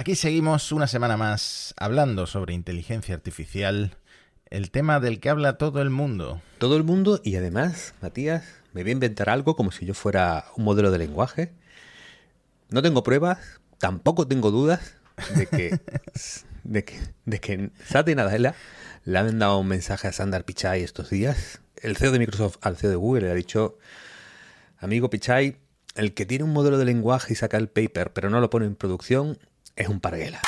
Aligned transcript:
Aquí 0.00 0.14
seguimos 0.14 0.72
una 0.72 0.86
semana 0.86 1.18
más 1.18 1.74
hablando 1.76 2.26
sobre 2.26 2.54
inteligencia 2.54 3.14
artificial, 3.14 3.98
el 4.48 4.70
tema 4.70 4.98
del 4.98 5.20
que 5.20 5.28
habla 5.28 5.58
todo 5.58 5.82
el 5.82 5.90
mundo. 5.90 6.40
Todo 6.56 6.78
el 6.78 6.84
mundo 6.84 7.20
y 7.22 7.36
además, 7.36 7.92
Matías, 8.00 8.44
me 8.72 8.80
voy 8.82 8.92
a 8.92 8.94
inventar 8.94 9.28
algo 9.28 9.56
como 9.56 9.72
si 9.72 9.84
yo 9.84 9.92
fuera 9.92 10.46
un 10.56 10.64
modelo 10.64 10.90
de 10.90 10.96
lenguaje. 10.96 11.52
No 12.70 12.80
tengo 12.80 13.02
pruebas, 13.02 13.60
tampoco 13.76 14.26
tengo 14.26 14.50
dudas 14.50 14.94
de 15.36 15.44
que, 15.44 15.78
de 16.64 16.82
que, 16.82 16.98
de 17.26 17.38
que 17.38 17.70
Satya 17.84 18.14
Nadella 18.14 18.54
le 19.04 19.18
han 19.18 19.38
dado 19.38 19.58
un 19.58 19.68
mensaje 19.68 20.08
a 20.08 20.12
Sandar 20.12 20.46
Pichai 20.46 20.82
estos 20.82 21.10
días. 21.10 21.60
El 21.76 21.98
CEO 21.98 22.12
de 22.12 22.20
Microsoft 22.20 22.56
al 22.62 22.78
CEO 22.78 22.88
de 22.88 22.96
Google 22.96 23.26
le 23.26 23.32
ha 23.32 23.34
dicho, 23.34 23.76
amigo 24.78 25.10
Pichai, 25.10 25.58
el 25.94 26.14
que 26.14 26.24
tiene 26.24 26.44
un 26.44 26.54
modelo 26.54 26.78
de 26.78 26.86
lenguaje 26.86 27.34
y 27.34 27.36
saca 27.36 27.58
el 27.58 27.68
paper 27.68 28.14
pero 28.14 28.30
no 28.30 28.40
lo 28.40 28.48
pone 28.48 28.64
en 28.64 28.76
producción 28.76 29.36
es 29.80 29.88
un 29.88 30.00
parguela. 30.00 30.40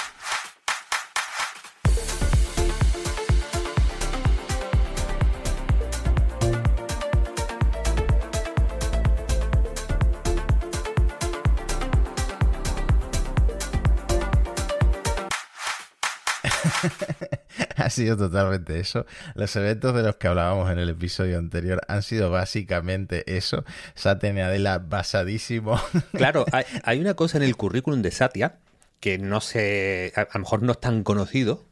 ha 17.76 17.90
sido 17.90 18.16
totalmente 18.16 18.78
eso. 18.78 19.06
Los 19.34 19.54
eventos 19.56 19.94
de 19.94 20.02
los 20.02 20.16
que 20.16 20.28
hablábamos 20.28 20.70
en 20.70 20.78
el 20.78 20.88
episodio 20.88 21.38
anterior 21.38 21.80
han 21.88 22.02
sido 22.02 22.30
básicamente 22.30 23.24
eso. 23.36 23.64
Satya 23.94 24.32
Nadella 24.32 24.78
basadísimo. 24.78 25.80
Claro, 26.12 26.44
hay, 26.52 26.64
hay, 26.84 27.00
una 27.00 27.14
cosa 27.14 27.38
en 27.38 27.44
el 27.44 27.56
currículum 27.56 28.02
de 28.02 28.10
Satya 28.10 28.58
que 29.02 29.18
no 29.18 29.40
sé, 29.40 30.12
a, 30.14 30.28
lo 30.32 30.40
mejor 30.40 30.62
no 30.62 30.70
es 30.70 30.80
tan 30.80 31.02
conocido, 31.02 31.64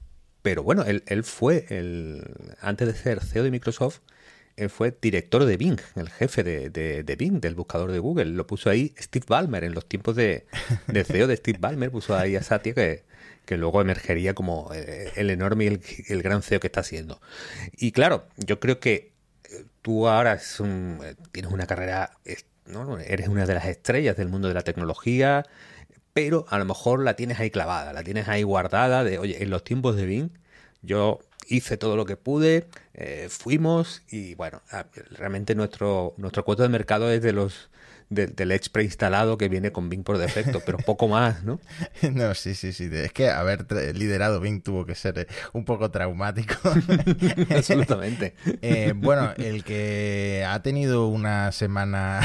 pero 0.42 0.64
bueno, 0.64 0.82
él, 0.82 1.04
él 1.06 1.22
fue, 1.22 1.64
el, 1.68 2.24
antes 2.60 2.88
de 2.88 2.94
ser 2.94 3.20
CEO 3.24 3.44
de 3.44 3.52
Microsoft, 3.52 4.00
él 4.56 4.68
fue 4.68 4.92
director 5.00 5.44
de 5.44 5.56
Bing, 5.56 5.78
el 5.94 6.10
jefe 6.10 6.42
de, 6.42 6.70
de, 6.70 7.16
Bing, 7.16 7.40
del 7.40 7.54
buscador 7.54 7.92
de 7.92 8.00
Google. 8.00 8.24
Lo 8.26 8.48
puso 8.48 8.68
ahí 8.68 8.96
Steve 8.98 9.26
Ballmer, 9.28 9.62
en 9.62 9.74
los 9.74 9.86
tiempos 9.86 10.16
de, 10.16 10.44
de 10.88 11.04
CEO 11.04 11.28
de 11.28 11.36
Steve 11.36 11.58
Ballmer, 11.60 11.92
puso 11.92 12.16
ahí 12.16 12.34
a 12.34 12.42
Satya 12.42 12.74
que, 12.74 13.04
que 13.44 13.56
luego 13.56 13.80
emergería 13.80 14.34
como 14.34 14.68
eh, 14.74 15.12
el, 15.14 15.30
enorme 15.30 15.66
y 15.66 16.12
el, 16.12 16.22
gran 16.22 16.42
CEO 16.42 16.58
que 16.58 16.66
está 16.66 16.80
haciendo. 16.80 17.20
Y 17.76 17.92
claro, 17.92 18.26
yo 18.38 18.58
creo 18.58 18.80
que 18.80 19.12
eh, 19.44 19.66
tú 19.82 20.08
ahora 20.08 20.32
es 20.32 20.58
un, 20.58 20.98
eh, 21.04 21.14
tienes 21.30 21.52
una 21.52 21.68
carrera, 21.68 22.10
eres 22.24 23.28
una 23.28 23.46
de 23.46 23.54
las 23.54 23.66
estrellas 23.66 24.16
del 24.16 24.28
mundo 24.28 24.48
de 24.48 24.54
la 24.54 24.62
tecnología, 24.62 25.46
pero 26.12 26.46
a 26.48 26.58
lo 26.58 26.64
mejor 26.64 27.02
la 27.02 27.14
tienes 27.14 27.40
ahí 27.40 27.50
clavada, 27.50 27.92
la 27.92 28.02
tienes 28.02 28.28
ahí 28.28 28.42
guardada 28.42 29.04
de, 29.04 29.18
oye, 29.18 29.42
en 29.42 29.50
los 29.50 29.64
tiempos 29.64 29.96
de 29.96 30.06
Bing 30.06 30.30
yo 30.82 31.20
hice 31.48 31.76
todo 31.76 31.96
lo 31.96 32.04
que 32.04 32.16
pude, 32.16 32.68
eh, 32.94 33.28
fuimos 33.30 34.02
y 34.10 34.34
bueno, 34.34 34.62
realmente 35.10 35.54
nuestro, 35.54 36.14
nuestro 36.16 36.44
cuento 36.44 36.62
de 36.62 36.68
mercado 36.68 37.10
es 37.10 37.22
de 37.22 37.32
los 37.32 37.70
del 38.10 38.50
Edge 38.50 38.70
preinstalado 38.70 39.38
que 39.38 39.48
viene 39.48 39.70
con 39.70 39.88
Bing 39.88 40.02
por 40.02 40.18
defecto, 40.18 40.60
pero 40.66 40.78
poco 40.78 41.08
más, 41.08 41.44
¿no? 41.44 41.60
No, 42.12 42.34
sí, 42.34 42.54
sí, 42.54 42.72
sí. 42.72 42.90
Es 42.92 43.12
que 43.12 43.30
haber 43.30 43.66
liderado 43.96 44.40
Bing 44.40 44.62
tuvo 44.62 44.84
que 44.84 44.96
ser 44.96 45.20
eh, 45.20 45.26
un 45.52 45.64
poco 45.64 45.90
traumático. 45.90 46.54
Absolutamente. 47.50 48.34
Eh, 48.62 48.92
bueno, 48.94 49.32
el 49.36 49.64
que 49.64 50.44
ha 50.46 50.60
tenido 50.60 51.06
una 51.06 51.50
semana 51.52 52.20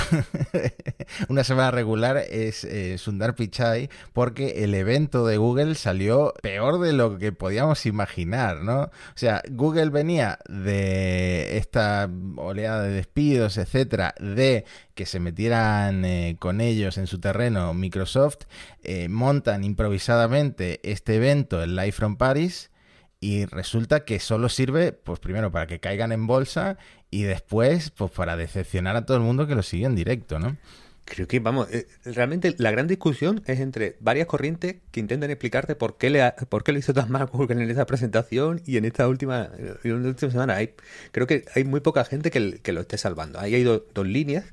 una 1.30 1.44
semana 1.44 1.72
regular 1.72 2.18
es 2.18 2.64
eh, 2.64 2.98
Sundar 2.98 3.36
Pichai 3.36 3.90
porque 4.14 4.64
el 4.64 4.74
evento 4.74 5.26
de 5.26 5.38
Google 5.38 5.76
salió 5.76 6.34
peor 6.42 6.80
de 6.80 6.94
lo 6.94 7.18
que 7.18 7.32
podíamos 7.32 7.86
imaginar, 7.86 8.62
¿no? 8.62 8.82
O 8.82 8.92
sea, 9.16 9.44
Google 9.50 9.90
venía 9.90 10.40
de 10.50 11.58
esta 11.58 12.10
oleada 12.38 12.84
de 12.84 12.94
despidos, 12.94 13.58
etcétera, 13.58 14.16
de 14.20 14.66
que 14.96 15.06
se 15.06 15.20
metieran 15.20 16.06
eh, 16.06 16.38
con 16.40 16.62
ellos 16.62 16.98
en 16.98 17.06
su 17.06 17.20
terreno 17.20 17.74
Microsoft, 17.74 18.46
eh, 18.82 19.10
montan 19.10 19.64
improvisadamente 19.64 20.80
este 20.84 21.18
evento, 21.18 21.62
el 21.62 21.76
Live 21.76 21.92
from 21.92 22.16
Paris, 22.16 22.72
y 23.20 23.46
resulta 23.46 24.06
que 24.06 24.20
solo 24.20 24.50
sirve, 24.50 24.94
pues 24.94 25.20
primero 25.20 25.52
para 25.52 25.68
que 25.68 25.80
caigan 25.80 26.12
en 26.12 26.28
bolsa 26.28 26.78
y 27.12 27.24
después, 27.24 27.92
pues 27.92 28.12
para 28.12 28.38
decepcionar 28.38 28.96
a 28.96 29.06
todo 29.06 29.18
el 29.18 29.24
mundo 29.24 29.48
que 29.48 29.56
lo 29.56 29.64
sigue 29.64 29.86
en 29.86 29.96
directo, 29.96 30.40
¿no? 30.40 30.58
Creo 31.06 31.28
que, 31.28 31.40
vamos, 31.40 31.70
eh, 31.72 31.88
realmente 32.04 32.56
la 32.58 32.72
gran 32.72 32.88
discusión 32.88 33.44
es 33.46 33.60
entre 33.60 33.96
varias 34.00 34.26
corrientes 34.26 34.78
que 34.92 35.00
intentan 35.00 35.30
explicarte 35.30 35.76
por 35.76 35.98
qué 35.98 36.10
le, 36.10 36.34
por 36.50 36.64
qué 36.64 36.72
le 36.72 36.80
hizo 36.80 36.94
tan 36.94 37.12
mal 37.12 37.28
Google 37.28 37.62
en 37.62 37.70
esa 37.70 37.86
presentación 37.86 38.62
y 38.66 38.78
en 38.78 38.86
esta 38.86 39.08
última, 39.08 39.50
en 39.84 40.04
la 40.04 40.10
última 40.10 40.32
semana. 40.32 40.56
Hay, 40.56 40.74
creo 41.12 41.28
que 41.28 41.46
hay 41.54 41.64
muy 41.64 41.82
poca 41.82 42.06
gente 42.06 42.32
que, 42.32 42.60
que 42.60 42.74
lo 42.74 42.82
esté 42.82 42.98
salvando. 42.98 43.40
Ahí 43.40 43.54
hay 43.54 43.64
dos 43.64 44.08
líneas 44.08 44.46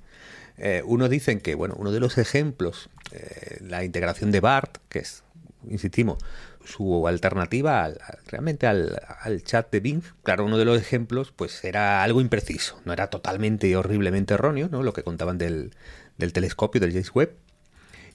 eh, 0.58 0.82
unos 0.84 1.10
dicen 1.10 1.40
que, 1.40 1.54
bueno, 1.54 1.74
uno 1.78 1.92
de 1.92 2.00
los 2.00 2.18
ejemplos, 2.18 2.90
eh, 3.12 3.58
la 3.60 3.84
integración 3.84 4.30
de 4.30 4.40
BART, 4.40 4.78
que 4.88 5.00
es, 5.00 5.24
insistimos, 5.68 6.18
su 6.64 7.08
alternativa 7.08 7.90
realmente 8.26 8.66
al, 8.66 9.00
chat 9.42 9.70
de 9.72 9.80
Bing, 9.80 10.02
claro, 10.22 10.44
uno 10.44 10.58
de 10.58 10.64
los 10.64 10.80
ejemplos, 10.80 11.32
pues 11.34 11.64
era 11.64 12.02
algo 12.02 12.20
impreciso, 12.20 12.80
no 12.84 12.92
era 12.92 13.08
totalmente 13.08 13.68
y 13.68 13.74
horriblemente 13.74 14.34
erróneo, 14.34 14.68
¿no? 14.70 14.82
Lo 14.82 14.92
que 14.92 15.02
contaban 15.02 15.38
del, 15.38 15.74
del 16.18 16.32
telescopio, 16.32 16.80
del 16.80 16.92
James 16.92 17.10
Webb. 17.14 17.34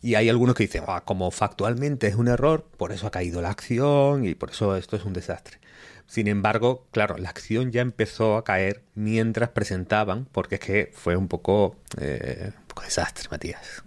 Y 0.01 0.15
hay 0.15 0.29
algunos 0.29 0.55
que 0.55 0.63
dicen, 0.63 0.83
ah, 0.87 1.03
como 1.03 1.31
factualmente 1.31 2.07
es 2.07 2.15
un 2.15 2.27
error, 2.27 2.65
por 2.77 2.91
eso 2.91 3.07
ha 3.07 3.11
caído 3.11 3.41
la 3.41 3.49
acción 3.49 4.25
y 4.25 4.35
por 4.35 4.51
eso 4.51 4.75
esto 4.77 4.95
es 4.95 5.05
un 5.05 5.13
desastre. 5.13 5.59
Sin 6.07 6.27
embargo, 6.27 6.87
claro, 6.91 7.17
la 7.17 7.29
acción 7.29 7.71
ya 7.71 7.81
empezó 7.81 8.37
a 8.37 8.43
caer 8.43 8.81
mientras 8.95 9.49
presentaban, 9.49 10.25
porque 10.31 10.55
es 10.55 10.61
que 10.61 10.91
fue 10.93 11.17
un 11.17 11.27
poco, 11.27 11.75
eh, 11.99 12.51
desastre, 12.81 13.27
Matías. 13.29 13.83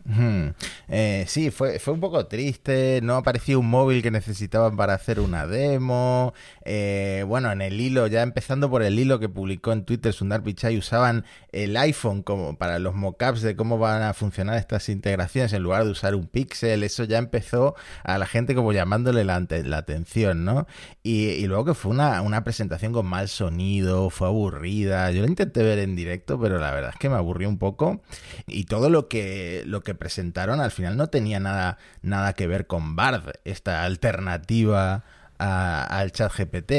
Eh, 0.89 1.25
sí, 1.27 1.51
fue, 1.51 1.79
fue 1.79 1.95
un 1.95 2.01
poco 2.01 2.27
triste, 2.27 3.01
no 3.03 3.17
apareció 3.17 3.59
un 3.61 3.69
móvil 3.69 4.03
que 4.03 4.11
necesitaban 4.11 4.77
para 4.77 4.95
hacer 4.95 5.21
una 5.21 5.47
demo. 5.47 6.35
Eh, 6.65 7.25
bueno, 7.27 7.51
en 7.51 7.63
el 7.63 7.81
hilo, 7.81 8.07
ya 8.07 8.23
empezando 8.23 8.69
por 8.71 8.83
el 8.83 8.99
hilo 8.99 9.19
que 9.19 9.29
publicó 9.29 9.73
en 9.73 9.85
Twitter 9.85 10.13
Sundar 10.13 10.43
Pichai, 10.43 10.77
usaban 10.77 11.25
el 11.53 11.77
iPhone 11.77 12.23
como 12.23 12.57
para 12.57 12.79
los 12.79 12.95
mockups 12.95 13.43
de 13.43 13.57
cómo 13.57 13.79
van 13.79 14.03
a 14.03 14.15
funcionar 14.15 14.57
estas 14.57 14.89
integraciones 14.89 15.53
en 15.53 15.63
lugar 15.63 15.85
de 15.85 15.91
usar 15.91 16.15
un 16.15 16.27
pixel. 16.27 16.83
Eso 16.83 17.05
ya 17.05 17.19
empezó 17.19 17.75
a 18.05 18.19
la 18.19 18.27
gente 18.27 18.55
como 18.55 18.73
llamándole 18.73 19.25
la, 19.25 19.41
la 19.65 19.79
atención, 19.79 20.45
¿no? 20.45 20.67
Y, 21.03 21.29
y 21.29 21.47
luego 21.47 21.65
que 21.65 21.75
fue 21.75 21.93
una 21.93 22.11
una, 22.23 22.45
presentación 22.45 22.93
con 22.93 23.07
mal 23.07 23.29
sonido, 23.29 24.11
fue 24.11 24.29
aburrida. 24.29 25.11
Yo 25.11 25.23
la 25.23 25.29
intenté 25.29 25.63
ver 25.63 25.79
en 25.79 25.95
directo, 25.97 26.41
pero 26.41 26.59
la 26.59 26.71
verdad 26.73 26.91
es 26.95 26.99
que 26.99 27.09
me 27.09 27.17
aburrió 27.17 27.49
un 27.49 27.59
poco. 27.59 28.03
Y 28.47 28.65
todo 28.65 28.80
lo 28.89 29.09
que, 29.09 29.63
lo 29.67 29.83
que 29.83 29.95
presentaron 29.95 30.61
al 30.61 30.71
final 30.71 30.97
no 30.97 31.09
tenía 31.09 31.41
nada, 31.41 31.79
nada 32.03 32.33
que 32.33 32.47
ver 32.47 32.67
con 32.67 32.97
Bard, 32.97 33.41
esta 33.45 33.85
alternativa 33.85 35.05
al 35.39 36.13
chat 36.13 36.33
GPT 36.37 36.71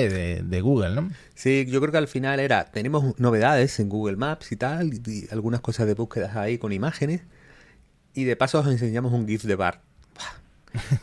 de, 0.43 0.61
Google, 0.61 0.93
¿no? 0.93 1.09
Sí, 1.33 1.65
yo 1.67 1.81
creo 1.81 1.91
que 1.91 1.97
al 1.97 2.07
final 2.07 2.39
era, 2.39 2.65
tenemos 2.65 3.19
novedades 3.19 3.79
en 3.79 3.89
Google 3.89 4.17
Maps 4.17 4.51
y 4.51 4.55
tal, 4.55 4.93
y, 4.93 5.27
algunas 5.31 5.61
cosas 5.61 5.87
de 5.87 5.95
búsquedas 5.95 6.35
ahí 6.35 6.57
con 6.59 6.71
imágenes, 6.71 7.21
y 8.13 8.25
de 8.25 8.35
paso 8.35 8.59
os 8.59 8.67
enseñamos 8.67 9.13
un 9.13 9.27
GIF 9.27 9.43
de 9.43 9.55
Bard. 9.55 9.79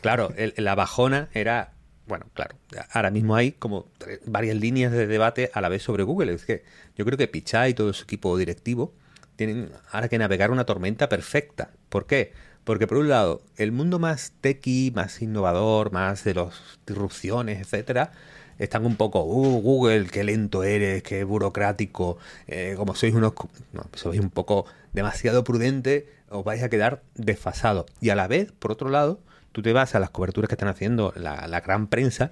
Claro, 0.02 0.32
la 0.56 0.74
bajona 0.74 1.28
era 1.34 1.72
bueno, 2.08 2.26
claro, 2.32 2.56
ahora 2.92 3.10
mismo 3.10 3.36
hay 3.36 3.52
como 3.52 3.86
varias 4.24 4.56
líneas 4.56 4.92
de 4.92 5.06
debate 5.06 5.50
a 5.52 5.60
la 5.60 5.68
vez 5.68 5.82
sobre 5.82 6.04
Google. 6.04 6.32
Es 6.32 6.46
que 6.46 6.64
yo 6.96 7.04
creo 7.04 7.18
que 7.18 7.28
Pichai 7.28 7.72
y 7.72 7.74
todo 7.74 7.92
su 7.92 8.04
equipo 8.04 8.36
directivo 8.38 8.94
tienen 9.38 9.70
ahora 9.92 10.08
que 10.08 10.18
navegar 10.18 10.50
una 10.50 10.66
tormenta 10.66 11.08
perfecta. 11.08 11.70
¿Por 11.88 12.06
qué? 12.06 12.32
Porque 12.64 12.88
por 12.88 12.98
un 12.98 13.08
lado, 13.08 13.40
el 13.56 13.70
mundo 13.70 14.00
más 14.00 14.32
techy, 14.40 14.92
más 14.94 15.22
innovador, 15.22 15.92
más 15.92 16.24
de 16.24 16.34
las 16.34 16.54
disrupciones, 16.86 17.60
etcétera, 17.60 18.10
están 18.58 18.84
un 18.84 18.96
poco, 18.96 19.22
uh, 19.22 19.60
Google, 19.62 20.06
qué 20.06 20.24
lento 20.24 20.64
eres, 20.64 21.04
qué 21.04 21.22
burocrático, 21.22 22.18
eh, 22.48 22.74
como 22.76 22.96
sois 22.96 23.14
unos, 23.14 23.32
no, 23.72 23.84
sois 23.94 24.18
un 24.18 24.30
poco 24.30 24.66
demasiado 24.92 25.44
prudente, 25.44 26.08
os 26.28 26.44
vais 26.44 26.64
a 26.64 26.68
quedar 26.68 27.02
desfasados. 27.14 27.86
Y 28.00 28.10
a 28.10 28.16
la 28.16 28.26
vez, 28.26 28.50
por 28.50 28.72
otro 28.72 28.90
lado, 28.90 29.20
tú 29.52 29.62
te 29.62 29.72
vas 29.72 29.94
a 29.94 30.00
las 30.00 30.10
coberturas 30.10 30.48
que 30.48 30.56
están 30.56 30.68
haciendo 30.68 31.12
la, 31.14 31.60
gran 31.60 31.86
prensa, 31.86 32.30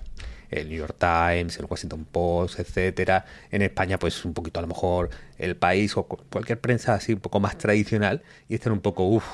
el 0.50 0.68
New 0.68 0.78
York 0.78 0.96
Times, 0.98 1.58
el 1.58 1.66
Washington 1.68 2.04
Post, 2.10 2.58
etcétera. 2.58 3.24
En 3.50 3.62
España, 3.62 3.98
pues 3.98 4.24
un 4.24 4.34
poquito 4.34 4.60
a 4.60 4.62
lo 4.62 4.68
mejor 4.68 5.10
el 5.38 5.56
país 5.56 5.96
o 5.96 6.04
cualquier 6.04 6.60
prensa 6.60 6.94
así 6.94 7.12
un 7.14 7.20
poco 7.20 7.40
más 7.40 7.58
tradicional 7.58 8.22
y 8.48 8.54
están 8.54 8.72
un 8.72 8.80
poco, 8.80 9.04
uff, 9.04 9.26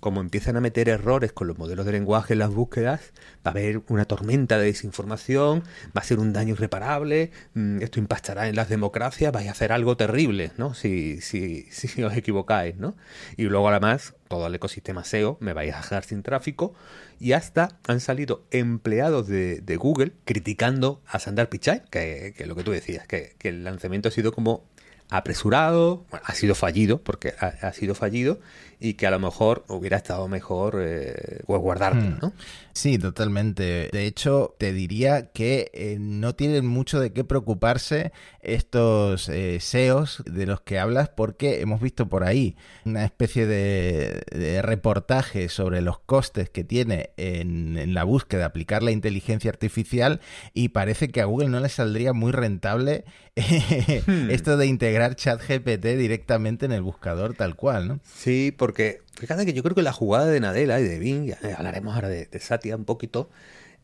como 0.00 0.20
empiezan 0.20 0.56
a 0.56 0.60
meter 0.60 0.88
errores 0.88 1.32
con 1.32 1.46
los 1.46 1.58
modelos 1.58 1.86
de 1.86 1.92
lenguaje 1.92 2.32
en 2.32 2.40
las 2.40 2.50
búsquedas, 2.50 3.12
va 3.46 3.50
a 3.50 3.50
haber 3.50 3.82
una 3.88 4.06
tormenta 4.06 4.58
de 4.58 4.64
desinformación, 4.64 5.62
va 5.96 6.00
a 6.00 6.04
ser 6.04 6.18
un 6.18 6.32
daño 6.32 6.54
irreparable, 6.54 7.30
mm, 7.54 7.82
esto 7.82 7.98
impactará 7.98 8.48
en 8.48 8.56
las 8.56 8.68
democracias, 8.68 9.32
vais 9.32 9.48
a 9.48 9.52
hacer 9.52 9.72
algo 9.72 9.96
terrible, 9.96 10.52
¿no? 10.56 10.74
Si, 10.74 11.20
si, 11.20 11.62
si 11.70 12.02
os 12.02 12.16
equivocáis, 12.16 12.76
¿no? 12.76 12.96
Y 13.36 13.44
luego 13.44 13.68
además, 13.68 14.14
todo 14.28 14.46
el 14.46 14.54
ecosistema 14.54 15.04
SEO 15.04 15.36
me 15.40 15.52
vais 15.52 15.74
a 15.74 15.78
dejar 15.78 16.04
sin 16.04 16.22
tráfico 16.22 16.72
y 17.18 17.32
hasta 17.32 17.80
han 17.86 18.00
salido 18.00 18.44
empleados 18.50 19.26
de, 19.26 19.76
Google 19.76 20.12
criticando 20.24 21.02
a 21.06 21.18
Sandar 21.18 21.48
Pichai, 21.48 21.82
que, 21.90 22.32
que, 22.36 22.46
lo 22.46 22.54
que 22.54 22.64
tú 22.64 22.70
decías, 22.70 23.06
que, 23.06 23.34
que 23.38 23.48
el 23.48 23.64
lanzamiento 23.64 24.08
ha 24.08 24.12
sido 24.12 24.32
como 24.32 24.64
apresurado, 25.10 26.06
ha 26.10 26.34
sido 26.34 26.54
fallido, 26.54 27.02
porque 27.02 27.34
ha, 27.38 27.72
sido 27.72 27.94
fallido, 27.94 28.40
y 28.78 28.94
que 28.94 29.06
a 29.06 29.10
lo 29.10 29.18
mejor 29.18 29.64
hubiera 29.68 29.96
estado 29.96 30.28
mejor 30.28 30.78
eh, 30.80 31.40
pues 31.46 31.60
guardarlo, 31.60 32.02
hmm. 32.02 32.18
¿no? 32.22 32.32
Sí, 32.72 32.98
totalmente. 32.98 33.90
De 33.92 34.06
hecho, 34.06 34.54
te 34.58 34.72
diría 34.72 35.32
que 35.32 35.70
eh, 35.74 35.96
no 35.98 36.34
tienen 36.34 36.66
mucho 36.66 37.00
de 37.00 37.12
qué 37.12 37.24
preocuparse 37.24 38.12
estos 38.40 39.28
eh, 39.28 39.58
SEOs 39.60 40.22
de 40.24 40.46
los 40.46 40.60
que 40.60 40.78
hablas, 40.78 41.08
porque 41.08 41.60
hemos 41.60 41.80
visto 41.80 42.08
por 42.08 42.24
ahí 42.24 42.56
una 42.84 43.04
especie 43.04 43.46
de, 43.46 44.62
reportaje 44.62 45.48
sobre 45.48 45.80
los 45.80 45.98
costes 45.98 46.48
que 46.48 46.64
tiene 46.64 47.10
en, 47.16 47.92
la 47.92 48.04
búsqueda 48.04 48.46
aplicar 48.46 48.82
la 48.82 48.92
inteligencia 48.92 49.50
artificial 49.50 50.20
y 50.54 50.68
parece 50.68 51.08
que 51.08 51.20
a 51.20 51.24
Google 51.24 51.48
no 51.48 51.60
le 51.60 51.68
saldría 51.68 52.12
muy 52.12 52.32
rentable 52.32 53.04
hmm. 53.40 54.30
esto 54.30 54.56
de 54.56 54.66
integrar 54.66 55.16
ChatGPT 55.16 55.84
directamente 55.96 56.66
en 56.66 56.72
el 56.72 56.82
buscador 56.82 57.34
tal 57.34 57.56
cual, 57.56 57.88
¿no? 57.88 58.00
Sí, 58.04 58.54
porque 58.56 59.02
fíjate 59.18 59.46
que 59.46 59.52
yo 59.52 59.62
creo 59.62 59.74
que 59.74 59.82
la 59.82 59.92
jugada 59.92 60.26
de 60.26 60.40
Nadella 60.40 60.80
y 60.80 60.84
de 60.84 60.98
Bing, 60.98 61.34
hablaremos 61.56 61.94
ahora 61.94 62.08
de, 62.08 62.26
de 62.26 62.40
Satya 62.40 62.76
un 62.76 62.84
poquito, 62.84 63.30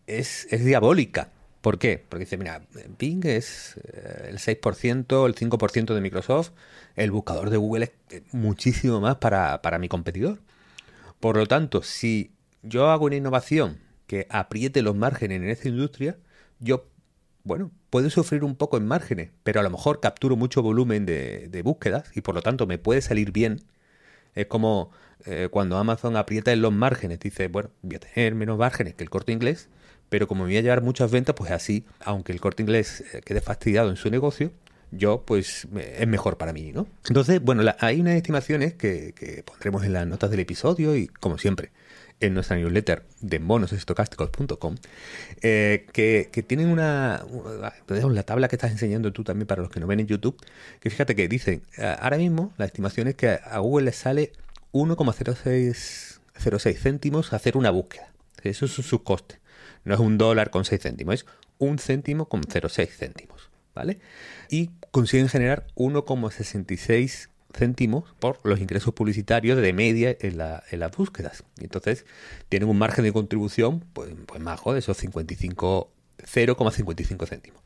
es, 0.06 0.46
es 0.50 0.64
diabólica. 0.64 1.30
¿Por 1.60 1.78
qué? 1.78 2.04
Porque 2.08 2.26
dice, 2.26 2.36
mira, 2.36 2.62
Bing 2.96 3.26
es 3.26 3.76
eh, 3.92 4.28
el 4.28 4.38
6%, 4.38 5.26
el 5.26 5.34
5% 5.34 5.94
de 5.94 6.00
Microsoft, 6.00 6.52
el 6.94 7.10
buscador 7.10 7.50
de 7.50 7.56
Google 7.56 7.92
es 8.10 8.22
muchísimo 8.32 9.00
más 9.00 9.16
para, 9.16 9.60
para 9.62 9.80
mi 9.80 9.88
competidor. 9.88 10.38
Por 11.18 11.36
lo 11.36 11.46
tanto, 11.46 11.82
si 11.82 12.30
yo 12.62 12.88
hago 12.90 13.06
una 13.06 13.16
innovación 13.16 13.78
que 14.06 14.28
apriete 14.30 14.80
los 14.82 14.94
márgenes 14.94 15.42
en 15.42 15.48
esta 15.48 15.68
industria, 15.68 16.16
yo, 16.60 16.86
bueno, 17.46 17.70
puedo 17.88 18.10
sufrir 18.10 18.44
un 18.44 18.56
poco 18.56 18.76
en 18.76 18.86
márgenes, 18.86 19.30
pero 19.42 19.60
a 19.60 19.62
lo 19.62 19.70
mejor 19.70 20.00
capturo 20.00 20.36
mucho 20.36 20.62
volumen 20.62 21.06
de, 21.06 21.48
de 21.48 21.62
búsquedas 21.62 22.10
y 22.14 22.20
por 22.20 22.34
lo 22.34 22.42
tanto 22.42 22.66
me 22.66 22.76
puede 22.76 23.00
salir 23.00 23.32
bien 23.32 23.62
es 24.36 24.46
como 24.46 24.92
eh, 25.24 25.48
cuando 25.50 25.76
Amazon 25.78 26.16
aprieta 26.16 26.52
en 26.52 26.62
los 26.62 26.72
márgenes, 26.72 27.18
dice, 27.18 27.48
bueno, 27.48 27.70
voy 27.82 27.96
a 27.96 27.98
tener 27.98 28.36
menos 28.36 28.58
márgenes 28.58 28.94
que 28.94 29.02
el 29.02 29.10
corte 29.10 29.32
inglés, 29.32 29.68
pero 30.08 30.28
como 30.28 30.44
me 30.44 30.50
voy 30.50 30.58
a 30.58 30.60
llevar 30.60 30.82
muchas 30.82 31.10
ventas, 31.10 31.34
pues 31.34 31.50
así, 31.50 31.84
aunque 32.00 32.32
el 32.32 32.40
corte 32.40 32.62
inglés 32.62 33.02
eh, 33.12 33.22
quede 33.24 33.40
fastidiado 33.40 33.90
en 33.90 33.96
su 33.96 34.10
negocio, 34.10 34.52
yo 34.92 35.24
pues 35.26 35.66
es 35.98 36.06
mejor 36.06 36.36
para 36.36 36.52
mí, 36.52 36.70
¿no? 36.72 36.86
Entonces, 37.08 37.42
bueno, 37.42 37.64
hay 37.80 38.00
unas 38.00 38.14
estimaciones 38.14 38.74
que, 38.74 39.42
pondremos 39.44 39.82
en 39.84 39.94
las 39.94 40.06
notas 40.06 40.30
del 40.30 40.40
episodio 40.40 40.94
y 40.94 41.08
como 41.08 41.38
siempre 41.38 41.72
en 42.20 42.34
nuestra 42.34 42.56
newsletter 42.56 43.04
de 43.20 43.38
monosestocásticos.com 43.38 44.76
eh, 45.42 45.86
que, 45.92 46.28
que, 46.32 46.42
tienen 46.42 46.68
una, 46.68 47.24
la 47.88 48.22
tabla 48.22 48.48
que 48.48 48.56
estás 48.56 48.70
enseñando 48.70 49.12
tú 49.12 49.22
también 49.22 49.46
para 49.46 49.62
los 49.62 49.70
que 49.70 49.80
no 49.80 49.86
ven 49.86 50.00
en 50.00 50.06
YouTube, 50.06 50.36
que 50.80 50.90
fíjate 50.90 51.14
que 51.14 51.28
dicen, 51.28 51.62
ahora 52.00 52.16
mismo 52.16 52.52
la 52.56 52.64
estimación 52.64 53.08
es 53.08 53.16
que 53.16 53.28
a 53.28 53.58
Google 53.58 53.86
le 53.86 53.92
sale 53.92 54.32
1,06 54.72 56.78
céntimos 56.78 57.32
hacer 57.32 57.56
una 57.56 57.70
búsqueda. 57.70 58.10
Eso 58.42 58.66
es 58.66 58.72
su 58.72 59.02
coste. 59.02 59.38
No 59.84 59.94
es 59.94 60.00
un 60.00 60.18
dólar 60.18 60.50
con 60.50 60.64
6 60.64 60.82
céntimos, 60.82 61.14
es 61.14 61.26
un 61.58 61.78
céntimo 61.78 62.28
con 62.28 62.42
0,6 62.42 62.88
céntimos. 62.88 63.50
¿Vale? 63.74 63.98
Y 64.50 64.70
consiguen 64.90 65.28
generar 65.28 65.66
1,66 65.74 67.28
céntimos 67.56 68.04
por 68.20 68.40
los 68.44 68.60
ingresos 68.60 68.94
publicitarios 68.94 69.58
de 69.58 69.72
media 69.72 70.16
en, 70.20 70.38
la, 70.38 70.62
en 70.70 70.80
las 70.80 70.92
búsquedas. 70.96 71.44
Y 71.58 71.64
entonces 71.64 72.04
tienen 72.48 72.68
un 72.68 72.78
margen 72.78 73.04
de 73.04 73.12
contribución 73.12 73.84
pues, 73.92 74.10
pues 74.26 74.40
más 74.40 74.60
de 74.64 74.78
esos 74.78 74.96
55, 74.96 75.90
0,55 76.18 77.26
céntimos. 77.26 77.62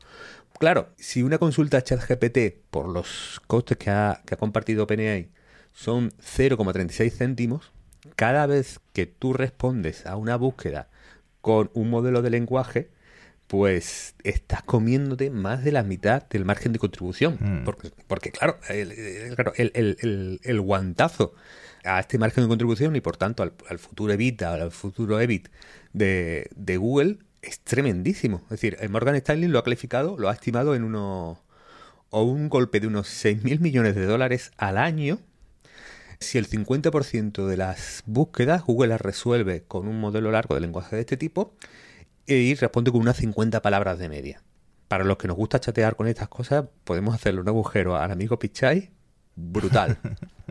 Claro, 0.59 0.89
si 0.97 1.23
una 1.23 1.37
consulta 1.37 1.81
ChatGPT 1.81 2.61
por 2.69 2.87
los 2.87 3.41
costes 3.47 3.77
que 3.77 3.89
ha, 3.89 4.21
que 4.25 4.35
ha 4.35 4.37
compartido 4.37 4.83
OpenAI 4.83 5.29
son 5.73 6.11
0,36 6.19 7.11
céntimos, 7.11 7.71
cada 8.15 8.45
vez 8.45 8.79
que 8.93 9.05
tú 9.05 9.33
respondes 9.33 10.05
a 10.05 10.15
una 10.15 10.35
búsqueda 10.35 10.89
con 11.41 11.71
un 11.73 11.89
modelo 11.89 12.21
de 12.21 12.29
lenguaje, 12.29 12.91
pues 13.51 14.15
estás 14.23 14.63
comiéndote 14.63 15.29
más 15.29 15.61
de 15.61 15.73
la 15.73 15.83
mitad 15.83 16.23
del 16.29 16.45
margen 16.45 16.71
de 16.71 16.79
contribución. 16.79 17.37
Mm. 17.37 17.65
Porque, 18.07 18.31
claro, 18.31 18.57
el, 18.69 20.61
guantazo 20.61 21.33
a 21.83 21.99
este 21.99 22.17
margen 22.17 22.45
de 22.45 22.47
contribución 22.47 22.95
y 22.95 23.01
por 23.01 23.17
tanto 23.17 23.43
al, 23.43 23.77
futuro 23.77 24.13
Evita, 24.13 24.53
al 24.53 24.71
futuro 24.71 25.19
EBIT 25.19 25.49
de, 25.91 26.77
Google 26.79 27.17
es 27.41 27.59
tremendísimo. 27.59 28.41
Es 28.45 28.61
decir, 28.61 28.77
Morgan 28.89 29.15
Stanley 29.15 29.49
lo 29.49 29.59
ha 29.59 29.65
calificado, 29.65 30.17
lo 30.17 30.29
ha 30.29 30.33
estimado 30.33 30.73
en 30.73 30.85
uno 30.85 31.43
o 32.09 32.23
un 32.23 32.47
golpe 32.47 32.79
de 32.79 32.87
unos 32.87 33.09
6.000 33.09 33.59
millones 33.59 33.95
de 33.95 34.05
dólares 34.05 34.53
al 34.55 34.77
año 34.77 35.19
si 36.21 36.37
el 36.37 36.47
50% 36.47 37.47
de 37.47 37.57
las 37.57 38.03
búsquedas 38.05 38.63
Google 38.63 38.89
las 38.89 39.01
resuelve 39.01 39.63
con 39.63 39.89
un 39.89 39.99
modelo 39.99 40.31
largo 40.31 40.55
de 40.55 40.61
lenguaje 40.61 40.95
de 40.95 41.01
este 41.01 41.17
tipo 41.17 41.53
y 42.35 42.55
responde 42.55 42.91
con 42.91 43.01
unas 43.01 43.17
50 43.17 43.61
palabras 43.61 43.99
de 43.99 44.09
media. 44.09 44.41
Para 44.87 45.03
los 45.03 45.17
que 45.17 45.27
nos 45.27 45.37
gusta 45.37 45.59
chatear 45.59 45.95
con 45.95 46.07
estas 46.07 46.27
cosas, 46.27 46.65
podemos 46.83 47.15
hacerle 47.15 47.41
un 47.41 47.47
agujero 47.47 47.95
al 47.95 48.11
amigo 48.11 48.37
Pichai 48.39 48.91
brutal. 49.35 49.97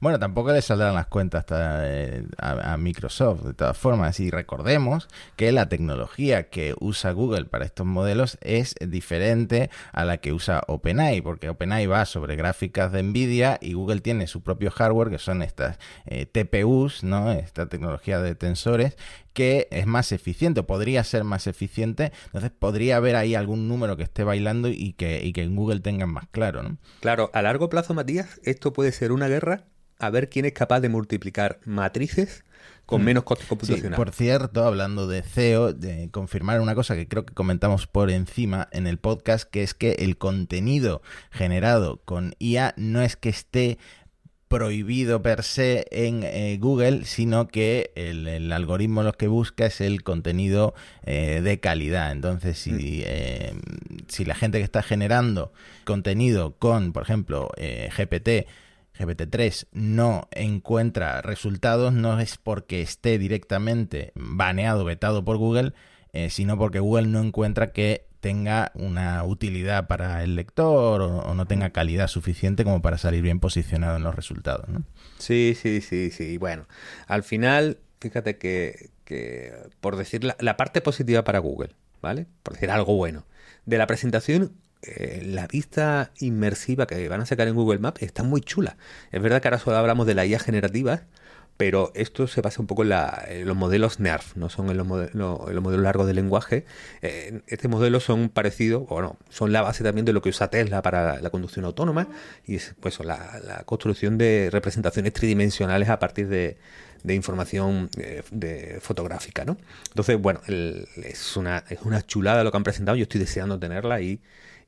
Bueno, 0.00 0.18
tampoco 0.18 0.52
le 0.52 0.62
saldrán 0.62 0.94
las 0.94 1.06
cuentas 1.06 1.44
eh, 1.50 2.24
a, 2.38 2.76
Microsoft, 2.76 3.42
de 3.42 3.54
todas 3.54 3.76
formas. 3.76 4.20
Y 4.20 4.30
recordemos 4.30 5.08
que 5.36 5.52
la 5.52 5.68
tecnología 5.68 6.48
que 6.48 6.74
usa 6.80 7.12
Google 7.12 7.44
para 7.44 7.64
estos 7.64 7.86
modelos 7.86 8.38
es 8.40 8.74
diferente 8.80 9.70
a 9.92 10.04
la 10.04 10.18
que 10.18 10.32
usa 10.32 10.62
OpenAI, 10.66 11.20
porque 11.20 11.48
OpenAI 11.48 11.86
va 11.86 12.04
sobre 12.04 12.36
gráficas 12.36 12.92
de 12.92 13.02
Nvidia 13.02 13.58
y 13.60 13.74
Google 13.74 14.00
tiene 14.00 14.26
su 14.26 14.42
propio 14.42 14.70
hardware, 14.70 15.10
que 15.10 15.18
son 15.18 15.42
estas 15.42 15.78
eh, 16.06 16.26
TPUs, 16.26 17.04
¿no? 17.04 17.32
Esta 17.32 17.66
tecnología 17.66 18.20
de 18.20 18.34
tensores, 18.34 18.96
que 19.36 19.68
es 19.70 19.86
más 19.86 20.12
eficiente, 20.12 20.62
podría 20.62 21.04
ser 21.04 21.22
más 21.22 21.46
eficiente, 21.46 22.10
entonces 22.24 22.50
podría 22.58 22.96
haber 22.96 23.16
ahí 23.16 23.34
algún 23.34 23.68
número 23.68 23.94
que 23.98 24.02
esté 24.02 24.24
bailando 24.24 24.68
y 24.68 24.94
que, 24.94 25.22
y 25.22 25.34
que 25.34 25.42
en 25.42 25.54
Google 25.54 25.80
tengan 25.80 26.08
más 26.08 26.26
claro, 26.30 26.62
¿no? 26.62 26.78
Claro, 27.00 27.30
a 27.34 27.42
largo 27.42 27.68
plazo, 27.68 27.92
Matías, 27.92 28.40
esto 28.44 28.72
puede 28.72 28.92
ser 28.92 29.12
una 29.12 29.28
guerra 29.28 29.66
a 29.98 30.08
ver 30.08 30.30
quién 30.30 30.46
es 30.46 30.52
capaz 30.52 30.80
de 30.80 30.88
multiplicar 30.88 31.60
matrices 31.66 32.44
con 32.86 33.02
mm. 33.02 33.04
menos 33.04 33.24
costes 33.24 33.46
computacionales. 33.46 33.94
por 33.94 34.10
cierto, 34.10 34.64
hablando 34.64 35.06
de 35.06 35.20
CEO, 35.20 35.74
de 35.74 36.08
confirmar 36.10 36.62
una 36.62 36.74
cosa 36.74 36.94
que 36.94 37.06
creo 37.06 37.26
que 37.26 37.34
comentamos 37.34 37.86
por 37.86 38.10
encima 38.10 38.68
en 38.72 38.86
el 38.86 38.96
podcast, 38.96 39.46
que 39.50 39.62
es 39.62 39.74
que 39.74 39.92
el 39.98 40.16
contenido 40.16 41.02
generado 41.30 42.00
con 42.06 42.34
IA 42.38 42.72
no 42.78 43.02
es 43.02 43.16
que 43.16 43.28
esté 43.28 43.76
prohibido 44.56 45.20
per 45.20 45.42
se 45.42 45.84
en 45.90 46.22
eh, 46.22 46.56
Google, 46.58 47.04
sino 47.04 47.46
que 47.46 47.92
el, 47.94 48.50
algoritmo 48.50 49.02
lo 49.02 49.12
que 49.12 49.28
busca 49.28 49.66
es 49.66 49.82
el 49.82 50.02
contenido 50.02 50.72
eh, 51.04 51.42
de 51.44 51.60
calidad. 51.60 52.10
Entonces, 52.10 52.56
si, 52.56 52.72
mm. 52.72 52.78
eh, 52.80 53.52
si 54.08 54.24
la 54.24 54.34
gente 54.34 54.56
que 54.56 54.64
está 54.64 54.82
generando 54.82 55.52
contenido 55.84 56.56
con, 56.58 56.94
por 56.94 57.02
ejemplo, 57.02 57.50
GPT, 57.58 58.48
GPT-3 58.98 59.66
no 59.72 60.26
encuentra 60.30 61.20
resultados, 61.20 61.92
no 61.92 62.18
es 62.18 62.38
porque 62.38 62.80
esté 62.80 63.18
directamente 63.18 64.12
baneado, 64.14 64.86
vetado 64.86 65.22
por 65.22 65.36
Google, 65.36 65.74
sino 66.30 66.56
porque 66.56 66.80
Google 66.80 67.08
no 67.08 67.20
encuentra 67.20 67.72
que 67.72 68.06
tenga 68.26 68.72
una 68.74 69.22
utilidad 69.22 69.86
para 69.86 70.24
el 70.24 70.34
lector 70.34 71.00
o, 71.00 71.32
no 71.32 71.46
tenga 71.46 71.70
calidad 71.70 72.08
suficiente 72.08 72.64
como 72.64 72.82
para 72.82 72.98
salir 72.98 73.22
bien 73.22 73.38
posicionado 73.38 73.98
en 73.98 74.02
los 74.02 74.16
resultados. 74.16 74.68
¿no? 74.68 74.82
Sí, 75.18 75.56
sí, 75.56 75.80
sí, 75.80 76.10
sí. 76.10 76.36
Bueno, 76.36 76.66
al 77.06 77.22
final, 77.22 77.78
fíjate 78.00 78.36
que, 78.36 78.90
por 79.80 79.94
decir 79.94 80.24
la, 80.24 80.56
parte 80.56 80.80
positiva 80.80 81.22
para 81.22 81.38
Google, 81.38 81.76
¿vale? 82.02 82.26
Por 82.42 82.54
decir 82.54 82.68
algo 82.72 82.96
bueno. 82.96 83.26
De 83.64 83.78
la 83.78 83.86
presentación, 83.86 84.54
eh, 84.82 85.22
la 85.24 85.46
vista 85.46 86.10
inmersiva 86.18 86.88
que 86.88 87.08
van 87.08 87.20
a 87.20 87.26
sacar 87.26 87.46
en 87.46 87.54
Google 87.54 87.78
Maps 87.78 88.02
está 88.02 88.24
muy 88.24 88.40
chula. 88.40 88.76
Es 89.12 89.22
verdad 89.22 89.40
que 89.40 89.46
ahora 89.46 89.60
solo 89.60 89.76
hablamos 89.76 90.04
de 90.08 90.14
la 90.14 90.26
IA 90.26 90.40
generativa, 90.40 91.04
pero 91.56 91.90
esto 91.94 92.26
se 92.26 92.40
basa 92.40 92.60
un 92.60 92.66
poco 92.66 92.82
en, 92.82 92.90
los 93.46 93.56
modelos 93.56 93.98
NERF, 94.00 94.36
no 94.36 94.48
son 94.50 94.70
en 94.70 94.76
los, 94.76 94.86
modelos, 94.86 95.80
largos 95.80 96.06
de 96.06 96.14
lenguaje. 96.14 96.64
Eh, 97.02 97.40
este 97.46 97.68
modelo 97.68 98.00
son 98.00 98.28
parecidos, 98.28 98.86
bueno, 98.88 99.16
son 99.30 99.52
la 99.52 99.62
base 99.62 99.82
también 99.82 100.04
de 100.04 100.12
lo 100.12 100.22
que 100.22 100.28
usa 100.28 100.48
Tesla 100.50 100.82
para 100.82 101.20
la 101.20 101.30
conducción 101.30 101.64
autónoma 101.64 102.08
y 102.46 102.56
es 102.56 102.74
pues 102.80 102.98
la, 103.00 103.62
construcción 103.64 104.18
de 104.18 104.50
representaciones 104.52 105.12
tridimensionales 105.12 105.88
a 105.88 105.98
partir 105.98 106.28
de, 106.28 106.58
información 107.08 107.88
eh, 107.98 108.22
de, 108.30 108.78
fotográfica, 108.80 109.44
¿no? 109.44 109.56
Entonces, 109.88 110.20
bueno, 110.20 110.40
es, 110.46 111.36
una, 111.36 111.64
es 111.70 111.80
una 111.82 112.04
chulada 112.04 112.42
lo 112.44 112.50
que 112.50 112.56
han 112.56 112.64
presentado, 112.64 112.96
yo 112.96 113.04
estoy 113.04 113.20
deseando 113.20 113.58
tenerla 113.58 114.00
y, 114.00 114.20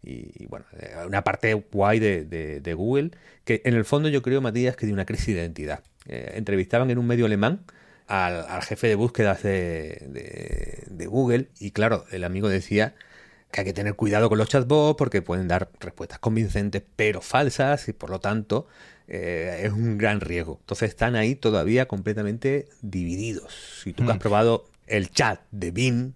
y 0.02 0.46
bueno, 0.46 0.64
eh, 0.78 0.94
una 1.06 1.24
parte 1.24 1.52
guay 1.54 1.98
de, 1.98 2.74
Google, 2.74 3.10
que 3.44 3.62
en 3.64 3.74
el 3.74 3.84
fondo 3.84 4.08
yo 4.08 4.22
creo, 4.22 4.40
Matías, 4.40 4.76
que 4.76 4.86
de 4.86 4.92
una 4.92 5.04
crisis 5.04 5.34
de 5.34 5.42
identidad. 5.42 5.82
Eh, 6.08 6.32
entrevistaban 6.36 6.90
en 6.90 6.98
un 6.98 7.06
medio 7.06 7.26
alemán 7.26 7.64
al, 8.06 8.62
jefe 8.62 8.88
de 8.88 8.94
búsquedas 8.94 9.42
de, 9.42 10.86
de, 10.88 11.06
Google 11.06 11.48
y 11.60 11.72
claro, 11.72 12.06
el 12.10 12.24
amigo 12.24 12.48
decía 12.48 12.94
que 13.50 13.60
hay 13.60 13.66
que 13.66 13.74
tener 13.74 13.94
cuidado 13.94 14.30
con 14.30 14.38
los 14.38 14.48
chatbots 14.48 14.96
porque 14.96 15.20
pueden 15.20 15.48
dar 15.48 15.70
respuestas 15.80 16.18
convincentes 16.18 16.82
pero 16.96 17.20
falsas 17.20 17.88
y 17.88 17.92
por 17.92 18.08
lo 18.08 18.20
tanto 18.20 18.66
eh, 19.08 19.62
es 19.64 19.72
un 19.72 19.98
gran 19.98 20.20
riesgo. 20.20 20.58
Entonces 20.60 20.90
están 20.90 21.16
ahí 21.16 21.34
todavía 21.34 21.86
completamente 21.86 22.68
divididos. 22.82 23.80
Si 23.82 23.92
tú 23.92 24.08
has 24.08 24.16
mm. 24.16 24.20
probado 24.20 24.66
el 24.86 25.10
chat 25.10 25.40
de 25.50 25.70
Bing, 25.70 26.14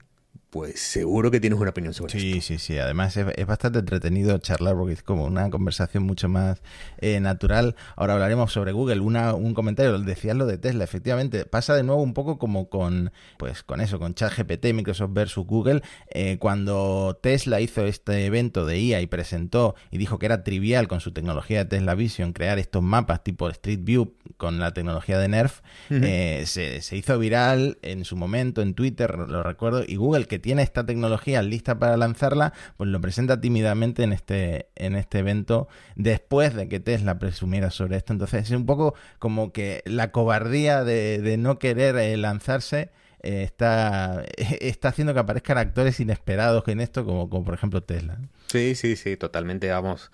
pues 0.53 0.81
seguro 0.81 1.31
que 1.31 1.41
tienes 1.41 1.59
una 1.59 1.71
opinión 1.71 1.95
sobre 1.95 2.13
sí, 2.13 2.33
esto. 2.33 2.43
Sí, 2.43 2.59
sí, 2.59 2.79
Además 2.79 3.17
es, 3.17 3.47
bastante 3.47 3.79
entretenido 3.79 4.37
charlar 4.37 4.77
porque 4.77 4.93
es 4.93 5.03
como 5.03 5.25
una 5.25 5.49
conversación 5.49 6.03
mucho 6.03 6.29
más 6.29 6.61
eh, 6.99 7.21
natural. 7.21 7.75
Ahora 7.97 8.13
hablaremos 8.13 8.53
sobre 8.53 8.73
Google. 8.73 9.01
Una, 9.01 9.33
un 9.33 9.55
comentario, 9.55 9.99
decías 9.99 10.37
lo 10.37 10.45
de 10.45 10.59
Tesla, 10.59 10.85
efectivamente. 10.85 11.47
Pasa 11.47 11.75
de 11.75 11.85
nuevo 11.85 12.03
un 12.03 12.13
poco 12.13 12.39
como 12.39 12.69
con, 12.69 13.13
pues 13.39 13.63
con 13.63 13.81
eso, 13.81 13.99
con 13.99 14.15
ChatGPT, 14.15 14.75
Microsoft 14.75 15.15
versus 15.15 15.47
Google. 15.47 15.81
Eh, 16.11 16.37
cuando 16.39 17.19
Tesla 17.23 17.63
hizo 17.63 17.87
este 17.87 18.27
evento 18.27 18.67
de 18.67 18.79
IA 18.79 19.01
y 19.01 19.07
presentó 19.07 19.75
y 19.91 19.97
dijo 19.97 20.19
que 20.19 20.27
era 20.27 20.45
trivial 20.45 20.87
con 20.87 21.01
su 21.01 21.13
tecnología 21.13 21.65
de 21.65 21.71
Tesla 21.71 21.95
Vision 21.95 22.35
crear 22.35 22.59
estos 22.59 22.83
mapas 22.83 23.25
tipo 23.25 23.49
Street 23.49 23.81
View 23.85 24.13
con 24.37 24.59
la 24.59 24.73
tecnología 24.73 25.19
de 25.19 25.29
Nerf, 25.29 25.61
eh, 25.91 26.45
se, 26.47 26.83
se 26.83 26.97
hizo 26.97 27.19
viral 27.19 27.79
en 27.83 28.05
su 28.05 28.17
momento 28.17 28.63
en 28.63 28.75
Twitter, 28.75 29.17
lo 29.17 29.43
recuerdo, 29.43 29.85
y 29.87 29.97
Google 29.97 30.27
que 30.27 30.39
tiene 30.39 30.63
esta 30.63 30.85
tecnología 30.85 31.43
lista 31.43 31.79
para 31.79 31.97
lanzarla, 31.97 32.53
pues 32.77 32.91
lo 32.91 33.01
presenta 33.01 33.41
tímidamente 33.41 34.03
en 34.03 34.13
este, 34.13 34.69
en 34.77 34.97
este 34.97 35.19
evento 35.19 35.69
después 35.97 36.55
de 36.55 36.69
que 36.69 36.81
Tesla 36.81 37.19
presumiera 37.19 37.71
sobre 37.71 37.97
esto. 37.97 38.13
Entonces 38.13 38.45
es 38.45 38.57
un 38.57 38.67
poco 38.67 38.95
como 39.19 39.53
que 39.53 39.83
la 39.87 40.13
cobardía 40.13 40.85
de, 40.85 41.37
no 41.39 41.59
querer 41.59 41.97
eh, 41.97 42.17
lanzarse 42.17 42.91
eh, 43.23 43.43
está, 43.45 44.25
está 44.37 44.89
haciendo 44.89 45.15
que 45.15 45.21
aparezcan 45.21 45.59
actores 45.59 46.01
inesperados 46.01 46.67
en 46.69 46.81
esto, 46.81 47.05
como, 47.05 47.29
como 47.29 47.45
por 47.45 47.55
ejemplo 47.55 47.83
Tesla. 47.83 48.19
Sí, 48.47 48.75
sí, 48.75 48.97
sí, 48.97 49.17
totalmente. 49.17 49.71
Vamos, 49.71 50.11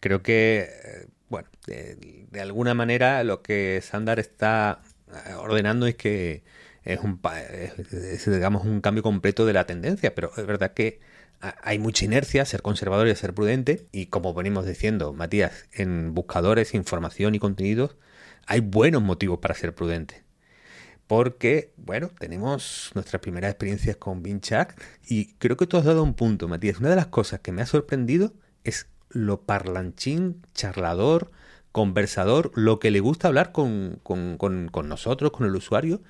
creo 0.00 0.22
que, 0.22 0.68
bueno, 1.28 1.48
de, 1.66 2.40
alguna 2.40 2.74
manera 2.74 3.22
lo 3.24 3.42
que 3.42 3.80
Sandar 3.82 4.18
está 4.18 4.82
ordenando 5.38 5.86
es 5.86 5.94
que 5.96 6.44
es 6.84 7.00
un, 7.00 7.20
digamos, 8.26 8.64
un 8.64 8.80
cambio 8.80 9.02
completo 9.02 9.44
de 9.46 9.52
la 9.52 9.66
tendencia, 9.66 10.14
pero 10.14 10.30
es 10.36 10.46
verdad 10.46 10.72
que 10.72 11.00
hay 11.40 11.78
mucha 11.78 12.04
inercia, 12.04 12.44
ser 12.44 12.62
conservador 12.62 13.08
y 13.08 13.14
ser 13.14 13.34
prudente, 13.34 13.86
y 13.92 14.06
como 14.06 14.34
venimos 14.34 14.66
diciendo, 14.66 15.12
Matías, 15.12 15.68
en 15.72 16.14
buscadores, 16.14 16.74
información 16.74 17.34
y 17.34 17.38
contenidos, 17.38 17.96
hay 18.46 18.60
buenos 18.60 19.02
motivos 19.02 19.38
para 19.40 19.54
ser 19.54 19.74
prudente. 19.74 20.24
Porque, 21.06 21.72
bueno, 21.76 22.10
tenemos 22.18 22.90
nuestras 22.94 23.20
primeras 23.22 23.50
experiencias 23.50 23.96
con 23.96 24.22
Binchak 24.22 24.80
y 25.06 25.34
creo 25.34 25.56
que 25.56 25.66
tú 25.66 25.76
has 25.76 25.84
dado 25.84 26.02
un 26.02 26.14
punto, 26.14 26.48
Matías. 26.48 26.80
Una 26.80 26.90
de 26.90 26.96
las 26.96 27.06
cosas 27.06 27.40
que 27.40 27.52
me 27.52 27.62
ha 27.62 27.66
sorprendido 27.66 28.34
es 28.64 28.88
lo 29.16 29.42
parlanchín, 29.42 30.42
charlador, 30.54 31.30
conversador, 31.72 32.52
lo 32.54 32.78
que 32.78 32.90
le 32.90 33.00
gusta 33.00 33.28
hablar 33.28 33.52
con, 33.52 34.00
con, 34.02 34.36
con 34.38 34.88
nosotros, 34.88 35.30
con 35.32 35.46
el 35.46 35.54
usuario, 35.54 36.02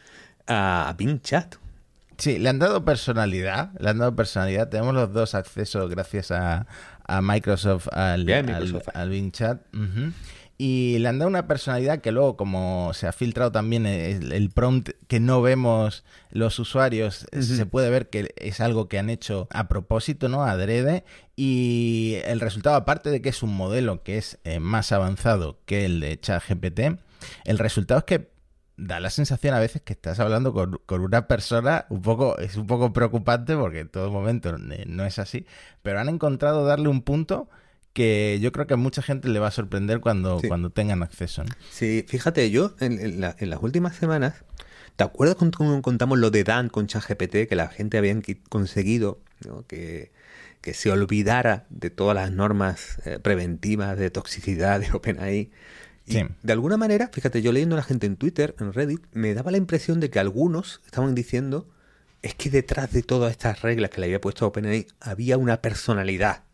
a 0.46 0.94
Bing 0.96 1.20
Chat. 1.20 1.56
Sí, 2.18 2.38
le 2.38 2.48
han 2.48 2.58
dado 2.58 2.84
personalidad, 2.84 3.72
le 3.78 3.90
han 3.90 3.98
dado 3.98 4.16
personalidad. 4.16 4.68
Tenemos 4.68 4.94
los 4.94 5.12
dos 5.12 5.34
accesos 5.34 5.90
gracias 5.90 6.30
a, 6.30 6.66
Microsoft 7.22 7.88
al, 7.92 8.25
Bing 8.25 9.32
Chat. 9.32 9.60
Y 10.58 10.98
le 11.00 11.08
han 11.08 11.18
dado 11.18 11.28
una 11.28 11.46
personalidad 11.46 12.00
que 12.00 12.12
luego, 12.12 12.36
como 12.36 12.92
se 12.94 13.06
ha 13.06 13.12
filtrado 13.12 13.52
también 13.52 13.84
el, 13.84 14.50
prompt 14.50 14.90
que 15.06 15.20
no 15.20 15.42
vemos 15.42 16.04
los 16.30 16.58
usuarios, 16.58 17.26
se 17.38 17.66
puede 17.66 17.90
ver 17.90 18.08
que 18.08 18.34
es 18.36 18.60
algo 18.60 18.88
que 18.88 18.98
han 18.98 19.10
hecho 19.10 19.48
a 19.50 19.68
propósito, 19.68 20.28
¿no? 20.28 20.44
Adrede. 20.44 21.04
Y 21.36 22.16
el 22.25 22.40
resultado, 22.40 22.76
aparte 22.76 23.10
de 23.10 23.20
que 23.20 23.28
es 23.28 23.42
un 23.42 23.54
modelo 23.54 24.02
que 24.02 24.16
es 24.16 24.38
eh, 24.44 24.58
más 24.58 24.92
avanzado 24.92 25.58
que 25.66 25.84
el 25.84 26.00
de 26.00 26.18
ChatGPT, 26.18 26.80
el 27.44 27.58
resultado 27.58 27.98
es 27.98 28.04
que 28.04 28.36
da 28.76 29.00
la 29.00 29.10
sensación 29.10 29.54
a 29.54 29.58
veces 29.58 29.82
que 29.82 29.94
estás 29.94 30.20
hablando 30.20 30.52
con, 30.52 30.80
una 31.02 31.26
persona 31.26 31.86
un 31.88 32.02
poco, 32.02 32.38
es 32.38 32.56
un 32.56 32.66
poco 32.66 32.92
preocupante 32.92 33.56
porque 33.56 33.80
en 33.80 33.88
todo 33.88 34.10
momento 34.10 34.56
no 34.58 35.04
es 35.04 35.18
así, 35.18 35.46
pero 35.82 36.00
han 36.00 36.08
encontrado 36.08 36.64
darle 36.64 36.88
un 36.88 37.02
punto 37.02 37.48
que 37.96 38.38
yo 38.42 38.52
creo 38.52 38.66
que 38.66 38.74
a 38.74 38.76
mucha 38.76 39.00
gente 39.00 39.26
le 39.30 39.38
va 39.38 39.48
a 39.48 39.50
sorprender 39.50 40.00
cuando, 40.00 40.42
cuando 40.46 40.68
tengan 40.68 41.02
acceso. 41.02 41.44
Sí, 41.70 42.04
fíjate, 42.06 42.50
yo 42.50 42.76
en, 42.78 43.22
las 43.22 43.62
últimas 43.62 43.96
semanas, 43.96 44.44
¿te 44.96 45.04
acuerdas 45.04 45.36
cuando 45.36 45.80
contamos 45.80 46.18
lo 46.18 46.30
de 46.30 46.44
Dan 46.44 46.68
con 46.68 46.88
ChatGPT, 46.88 47.48
que 47.48 47.56
la 47.56 47.68
gente 47.68 47.96
había 47.96 48.14
conseguido 48.50 49.18
que, 49.66 50.12
que 50.60 50.74
se 50.74 50.90
olvidara 50.90 51.64
de 51.70 51.88
todas 51.88 52.14
las 52.14 52.30
normas 52.30 52.98
eh, 53.06 53.18
preventivas 53.18 53.96
de 53.96 54.10
toxicidad 54.10 54.78
de 54.78 54.92
OpenAI? 54.92 55.50
de 56.04 56.52
alguna 56.52 56.76
manera, 56.76 57.08
fíjate, 57.12 57.40
yo 57.40 57.50
leyendo 57.50 57.76
a 57.76 57.78
la 57.78 57.82
gente 57.82 58.06
en 58.06 58.16
Twitter, 58.16 58.54
en 58.60 58.74
Reddit, 58.74 59.00
me 59.12 59.32
daba 59.32 59.50
la 59.50 59.56
impresión 59.56 60.00
de 60.00 60.10
que 60.10 60.20
algunos 60.20 60.82
estaban 60.84 61.14
diciendo 61.14 61.66
es 62.20 62.34
que 62.34 62.50
detrás 62.50 62.92
de 62.92 63.02
todas 63.02 63.32
estas 63.32 63.62
reglas 63.62 63.90
que 63.90 64.00
le 64.02 64.06
había 64.06 64.20
puesto 64.20 64.44
a 64.44 64.48
OpenAI 64.48 64.86
había 65.00 65.38
una 65.38 65.62
personalidad. 65.62 66.44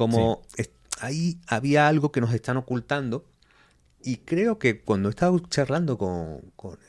Como 0.00 0.42
ahí 1.00 1.38
había 1.46 1.88
algo 1.88 2.10
que 2.10 2.22
nos 2.22 2.32
están 2.32 2.56
ocultando. 2.56 3.26
Y 4.02 4.16
creo 4.18 4.58
que 4.58 4.80
cuando 4.80 5.10
he 5.10 5.10
estado 5.10 5.38
charlando 5.50 5.98
con, 5.98 6.40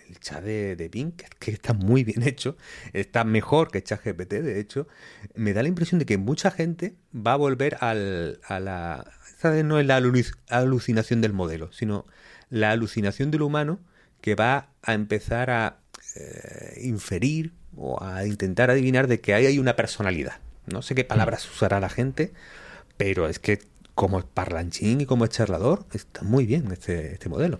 el 0.08 0.20
chat 0.22 0.41
de, 0.41 0.77
de 0.77 0.88
Bing, 0.88 1.12
que, 1.12 1.51
está 1.51 1.74
muy 1.74 2.06
bien 2.06 2.24
hecho, 2.24 2.56
está 2.94 3.25
mejor 3.25 3.70
que 3.70 3.84
ChatGPT, 3.84 4.36
de 4.36 4.62
hecho, 4.62 4.88
me 5.36 5.51
da 5.51 5.62
la 5.62 5.68
impresión 5.68 6.00
de 6.00 6.06
que 6.06 6.18
mucha 6.18 6.51
gente 6.51 6.96
va 7.13 7.34
a 7.34 7.36
volver 7.36 7.75
al, 7.82 8.39
a 8.48 8.62
la, 8.62 9.12
no 9.65 9.77
es 9.77 9.86
la 9.86 10.01
alucinación 10.48 11.20
del 11.20 11.34
modelo, 11.34 11.74
sino 11.74 12.06
la 12.50 12.72
alucinación 12.72 13.30
del 13.30 13.41
humano 13.41 13.82
que 14.22 14.36
va 14.36 14.70
a 14.82 14.94
empezar 14.94 15.50
a 15.50 15.80
eh, 16.15 16.80
inferir 16.82 17.51
o 17.75 18.01
a 18.01 18.25
intentar 18.25 18.70
adivinar 18.70 19.08
de 19.08 19.20
que 19.20 19.34
ahí 19.34 19.48
hay 19.48 19.60
una 19.60 19.75
personalidad. 19.75 20.39
No 20.65 20.82
sé 20.82 20.96
qué 20.96 21.03
palabras 21.03 21.50
usará 21.50 21.82
la 21.82 21.89
gente, 21.89 22.34
pero 23.01 23.27
es 23.27 23.39
que 23.39 23.60
como 23.96 24.22
parlanchín 24.22 25.01
y 25.01 25.08
como 25.08 25.25
charlador 25.25 25.88
está 25.91 26.22
muy 26.22 26.46
bien 26.46 26.72
este, 26.72 27.13
este 27.13 27.29
modelo. 27.29 27.60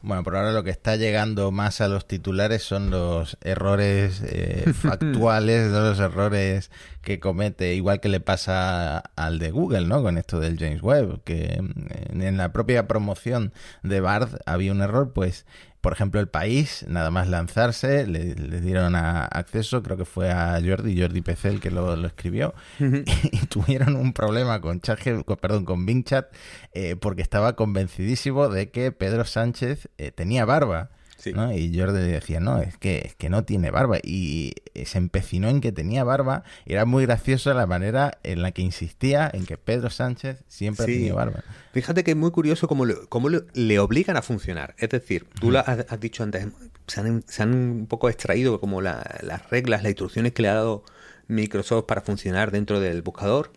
Bueno, 0.00 0.22
por 0.22 0.34
ahora 0.34 0.52
lo 0.52 0.64
que 0.64 0.70
está 0.70 0.96
llegando 0.96 1.50
más 1.50 1.82
a 1.82 1.88
los 1.88 2.08
titulares 2.08 2.62
son 2.62 2.88
los 2.88 3.36
errores 3.42 4.22
eh, 4.24 4.72
factuales, 4.72 5.70
los 5.70 6.00
errores 6.00 6.70
que 7.02 7.20
comete, 7.20 7.74
igual 7.74 8.00
que 8.00 8.08
le 8.08 8.20
pasa 8.20 8.98
al 9.14 9.38
de 9.38 9.50
Google, 9.50 9.86
¿no? 9.86 10.02
Con 10.02 10.16
esto 10.16 10.40
del 10.40 10.58
James 10.58 10.82
Webb, 10.82 11.22
que 11.22 11.60
mm, 11.60 12.22
en 12.22 12.38
la 12.38 12.54
propia 12.54 12.88
promoción 12.88 13.52
de 13.82 14.00
Bard 14.00 14.38
había 14.46 14.72
un 14.72 14.80
error, 14.80 15.12
pues 15.12 15.44
por 15.80 15.92
ejemplo, 15.92 16.20
el 16.20 16.28
país, 16.28 16.84
nada 16.88 17.10
más 17.10 17.28
lanzarse, 17.28 18.06
le, 18.06 18.34
dieron 18.60 18.96
acceso, 18.96 19.82
creo 19.82 19.96
que 19.96 20.04
fue 20.04 20.30
a 20.30 20.60
Jordi, 20.64 21.00
Jordi 21.00 21.20
PC 21.22 21.48
el 21.48 21.60
que 21.60 21.70
lo, 21.70 21.94
escribió, 22.06 22.54
y, 22.78 23.46
tuvieron 23.46 23.96
un 23.96 24.12
problema 24.12 24.60
con 24.60 24.80
chat, 24.80 24.98
perdón, 25.40 25.64
con 25.64 25.86
Bing 25.86 26.04
Chat, 26.04 26.26
eh, 26.72 26.96
porque 26.96 27.22
estaba 27.22 27.54
convencidísimo 27.54 28.48
de 28.48 28.70
que 28.70 28.92
Pedro 28.92 29.24
Sánchez 29.24 29.88
eh, 29.98 30.10
tenía 30.10 30.44
barba. 30.44 30.90
Y 31.24 31.78
Jordi 31.78 31.98
decía, 31.98 32.38
no, 32.38 32.58
es 32.58 32.76
que, 32.76 33.02
es 33.04 33.14
que 33.14 33.28
no 33.28 33.44
tiene 33.44 33.70
barba. 33.70 33.98
Y 34.02 34.54
se 34.84 34.98
empecinó 34.98 35.48
en 35.48 35.60
que 35.60 35.72
tenía 35.72 36.04
barba. 36.04 36.44
Y 36.64 36.74
era 36.74 36.84
muy 36.84 37.06
gracioso 37.06 37.52
la 37.54 37.66
manera 37.66 38.18
en 38.22 38.42
la 38.42 38.52
que 38.52 38.62
insistía 38.62 39.28
en 39.32 39.44
que 39.44 39.56
Pedro 39.56 39.90
Sánchez 39.90 40.44
siempre 40.46 40.86
tenía 40.86 41.14
barba. 41.14 41.42
Fíjate 41.72 42.04
que 42.04 42.12
es 42.12 42.16
muy 42.16 42.30
curioso 42.30 42.68
cómo, 42.68 42.84
cómo 43.08 43.28
le, 43.28 43.78
obligan 43.78 44.16
a 44.16 44.22
funcionar. 44.22 44.74
Es 44.78 44.90
decir, 44.90 45.26
tú 45.40 45.50
lo 45.50 45.58
has, 45.58 46.00
dicho 46.00 46.22
antes, 46.22 46.46
se 46.86 47.00
han, 47.00 47.54
un 47.54 47.86
poco 47.88 48.08
extraído 48.08 48.60
como 48.60 48.80
las 48.80 49.50
reglas, 49.50 49.82
las 49.82 49.90
instrucciones 49.90 50.32
que 50.32 50.42
le 50.42 50.48
ha 50.48 50.54
dado 50.54 50.84
Microsoft 51.26 51.86
para 51.86 52.00
funcionar 52.00 52.52
dentro 52.52 52.80
del 52.80 53.02
buscador. 53.02 53.52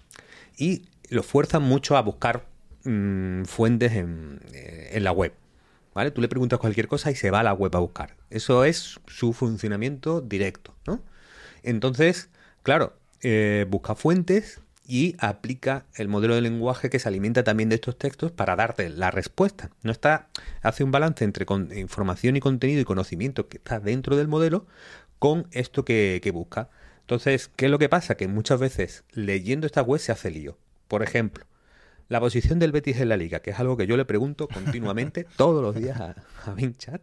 Y 0.58 0.84
lo 1.10 1.22
fuerzan 1.24 1.64
mucho 1.64 1.96
a 1.96 2.02
buscar 2.02 2.46
mm, 2.86 3.44
fuentes 3.44 3.94
en, 3.94 4.40
eh, 4.54 4.90
en 4.94 5.04
la 5.04 5.12
web. 5.12 5.34
¿Vale? 5.94 6.12
Tú 6.12 6.22
le 6.22 6.28
preguntas 6.28 6.60
cualquier 6.60 6.88
cosa 6.88 7.12
y 7.12 7.16
se 7.16 7.32
va 7.32 7.42
a 7.42 7.44
la 7.44 7.54
web 7.54 7.76
a 7.76 7.80
buscar. 7.80 8.16
Eso 8.30 8.64
es 8.66 9.00
su 9.08 9.34
funcionamiento 9.34 10.22
directo, 10.22 10.76
¿no? 10.86 11.02
Entonces, 11.64 12.30
claro, 12.64 12.94
eh, 13.22 13.66
busca 13.70 13.96
fuentes 13.96 14.62
y 14.88 15.16
aplica 15.20 15.86
el 15.96 16.08
modelo 16.08 16.36
de 16.36 16.42
lenguaje 16.42 16.90
que 16.90 17.00
se 17.00 17.08
alimenta 17.08 17.44
también 17.44 17.70
de 17.70 17.76
estos 17.76 17.98
textos 17.98 18.32
para 18.32 18.56
darte 18.56 18.90
la 18.90 19.12
respuesta. 19.12 19.70
No 19.84 19.92
está, 19.92 20.28
hace 20.62 20.84
un 20.84 20.92
balance 20.92 21.24
entre 21.24 21.46
información 21.80 22.36
y 22.36 22.40
contenido 22.40 22.82
y 22.82 22.86
conocimiento 22.86 23.48
que 23.48 23.58
está 23.58 23.80
dentro 23.80 24.18
del 24.18 24.28
modelo 24.28 24.66
con 25.20 25.48
esto 25.52 25.86
que, 25.86 26.20
que 26.24 26.32
busca. 26.32 26.70
Entonces, 27.02 27.52
¿qué 27.56 27.66
es 27.66 27.72
lo 27.72 27.80
que 27.80 27.90
pasa? 27.90 28.16
Que 28.16 28.28
muchas 28.28 28.60
veces 28.60 29.04
leyendo 29.12 29.66
esta 29.66 29.82
web 29.82 30.00
se 30.00 30.12
hace 30.12 30.32
lío. 30.32 30.58
Por 30.88 31.04
ejemplo, 31.04 31.46
la 32.12 32.20
posición 32.20 32.60
del 32.60 32.74
Betis 32.74 33.00
en 33.00 33.08
la 33.08 33.16
liga, 33.16 33.40
que 33.40 33.52
es 33.52 33.60
algo 33.60 33.78
que 33.78 33.88
yo 33.88 33.96
le 33.96 34.04
pregunto 34.04 34.50
continuamente 34.50 35.26
todos 35.38 35.64
los 35.64 35.74
días 35.74 35.98
a, 36.02 36.10
a 36.10 36.56
Chat. 36.78 37.02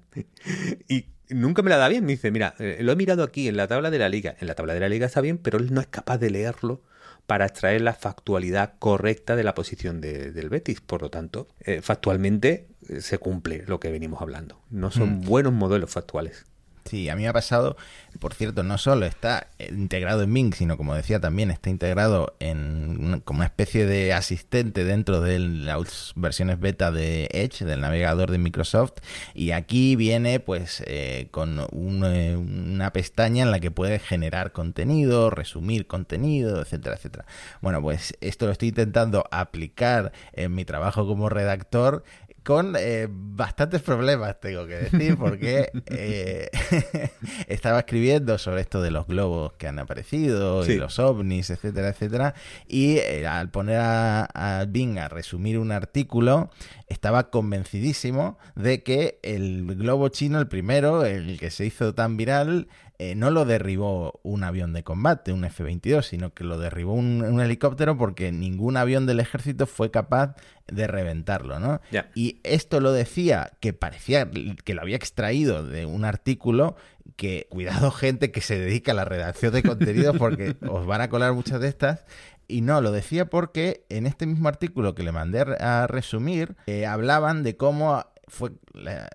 Y 0.86 1.06
nunca 1.30 1.62
me 1.62 1.70
la 1.70 1.78
da 1.78 1.88
bien. 1.88 2.04
Me 2.04 2.12
dice, 2.12 2.30
mira, 2.30 2.54
eh, 2.58 2.80
lo 2.82 2.92
he 2.92 2.96
mirado 2.96 3.22
aquí 3.22 3.48
en 3.48 3.56
la 3.56 3.66
tabla 3.66 3.90
de 3.90 3.98
la 3.98 4.10
liga. 4.10 4.36
En 4.38 4.46
la 4.46 4.54
tabla 4.54 4.74
de 4.74 4.80
la 4.80 4.90
liga 4.90 5.06
está 5.06 5.22
bien, 5.22 5.38
pero 5.38 5.56
él 5.56 5.72
no 5.72 5.80
es 5.80 5.86
capaz 5.86 6.18
de 6.18 6.28
leerlo 6.28 6.82
para 7.26 7.46
extraer 7.46 7.80
la 7.80 7.94
factualidad 7.94 8.74
correcta 8.78 9.34
de 9.34 9.44
la 9.44 9.54
posición 9.54 10.02
del 10.02 10.50
Betis. 10.50 10.82
Por 10.82 11.00
lo 11.00 11.08
tanto, 11.08 11.48
eh, 11.60 11.80
factualmente 11.80 12.68
eh, 12.86 13.00
se 13.00 13.16
cumple 13.16 13.64
lo 13.66 13.80
que 13.80 13.90
venimos 13.90 14.20
hablando. 14.20 14.60
No 14.68 14.90
son 14.90 15.20
mm. 15.20 15.22
buenos 15.22 15.54
modelos 15.54 15.90
factuales. 15.90 16.44
Sí, 16.88 17.10
a 17.10 17.16
mí 17.16 17.22
me 17.22 17.28
ha 17.28 17.34
pasado, 17.34 17.76
por 18.18 18.32
cierto, 18.32 18.62
no 18.62 18.78
solo 18.78 19.04
está 19.04 19.48
integrado 19.58 20.22
en 20.22 20.32
Bing, 20.32 20.54
sino 20.54 20.78
como 20.78 20.94
decía 20.94 21.20
también 21.20 21.50
está 21.50 21.68
integrado 21.68 22.34
en 22.40 23.20
como 23.26 23.40
una 23.40 23.46
especie 23.46 23.84
de 23.84 24.14
asistente 24.14 24.84
dentro 24.84 25.20
de 25.20 25.38
las 25.38 26.12
versiones 26.16 26.58
beta 26.58 26.90
de 26.90 27.28
Edge, 27.32 27.66
del 27.66 27.82
navegador 27.82 28.30
de 28.30 28.38
Microsoft, 28.38 28.94
y 29.34 29.50
aquí 29.50 29.96
viene 29.96 30.40
pues 30.40 30.82
eh, 30.86 31.28
con 31.30 31.58
eh, 32.04 32.36
una 32.36 32.90
pestaña 32.94 33.42
en 33.42 33.50
la 33.50 33.60
que 33.60 33.70
puedes 33.70 34.02
generar 34.02 34.52
contenido, 34.52 35.28
resumir 35.28 35.86
contenido, 35.86 36.62
etcétera, 36.62 36.96
etcétera. 36.96 37.26
Bueno, 37.60 37.82
pues 37.82 38.14
esto 38.22 38.46
lo 38.46 38.52
estoy 38.52 38.68
intentando 38.68 39.24
aplicar 39.30 40.12
en 40.32 40.54
mi 40.54 40.64
trabajo 40.64 41.06
como 41.06 41.28
redactor 41.28 42.02
con 42.48 42.76
eh, 42.78 43.08
bastantes 43.10 43.82
problemas, 43.82 44.40
tengo 44.40 44.66
que 44.66 44.76
decir, 44.76 45.18
porque 45.18 45.70
eh, 45.90 46.48
estaba 47.46 47.80
escribiendo 47.80 48.38
sobre 48.38 48.62
esto 48.62 48.80
de 48.80 48.90
los 48.90 49.06
globos 49.06 49.52
que 49.58 49.66
han 49.66 49.78
aparecido 49.78 50.64
y 50.64 50.76
los 50.76 50.98
ovnis, 50.98 51.50
etcétera, 51.50 51.90
etcétera, 51.90 52.34
y 52.66 53.00
eh, 53.00 53.26
al 53.26 53.50
poner 53.50 53.80
a, 53.80 54.24
a, 54.32 54.64
Bing 54.64 54.98
a 54.98 55.08
resumir 55.08 55.58
un 55.58 55.72
artículo, 55.72 56.48
estaba 56.86 57.28
convencidísimo 57.28 58.38
de 58.56 58.82
que 58.82 59.18
el 59.22 59.66
globo 59.76 60.08
chino, 60.08 60.38
el 60.38 60.48
primero, 60.48 61.04
el 61.04 61.38
que 61.38 61.50
se 61.50 61.66
hizo 61.66 61.94
tan 61.94 62.16
viral, 62.16 62.68
eh, 63.00 63.14
no 63.14 63.30
lo 63.30 63.44
derribó 63.44 64.18
un 64.24 64.42
avión 64.42 64.72
de 64.72 64.82
combate, 64.82 65.32
un 65.32 65.44
F-22, 65.44 66.02
sino 66.02 66.34
que 66.34 66.42
lo 66.42 66.58
derribó 66.58 66.94
un, 66.94 67.40
helicóptero 67.40 67.96
porque 67.96 68.32
ningún 68.32 68.76
avión 68.76 69.06
del 69.06 69.20
ejército 69.20 69.66
fue 69.66 69.92
capaz 69.92 70.34
de 70.66 70.88
reventarlo, 70.88 71.60
¿no? 71.60 71.80
Y 72.16 72.40
esto 72.42 72.80
lo 72.80 72.92
decía 72.92 73.52
que 73.60 73.72
parecía 73.72 74.28
que 74.64 74.74
lo 74.74 74.82
había 74.82 74.96
extraído 74.96 75.64
de 75.64 75.86
un 75.86 76.04
artículo 76.04 76.74
que, 77.14 77.46
cuidado 77.50 77.92
gente 77.92 78.32
que 78.32 78.40
se 78.40 78.58
dedica 78.58 78.92
a 78.92 78.96
la 78.96 79.04
redacción 79.04 79.52
de 79.52 79.62
contenidos 79.62 80.16
porque 80.18 80.56
os 80.68 80.84
van 80.84 81.00
a 81.00 81.08
colar 81.08 81.32
muchas 81.34 81.60
de 81.60 81.68
estas, 81.68 82.04
y 82.48 82.62
no, 82.62 82.80
lo 82.80 82.90
decía 82.90 83.26
porque 83.26 83.84
en 83.90 84.06
este 84.06 84.26
mismo 84.26 84.48
artículo 84.48 84.94
que 84.94 85.02
le 85.02 85.12
mandé 85.12 85.40
a 85.60 85.86
resumir, 85.86 86.56
eh, 86.66 86.86
hablaban 86.86 87.42
de 87.42 87.56
cómo 87.56 88.04
fue 88.26 88.52
la 88.72 89.08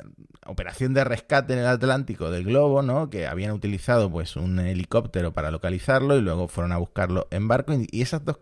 operación 0.45 0.93
de 0.93 1.03
rescate 1.03 1.53
en 1.53 1.59
el 1.59 1.67
Atlántico 1.67 2.31
del 2.31 2.43
globo, 2.43 2.81
¿no? 2.81 3.09
Que 3.09 3.27
habían 3.27 3.51
utilizado 3.51 4.11
pues 4.11 4.35
un 4.35 4.59
helicóptero 4.59 5.33
para 5.33 5.51
localizarlo 5.51 6.17
y 6.17 6.21
luego 6.21 6.47
fueron 6.47 6.71
a 6.71 6.77
buscarlo 6.77 7.27
en 7.31 7.47
barco 7.47 7.73
y, 7.73 8.01
esas 8.01 8.25
dos 8.25 8.39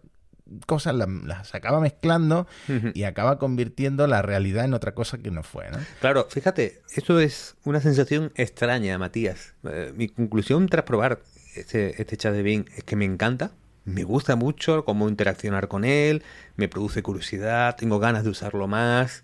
cosas 0.65 0.95
las, 0.95 1.55
acaba 1.55 1.79
mezclando 1.79 2.47
y 2.93 3.03
acaba 3.03 3.39
convirtiendo 3.39 4.07
la 4.07 4.21
realidad 4.21 4.65
en 4.65 4.73
otra 4.73 4.93
cosa 4.93 5.17
que 5.17 5.31
no 5.31 5.43
fue, 5.43 5.69
¿no? 5.71 5.77
Claro, 5.99 6.27
fíjate, 6.29 6.81
esto 6.93 7.19
es 7.19 7.55
una 7.63 7.79
sensación 7.79 8.31
extraña, 8.35 8.97
Matías. 8.97 9.53
Eh, 9.63 9.93
mi 9.95 10.09
conclusión 10.09 10.67
tras 10.67 10.83
probar 10.83 11.21
este, 11.55 12.01
este 12.01 12.17
chat 12.17 12.33
de 12.33 12.43
Bing 12.43 12.65
es 12.75 12.83
que 12.83 12.95
me 12.95 13.05
encanta, 13.05 13.51
me 13.85 14.03
gusta 14.03 14.35
mucho 14.35 14.85
cómo 14.85 15.09
interaccionar 15.09 15.67
con 15.67 15.83
él, 15.83 16.23
me 16.55 16.67
produce 16.67 17.01
curiosidad, 17.01 17.75
tengo 17.75 17.99
ganas 17.99 18.23
de 18.23 18.29
usarlo 18.29 18.67
más. 18.67 19.23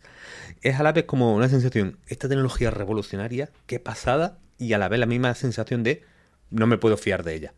Es 0.62 0.80
a 0.80 0.84
la 0.84 0.94
vez 0.94 1.06
como 1.06 1.36
una 1.36 1.50
sensación, 1.50 2.00
esta 2.08 2.28
tecnología 2.28 2.72
revolucionaria, 2.72 3.52
qué 3.68 3.80
pasada, 3.80 4.40
y 4.58 4.74
a 4.74 4.78
la 4.78 4.90
vez 4.90 5.00
la 5.00 5.06
misma 5.06 5.34
sensación 5.36 5.84
de 5.84 6.04
no 6.50 6.66
me 6.66 6.78
puedo 6.78 6.98
fiar 6.98 7.24
de 7.24 7.36
ella. 7.36 7.54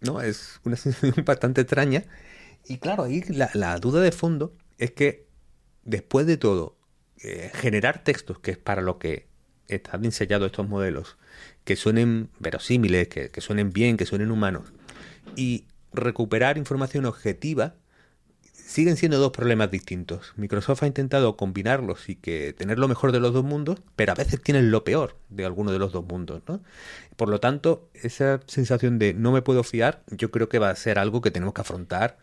¿No? 0.00 0.20
Es 0.20 0.60
una 0.64 0.76
sensación 0.76 1.24
bastante 1.24 1.60
extraña. 1.60 2.04
Y 2.66 2.78
claro, 2.78 3.04
ahí 3.04 3.22
la, 3.28 3.78
duda 3.78 4.00
de 4.00 4.12
fondo 4.12 4.54
es 4.78 4.92
que 4.92 5.26
después 5.84 6.26
de 6.26 6.36
todo, 6.36 6.78
eh, 7.22 7.50
generar 7.54 8.04
textos, 8.04 8.38
que 8.38 8.52
es 8.52 8.58
para 8.58 8.80
lo 8.80 8.98
que 8.98 9.26
están 9.68 10.04
enseñados 10.04 10.46
estos 10.46 10.68
modelos, 10.68 11.18
que 11.64 11.76
suenen 11.76 12.30
verosímiles, 12.38 13.08
que, 13.08 13.30
que 13.30 13.40
suenen 13.40 13.70
bien, 13.70 13.96
que 13.96 14.06
suenen 14.06 14.30
humanos, 14.30 14.72
y 15.36 15.66
recuperar 15.92 16.58
información 16.58 17.04
objetiva 17.06 17.74
siguen 18.52 18.96
siendo 18.96 19.18
dos 19.18 19.32
problemas 19.32 19.70
distintos. 19.70 20.34
Microsoft 20.36 20.82
ha 20.82 20.86
intentado 20.86 21.38
combinarlos 21.38 22.10
y 22.10 22.16
que 22.16 22.52
tener 22.52 22.78
lo 22.78 22.86
mejor 22.86 23.12
de 23.12 23.20
los 23.20 23.32
dos 23.32 23.42
mundos, 23.42 23.80
pero 23.96 24.12
a 24.12 24.14
veces 24.14 24.42
tienen 24.42 24.70
lo 24.70 24.84
peor 24.84 25.16
de 25.30 25.46
alguno 25.46 25.72
de 25.72 25.78
los 25.78 25.92
dos 25.92 26.04
mundos, 26.04 26.42
¿no? 26.46 26.60
Por 27.16 27.30
lo 27.30 27.40
tanto, 27.40 27.88
esa 27.94 28.40
sensación 28.46 28.98
de 28.98 29.14
no 29.14 29.32
me 29.32 29.40
puedo 29.40 29.62
fiar, 29.62 30.02
yo 30.10 30.30
creo 30.30 30.50
que 30.50 30.58
va 30.58 30.68
a 30.68 30.76
ser 30.76 30.98
algo 30.98 31.22
que 31.22 31.30
tenemos 31.30 31.54
que 31.54 31.62
afrontar 31.62 32.18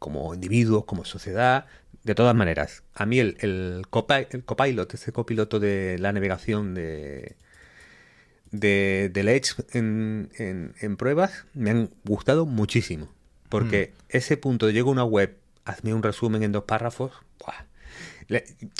como 0.00 0.34
individuos, 0.34 0.84
como 0.84 1.04
sociedad, 1.04 1.66
de 2.02 2.14
todas 2.14 2.34
maneras. 2.34 2.82
A 2.94 3.06
mí 3.06 3.18
el, 3.20 3.36
el, 3.40 3.86
copilot, 3.88 4.94
ese 4.94 5.12
copiloto 5.12 5.60
de 5.60 5.98
la 5.98 6.12
navegación 6.12 6.74
de, 6.74 7.36
de, 8.60 9.12
Edge 9.14 9.54
en, 9.72 10.30
en, 10.38 10.96
pruebas 10.96 11.46
me 11.54 11.70
han 11.70 11.90
gustado 12.04 12.46
muchísimo. 12.46 13.12
Porque 13.48 13.92
mm. 13.92 14.02
ese 14.16 14.36
punto 14.36 14.66
de 14.66 14.72
llego 14.72 14.90
a 14.90 14.92
una 14.92 15.04
web, 15.04 15.36
hazme 15.64 15.94
un 15.94 16.02
resumen 16.02 16.42
en 16.42 16.52
dos 16.52 16.64
párrafos. 16.64 17.12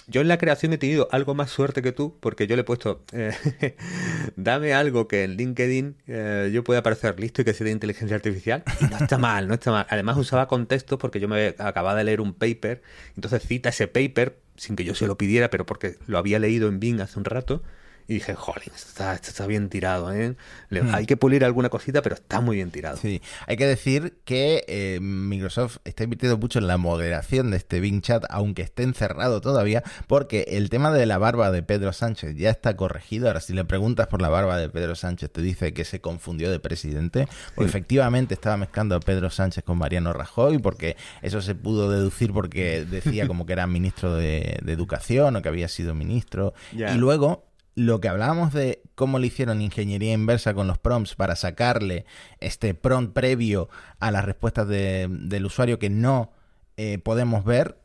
Yo 0.06 0.22
en 0.22 0.28
la 0.28 0.38
creación 0.38 0.72
he 0.72 0.78
tenido 0.78 1.06
algo 1.12 1.34
más 1.34 1.50
suerte 1.50 1.82
que 1.82 1.92
tú, 1.92 2.16
porque 2.20 2.46
yo 2.46 2.56
le 2.56 2.62
he 2.62 2.64
puesto, 2.64 3.04
eh, 3.12 3.76
dame 4.36 4.72
algo 4.72 5.06
que 5.06 5.24
en 5.24 5.36
LinkedIn 5.36 5.96
eh, 6.06 6.50
yo 6.50 6.64
pueda 6.64 6.80
aparecer 6.80 7.20
listo 7.20 7.42
y 7.42 7.44
que 7.44 7.52
sea 7.52 7.66
de 7.66 7.72
inteligencia 7.72 8.16
artificial. 8.16 8.64
Y 8.80 8.84
no 8.84 8.96
está 8.96 9.18
mal, 9.18 9.46
no 9.46 9.54
está 9.54 9.70
mal. 9.70 9.86
Además 9.90 10.16
usaba 10.16 10.48
contextos 10.48 10.98
porque 10.98 11.20
yo 11.20 11.28
me 11.28 11.54
acababa 11.58 11.94
de 11.94 12.04
leer 12.04 12.22
un 12.22 12.32
paper, 12.32 12.80
entonces 13.16 13.42
cita 13.46 13.68
ese 13.68 13.86
paper 13.86 14.38
sin 14.56 14.76
que 14.76 14.84
yo 14.84 14.94
se 14.94 15.06
lo 15.06 15.18
pidiera, 15.18 15.50
pero 15.50 15.66
porque 15.66 15.98
lo 16.06 16.16
había 16.16 16.38
leído 16.38 16.68
en 16.68 16.80
Bing 16.80 17.00
hace 17.00 17.18
un 17.18 17.26
rato 17.26 17.62
y 18.06 18.14
dije, 18.14 18.34
jolín, 18.34 18.70
esto 18.74 18.88
está, 18.88 19.14
está 19.14 19.46
bien 19.46 19.70
tirado, 19.70 20.12
¿eh? 20.12 20.36
Hmm. 20.70 20.94
Hay 20.94 21.06
que 21.06 21.16
pulir 21.16 21.44
alguna 21.44 21.70
cosita, 21.70 22.02
pero 22.02 22.14
está 22.14 22.40
muy 22.40 22.56
bien 22.56 22.70
tirado. 22.70 22.98
Sí, 22.98 23.22
hay 23.46 23.56
que 23.56 23.66
decir 23.66 24.18
que 24.24 24.64
eh, 24.68 24.98
Microsoft 25.00 25.78
está 25.84 26.04
invirtiendo 26.04 26.36
mucho 26.36 26.58
en 26.58 26.66
la 26.66 26.76
moderación 26.76 27.50
de 27.50 27.56
este 27.56 27.80
Bing 27.80 28.02
Chat, 28.02 28.24
aunque 28.28 28.62
esté 28.62 28.82
encerrado 28.82 29.40
todavía, 29.40 29.82
porque 30.06 30.44
el 30.48 30.68
tema 30.68 30.92
de 30.92 31.06
la 31.06 31.16
barba 31.16 31.50
de 31.50 31.62
Pedro 31.62 31.92
Sánchez 31.94 32.36
ya 32.36 32.50
está 32.50 32.76
corregido. 32.76 33.28
Ahora, 33.28 33.40
si 33.40 33.54
le 33.54 33.64
preguntas 33.64 34.06
por 34.08 34.20
la 34.20 34.28
barba 34.28 34.58
de 34.58 34.68
Pedro 34.68 34.94
Sánchez, 34.94 35.30
te 35.30 35.40
dice 35.40 35.72
que 35.72 35.84
se 35.84 36.00
confundió 36.00 36.50
de 36.50 36.60
presidente, 36.60 37.26
porque 37.54 37.70
efectivamente 37.70 38.34
estaba 38.34 38.58
mezclando 38.58 38.96
a 38.96 39.00
Pedro 39.00 39.30
Sánchez 39.30 39.64
con 39.64 39.78
Mariano 39.78 40.12
Rajoy, 40.12 40.58
porque 40.58 40.96
eso 41.22 41.40
se 41.40 41.54
pudo 41.54 41.90
deducir 41.90 42.34
porque 42.34 42.84
decía 42.84 43.26
como 43.26 43.46
que 43.46 43.54
era 43.54 43.66
ministro 43.66 44.14
de, 44.14 44.60
Educación 44.74 45.36
o 45.36 45.42
que 45.42 45.48
había 45.48 45.68
sido 45.68 45.94
ministro. 45.94 46.52
Y 46.72 46.96
luego 46.96 47.53
lo 47.74 48.00
que 48.00 48.08
hablábamos 48.08 48.52
de 48.52 48.82
cómo 48.94 49.18
le 49.18 49.26
hicieron 49.26 49.60
ingeniería 49.60 50.12
inversa 50.12 50.54
con 50.54 50.66
los 50.66 50.78
prompts 50.78 51.14
para 51.14 51.36
sacarle 51.36 52.04
este 52.40 52.74
prompt 52.74 53.12
previo 53.12 53.68
a 53.98 54.10
las 54.10 54.24
respuestas 54.24 54.68
del 54.68 55.46
usuario 55.46 55.78
que 55.78 55.90
no 55.90 56.30
eh, 56.76 56.98
podemos 56.98 57.44
ver, 57.44 57.78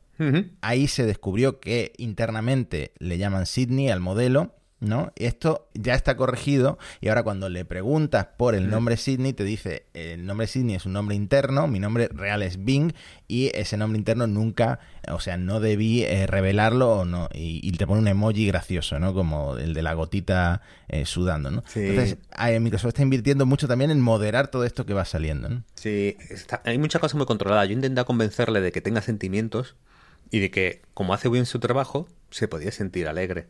ahí 0.61 0.87
se 0.87 1.05
descubrió 1.05 1.61
que 1.61 1.93
internamente 1.97 2.91
le 2.99 3.17
llaman 3.17 3.45
Sydney 3.45 3.89
al 3.89 4.01
modelo 4.01 4.53
¿no? 4.79 5.11
Esto 5.15 5.69
ya 5.73 5.93
está 5.93 6.15
corregido 6.15 6.77
y 7.01 7.09
ahora 7.09 7.23
cuando 7.23 7.49
le 7.49 7.65
preguntas 7.65 8.27
por 8.37 8.55
el 8.55 8.69
nombre 8.69 8.97
Sydney 8.97 9.33
te 9.33 9.43
dice 9.43 9.85
el 9.93 10.25
nombre 10.25 10.47
Sydney 10.47 10.75
es 10.75 10.85
un 10.85 10.93
nombre 10.93 11.15
interno, 11.15 11.67
mi 11.67 11.79
nombre 11.79 12.09
real 12.13 12.41
es 12.43 12.63
Bing 12.63 12.93
y 13.27 13.51
ese 13.55 13.77
nombre 13.77 13.97
interno 13.97 14.27
nunca, 14.27 14.79
o 15.09 15.19
sea, 15.19 15.37
no 15.37 15.59
debí 15.59 16.03
eh, 16.03 16.27
revelarlo 16.27 16.99
o 16.99 17.05
no 17.05 17.29
y, 17.33 17.69
te 17.79 17.87
pone 17.87 18.01
un 18.01 18.07
emoji 18.09 18.45
gracioso, 18.47 18.99
¿no? 18.99 19.13
Como 19.13 19.55
el 19.55 19.73
de 19.73 19.81
la 19.81 19.93
gotita 19.93 20.61
eh, 20.89 21.05
sudando, 21.05 21.49
¿no? 21.49 21.63
Entonces, 21.75 22.17
Microsoft 22.59 22.89
está 22.89 23.03
invirtiendo 23.03 23.45
mucho 23.45 23.69
también 23.69 23.89
en 23.89 24.01
moderar 24.01 24.49
todo 24.49 24.65
esto 24.65 24.85
que 24.85 24.93
va 24.93 25.05
saliendo, 25.05 25.47
¿no? 25.47 25.63
Sí, 25.75 26.17
hay 26.65 26.77
muchas 26.77 26.99
cosas 26.99 27.15
muy 27.15 27.25
controladas. 27.25 27.67
Yo 27.67 27.71
he 27.71 27.75
intentado 27.75 28.05
convencerle 28.05 28.59
de 28.59 28.73
que 28.73 28.81
tenga 28.81 29.01
sentimientos 29.01 29.77
y 30.31 30.39
de 30.39 30.51
que, 30.51 30.81
como 30.93 31.13
hace 31.13 31.29
bien 31.29 31.45
su 31.45 31.59
trabajo, 31.59 32.07
se 32.31 32.47
podía 32.47 32.71
sentir 32.71 33.07
alegre. 33.07 33.47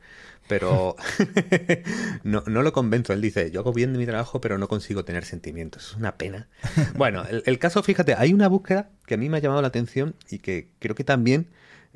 Pero 0.48 0.96
no, 2.24 2.44
no, 2.48 2.64
lo 2.64 2.74
convenzo. 2.74 3.14
Él 3.14 3.22
dice, 3.22 3.52
yo 3.52 3.60
hago 3.62 3.74
bien 3.74 3.92
mi 3.92 4.06
trabajo, 4.06 4.42
pero 4.42 4.58
no 4.58 4.68
consigo 4.68 5.06
tener 5.06 5.26
sentimientos. 5.26 5.92
Es 5.92 5.96
una 5.96 6.18
pena. 6.18 6.48
Bueno, 6.96 7.24
el, 7.30 7.60
caso, 7.60 7.84
fíjate, 7.84 8.16
hay 8.16 8.34
una 8.34 8.48
búsqueda 8.48 8.90
que 9.06 9.14
a 9.14 9.18
mí 9.18 9.30
me 9.30 9.38
ha 9.38 9.42
llamado 9.42 9.62
la 9.62 9.68
atención 9.68 10.16
y 10.30 10.40
que 10.40 10.70
creo 10.80 10.96
que 10.96 11.04
también 11.04 11.50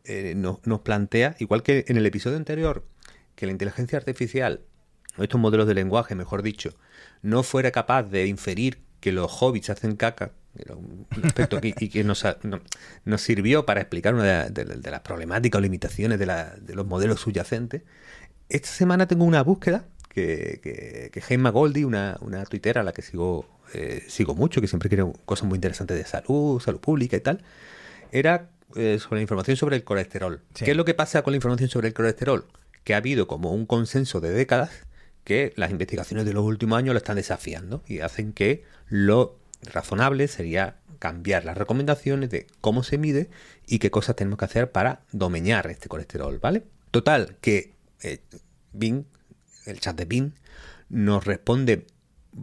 eh, 0.06 0.34
nos, 0.36 0.60
plantea, 0.82 1.36
igual 1.40 1.64
que 1.64 1.86
en 1.88 1.98
el 1.98 2.06
episodio 2.06 2.38
anterior, 2.38 2.86
que 3.36 3.46
la 3.46 3.52
inteligencia 3.52 3.98
artificial, 3.98 4.62
o 5.18 5.24
estos 5.24 5.40
modelos 5.40 5.68
de 5.68 5.74
lenguaje, 5.74 6.16
mejor 6.16 6.42
dicho, 6.42 6.74
no 7.22 7.44
fuera 7.44 7.72
capaz 7.72 8.04
de 8.04 8.28
inferir 8.28 8.80
que 9.00 9.12
los 9.12 9.42
hobbits 9.42 9.70
hacen 9.70 9.96
caca, 9.96 10.32
un 10.76 11.08
aspecto 11.24 11.60
y 11.62 11.90
que 11.90 12.04
nos, 12.04 12.26
nos, 13.06 13.22
sirvió 13.22 13.66
para 13.66 13.82
explicar 13.82 14.14
una 14.14 14.50
de, 14.50 14.92
las 14.92 15.00
problemáticas 15.02 15.60
o 15.60 15.62
limitaciones 15.62 16.20
de, 16.20 16.76
los 16.76 16.86
modelos 16.86 17.22
subyacentes. 17.22 17.82
Esta 18.50 18.70
semana 18.70 19.08
tengo 19.08 19.26
una 19.26 19.42
búsqueda 19.42 19.86
que, 20.10 20.60
que, 20.62 21.10
que 21.12 21.22
Gemma 21.22 21.50
Goldie, 21.50 21.86
una, 21.86 22.18
una 22.22 22.44
tuitera 22.46 22.82
a 22.82 22.84
la 22.84 22.92
que 22.92 23.02
sigo, 23.02 23.48
eh, 23.74 24.04
sigo 24.08 24.36
mucho, 24.36 24.62
que 24.62 24.68
siempre 24.68 24.90
quiere 24.90 25.06
cosas 25.26 25.48
muy 25.48 25.58
interesantes 25.58 25.98
de 25.98 26.06
salud, 26.06 26.60
salud 26.60 26.80
pública 26.80 27.18
y 27.18 27.22
tal, 27.22 27.44
era 28.12 28.50
eh, 28.76 29.00
sobre 29.00 29.20
la 29.20 29.22
información 29.24 29.58
sobre 29.58 29.76
el 29.76 29.84
colesterol. 29.84 30.42
¿Qué 30.54 30.72
es 30.72 30.78
lo 30.78 30.86
que 30.86 30.94
pasa 30.94 31.24
con 31.24 31.32
la 31.32 31.38
información 31.38 31.70
sobre 31.70 31.88
el 31.88 31.94
colesterol? 31.94 32.46
Que 32.84 32.94
ha 32.94 32.98
habido 32.98 33.28
como 33.28 33.52
un 33.52 33.66
consenso 33.66 34.22
de 34.22 34.32
décadas 34.32 34.72
que 35.24 35.54
las 35.56 35.72
investigaciones 35.72 36.26
de 36.26 36.34
los 36.34 36.44
últimos 36.44 36.78
años 36.78 36.94
lo 36.94 36.98
están 36.98 37.16
desafiando 37.16 37.84
y 37.88 38.00
hacen 38.00 38.34
que 38.34 38.64
lo 38.88 39.40
razonable 39.66 40.28
sería 40.28 40.78
cambiar 41.00 41.46
las 41.46 41.58
recomendaciones 41.58 42.30
de 42.30 42.48
cómo 42.62 42.84
se 42.84 42.98
mide 42.98 43.30
y 43.68 43.80
qué 43.80 43.92
cosas 43.92 44.16
tenemos 44.16 44.40
que 44.40 44.46
hacer 44.46 44.72
para 44.72 45.02
domeñar 45.12 45.68
este 45.68 45.90
colesterol, 45.90 46.40
¿vale? 46.40 46.64
Total, 46.92 47.38
que 47.42 47.74
eh, 48.02 48.20
Bing, 48.72 49.06
el 49.66 49.80
chat 49.80 49.98
de 49.98 50.06
Bing, 50.06 50.32
nos 50.90 51.26
responde 51.26 51.86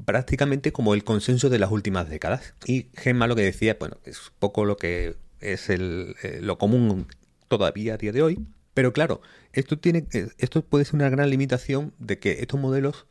prácticamente 0.04 0.72
como 0.72 0.94
el 0.94 1.04
consenso 1.04 1.48
de 1.48 1.58
las 1.58 1.70
últimas 1.70 2.08
décadas. 2.08 2.54
Y 2.66 2.88
Gemma 2.94 3.26
lo 3.26 3.36
que 3.36 3.42
decía, 3.42 3.76
bueno, 3.78 3.98
es 4.04 4.32
poco 4.38 4.64
lo 4.64 4.76
que 4.76 5.16
es 5.40 5.70
el, 5.70 6.16
eh, 6.22 6.40
lo 6.42 6.58
común 6.58 7.06
todavía 7.48 7.94
a 7.94 7.96
día 7.96 8.12
de 8.12 8.22
hoy. 8.22 8.46
Pero 8.74 8.92
claro, 8.92 9.20
esto, 9.52 9.78
tiene, 9.78 10.06
eh, 10.12 10.28
esto 10.38 10.62
puede 10.62 10.84
ser 10.84 10.96
una 10.96 11.10
gran 11.10 11.28
limitación 11.30 11.92
de 11.98 12.18
que 12.18 12.40
estos 12.40 12.60
modelos 12.60 13.06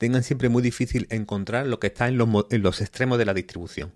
tengan 0.00 0.22
siempre 0.22 0.48
muy 0.48 0.62
difícil 0.62 1.06
encontrar 1.10 1.66
lo 1.66 1.78
que 1.78 1.88
está 1.88 2.08
en 2.08 2.16
los, 2.16 2.46
en 2.50 2.62
los 2.62 2.80
extremos 2.80 3.18
de 3.18 3.26
la 3.26 3.34
distribución. 3.34 3.92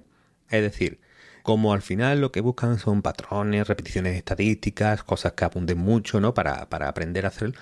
Es 0.50 0.60
decir, 0.60 1.00
como 1.42 1.72
al 1.72 1.80
final 1.80 2.20
lo 2.20 2.30
que 2.30 2.42
buscan 2.42 2.78
son 2.78 3.00
patrones, 3.00 3.66
repeticiones 3.66 4.14
estadísticas, 4.14 5.02
cosas 5.02 5.32
que 5.32 5.46
apunten 5.46 5.78
mucho, 5.78 6.20
¿no? 6.20 6.34
Para, 6.34 6.68
para, 6.68 6.88
aprender 6.88 7.24
a 7.24 7.28
hacer, 7.28 7.54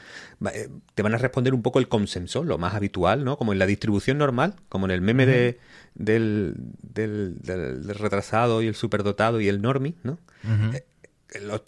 eh, 0.53 0.69
te 0.97 1.03
van 1.05 1.15
a 1.15 1.19
responder 1.19 1.55
un 1.55 1.63
poco 1.63 1.79
el 1.79 1.87
consenso, 1.87 2.43
lo 2.43 2.59
más 2.59 2.75
habitual, 2.75 3.25
¿no? 3.25 3.39
Como 3.39 3.53
en 3.53 3.61
la 3.61 3.67
distribución 3.67 4.19
normal, 4.19 4.57
como 4.69 4.87
en 4.87 4.91
el 4.91 5.03
meme 5.03 5.25
de, 5.25 5.61
del, 5.95 6.55
del, 6.83 7.37
del, 7.43 7.95
retrasado 7.95 8.61
y 8.61 8.67
el 8.67 8.75
superdotado 8.75 9.41
y 9.41 9.47
el 9.47 9.63
normie, 9.63 9.95
¿no? 10.03 10.19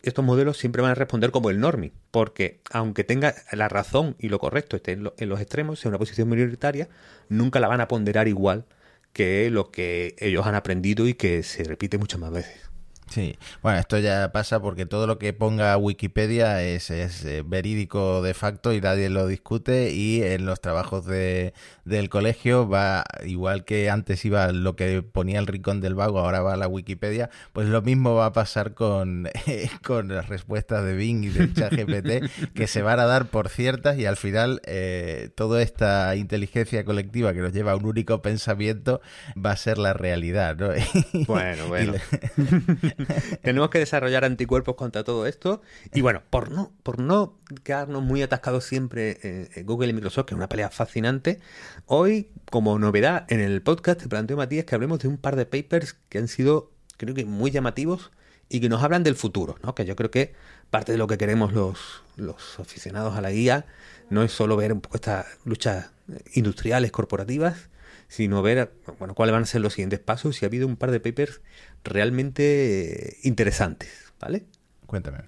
Estos 0.03 0.24
modelos 0.24 0.59
siempre 0.59 0.83
van 0.83 0.92
a 0.92 0.94
responder 0.94 1.31
como 1.31 1.50
el 1.50 1.61
normi, 1.61 1.92
porque 2.11 2.61
aunque 2.70 3.05
tenga 3.05 3.35
la 3.53 3.68
razón 3.68 4.16
y 4.18 4.29
lo 4.29 4.38
correcto 4.38 4.77
esté 4.77 4.92
en, 4.92 5.11
en 5.16 5.29
los 5.29 5.40
extremos, 5.40 5.81
sea 5.81 5.88
una 5.88 5.98
posición 5.98 6.29
minoritaria, 6.29 6.88
nunca 7.29 7.61
la 7.61 7.68
van 7.68 7.81
a 7.81 7.88
ponderar 7.88 8.29
igual 8.29 8.64
que 9.12 9.50
lo 9.50 9.70
que 9.70 10.16
ellos 10.18 10.46
han 10.46 10.57
aprendido 10.57 11.07
y 11.07 11.14
que 11.14 11.42
se 11.42 11.64
repite 11.64 11.98
muchas 11.98 12.20
más 12.20 12.33
veces. 12.33 12.63
Sí, 13.11 13.37
bueno, 13.62 13.79
esto 13.79 13.99
ya 13.99 14.33
pasa 14.33 14.61
porque 14.61 14.87
todo 14.87 15.07
lo 15.07 15.19
que 15.19 15.33
ponga 15.33 15.77
Wikipedia 15.77 16.62
es, 16.62 16.90
eh, 16.90 17.43
verídico 17.47 18.23
de 18.23 18.35
facto 18.35 18.73
y 18.73 18.81
nadie 18.81 19.09
lo 19.09 19.27
discute 19.27 19.93
y 19.93 20.23
en 20.23 20.47
los 20.47 20.61
trabajos 20.61 21.05
de, 21.05 21.55
del 21.85 22.09
colegio 22.09 22.69
va, 22.69 23.05
igual 23.25 23.64
que 23.64 23.90
antes 23.90 24.25
iba 24.25 24.51
lo 24.53 24.75
que 24.75 25.03
ponía 25.03 25.38
el 25.38 25.47
rincón 25.47 25.81
del 25.81 25.95
vago, 25.95 26.19
ahora 26.19 26.40
va 26.40 26.55
a 26.55 26.57
la 26.57 26.67
Wikipedia, 26.67 27.31
pues 27.53 27.69
lo 27.69 27.83
mismo 27.83 28.14
va 28.14 28.27
a 28.27 28.33
pasar 28.33 28.75
con, 28.75 29.29
con 29.85 30.09
las 30.09 30.29
respuestas 30.29 30.85
de 30.85 30.95
Bing 30.97 31.25
y 31.25 31.29
del 31.29 31.55
chat 31.55 31.73
GPT, 31.73 32.53
que 32.55 32.67
se 32.67 32.83
van 32.83 32.99
a 33.01 33.05
dar 33.05 33.27
por 33.27 33.49
ciertas 33.49 33.99
y 33.99 34.07
al 34.07 34.17
final 34.17 34.61
eh, 34.64 35.31
toda 35.37 35.62
esta 35.62 36.17
inteligencia 36.17 36.85
colectiva 36.85 37.33
que 37.33 37.40
nos 37.40 37.53
lleva 37.53 37.73
a 37.73 37.77
un 37.77 37.87
único 37.87 38.23
pensamiento 38.23 39.01
va 39.37 39.53
a 39.53 39.57
ser 39.57 39.79
la 39.79 39.93
realidad, 39.93 40.57
¿no? 40.57 40.71
Bueno, 41.27 41.69
bueno. 41.69 41.95
Tenemos 43.42 43.70
que 43.70 43.78
desarrollar 43.78 44.24
anticuerpos 44.24 44.74
contra 44.76 45.04
todo 45.04 45.26
esto. 45.26 45.62
Y 45.92 46.00
bueno, 46.00 46.22
por 46.30 46.50
no, 46.50 46.72
por 46.83 47.00
no 47.00 47.38
quedarnos 47.62 48.02
muy 48.02 48.22
atascados 48.22 48.64
siempre 48.64 49.18
en 49.22 49.66
Google 49.66 49.88
y 49.88 49.92
Microsoft, 49.92 50.26
que 50.26 50.35
es 50.35 50.37
una 50.37 50.48
pelea 50.48 50.70
fascinante, 50.70 51.40
hoy, 51.87 52.28
como 52.50 52.78
novedad 52.78 53.26
en 53.28 53.40
el 53.40 53.62
podcast, 53.62 54.00
te 54.02 54.09
planteo, 54.09 54.37
Matías, 54.37 54.64
que 54.64 54.74
hablemos 54.74 54.98
de 55.00 55.09
un 55.09 55.18
par 55.18 55.37
de 55.37 55.46
papers 55.46 55.96
que 56.09 56.18
han 56.18 56.28
sido, 56.28 56.70
creo 56.96 57.14
que, 57.14 57.24
muy 57.24 57.50
llamativos 57.50 58.11
y 58.48 58.61
que 58.61 58.68
nos 58.68 58.83
hablan 58.83 59.02
del 59.02 59.16
futuro, 59.16 59.57
¿no? 59.62 59.74
Que 59.74 59.85
yo 59.85 59.96
creo 59.96 60.11
que 60.11 60.35
parte 60.70 60.92
de 60.92 60.98
lo 60.98 61.07
que 61.07 61.18
queremos 61.18 61.52
los, 61.52 62.02
los 62.16 62.59
aficionados 62.59 63.16
a 63.16 63.20
la 63.20 63.30
guía 63.30 63.66
no 64.11 64.22
es 64.22 64.33
solo 64.33 64.57
ver 64.57 64.72
un 64.72 64.80
poco 64.80 64.96
estas 64.96 65.26
luchas 65.44 65.90
industriales, 66.35 66.92
corporativas, 66.92 67.68
sino 68.09 68.43
ver 68.43 68.73
bueno, 68.99 69.14
cuáles 69.14 69.33
van 69.33 69.43
a 69.43 69.47
ser 69.47 69.61
los 69.61 69.75
siguientes 69.75 70.01
pasos. 70.01 70.40
Y 70.40 70.45
ha 70.45 70.49
habido 70.49 70.67
un 70.67 70.77
par 70.77 70.90
de 70.90 71.01
papers 71.01 71.40
realmente 71.85 73.19
interesantes, 73.23 74.12
¿vale? 74.21 74.45
Cuéntame. 74.87 75.19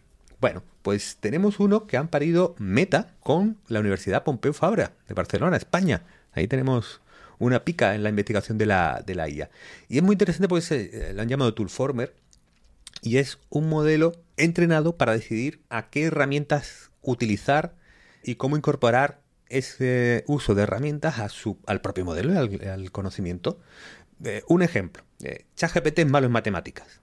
Bueno, 0.41 0.63
pues 0.83 1.17
tenemos 1.19 1.61
uno 1.61 1.87
que 1.87 1.97
han 1.97 2.09
parido 2.09 2.55
Meta 2.59 3.15
con 3.21 3.59
la 3.69 3.81
Universidad 3.81 4.23
Pompeu 4.23 4.53
Fabra 4.53 4.93
de 5.09 5.15
Barcelona, 5.15 5.57
España. 5.57 6.03
Ahí 6.33 6.47
tenemos 6.47 7.01
una 7.39 7.65
pica 7.65 7.95
en 7.95 8.03
la 8.03 8.11
investigación 8.11 8.59
de 8.59 8.67
la, 8.67 9.03
de 9.05 9.15
la 9.15 9.29
IA. 9.29 9.51
Y 9.89 9.99
es 9.99 10.03
muy 10.03 10.15
interesante 10.15 10.49
porque 10.49 10.63
se, 10.63 11.11
eh, 11.11 11.15
lo 11.15 11.23
han 11.23 11.29
llamado 11.29 11.55
Toolformer 11.55 12.15
y 13.03 13.19
es 13.19 13.39
un 13.51 13.69
modelo 13.69 14.13
entrenado 14.37 14.97
para 14.97 15.13
decidir 15.13 15.61
a 15.71 15.89
qué 15.89 16.05
herramientas 16.05 16.91
utilizar 17.03 17.75
y 18.23 18.37
cómo 18.37 18.57
incorporar 18.57 19.21
ese 19.49 20.25
uso 20.27 20.55
de 20.55 20.63
herramientas 20.63 21.19
a 21.19 21.29
su, 21.29 21.59
al 21.67 21.81
propio 21.81 22.05
modelo 22.05 22.33
y 22.45 22.65
al, 22.67 22.91
conocimiento. 22.91 23.61
Eh, 24.25 24.43
un 24.49 24.63
ejemplo, 24.63 25.05
eh, 25.23 25.45
ChatGPT 25.57 26.01
es 26.01 26.07
malo 26.07 26.27
en 26.27 26.33
matemáticas, 26.33 27.01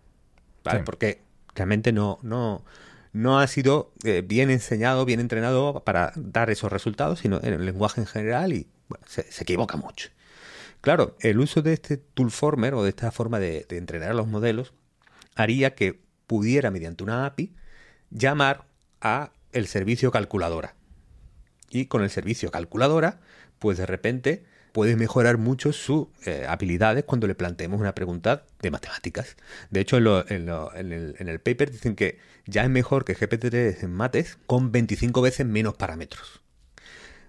¿vale? 0.63 0.83
Porque 0.83 1.21
realmente 1.55 1.91
no, 1.91 2.19
no, 2.23 2.65
no 3.11 3.39
ha 3.39 3.47
sido 3.47 3.93
eh, 4.03 4.23
bien 4.25 4.49
enseñado, 4.49 5.05
bien 5.05 5.19
entrenado 5.19 5.83
para 5.85 6.11
dar 6.15 6.49
esos 6.49 6.71
resultados, 6.71 7.19
sino 7.19 7.39
en 7.43 7.53
el 7.53 7.65
lenguaje 7.65 8.01
en 8.01 8.07
general 8.07 8.53
y 8.53 8.67
se, 9.05 9.25
equivoca 9.39 9.77
mucho. 9.77 10.09
Claro, 10.81 11.15
el 11.21 11.39
uso 11.39 11.61
de 11.61 11.73
este 11.73 11.97
toolformer 11.97 12.73
o 12.73 12.83
de 12.83 12.89
esta 12.89 13.11
forma 13.11 13.39
de, 13.39 13.65
de 13.69 13.77
entrenar 13.77 14.11
a 14.11 14.13
los 14.13 14.27
modelos 14.27 14.73
haría 15.35 15.75
que 15.75 16.01
pudiera, 16.27 16.71
mediante 16.71 17.03
una 17.03 17.25
API, 17.25 17.53
llamar 18.09 18.65
a 19.01 19.31
el 19.51 19.67
servicio 19.67 20.11
calculadora 20.11 20.75
y 21.73 21.87
con 21.87 22.03
el 22.03 22.09
servicio 22.09 22.51
calculadora, 22.51 23.19
pues 23.59 23.77
de 23.77 23.85
repente 23.85 24.43
puede 24.71 24.95
mejorar 24.95 25.37
mucho 25.37 25.73
sus 25.73 26.07
eh, 26.25 26.45
habilidades 26.47 27.03
cuando 27.03 27.27
le 27.27 27.35
planteemos 27.35 27.79
una 27.79 27.95
pregunta 27.95 28.45
de 28.61 28.71
matemáticas. 28.71 29.35
De 29.69 29.81
hecho, 29.81 29.97
en, 29.97 30.49
el, 30.49 31.39
paper 31.39 31.71
dicen 31.71 31.95
que 31.95 32.19
ya 32.45 32.63
es 32.63 32.69
mejor 32.69 33.05
que 33.05 33.15
GPT-3 33.15 33.83
en 33.83 33.93
mates 33.93 34.37
con 34.47 34.71
25 34.71 35.21
veces 35.21 35.45
menos 35.45 35.75
parámetros. 35.75 36.41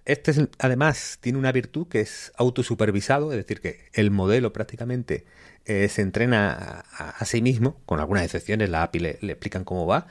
Este 0.06 0.48
además 0.58 1.18
tiene 1.22 1.38
una 1.38 1.50
virtud 1.50 1.88
que 1.88 2.00
es 2.00 2.32
autosupervisado, 2.36 3.32
es 3.32 3.38
decir, 3.38 3.62
que 3.62 3.86
el 3.94 4.10
modelo 4.10 4.52
prácticamente 4.52 5.24
eh, 5.64 5.88
se 5.88 6.02
entrena 6.02 6.84
a, 6.92 7.24
sí 7.24 7.40
mismo, 7.40 7.80
con 7.86 7.98
algunas 7.98 8.22
excepciones, 8.22 8.68
la 8.68 8.82
API 8.82 8.98
le, 8.98 9.10
explican 9.22 9.64
cómo 9.64 9.86
va, 9.86 10.06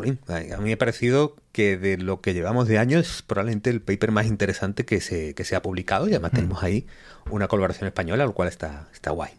a 0.00 0.56
mí 0.58 0.64
me 0.64 0.72
ha 0.72 0.78
parecido 0.78 1.36
que 1.52 1.76
de 1.76 1.96
lo 1.98 2.20
que 2.20 2.34
llevamos 2.34 2.68
de 2.68 2.78
años 2.78 3.08
es 3.08 3.22
probablemente 3.22 3.70
el 3.70 3.80
paper 3.80 4.10
más 4.10 4.26
interesante 4.26 4.84
que 4.84 5.00
se, 5.00 5.34
que 5.34 5.44
se 5.44 5.56
ha 5.56 5.62
publicado 5.62 6.08
y 6.08 6.10
además 6.10 6.32
mm. 6.32 6.36
tenemos 6.36 6.62
ahí 6.62 6.86
una 7.30 7.48
colaboración 7.48 7.86
española, 7.86 8.24
lo 8.24 8.34
cual 8.34 8.48
está, 8.48 8.88
está 8.92 9.10
guay. 9.10 9.30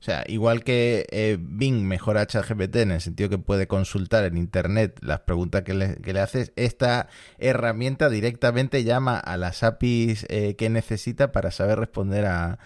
O 0.00 0.02
sea, 0.02 0.24
igual 0.28 0.64
que 0.64 1.04
eh, 1.10 1.36
Bing 1.38 1.84
mejora 1.84 2.26
ChatGPT 2.26 2.76
en 2.76 2.92
el 2.92 3.02
sentido 3.02 3.28
que 3.28 3.36
puede 3.36 3.66
consultar 3.66 4.24
en 4.24 4.38
Internet 4.38 4.98
las 5.02 5.20
preguntas 5.20 5.62
que 5.62 5.74
le, 5.74 6.20
haces, 6.20 6.52
esta 6.56 7.08
herramienta 7.36 8.08
directamente 8.08 8.82
llama 8.82 9.18
a 9.18 9.36
las 9.36 9.62
APIs 9.62 10.24
eh, 10.30 10.56
que 10.56 10.70
necesita 10.70 11.32
para 11.32 11.50
saber 11.50 11.78
responder 11.78 12.24
a, 12.24 12.58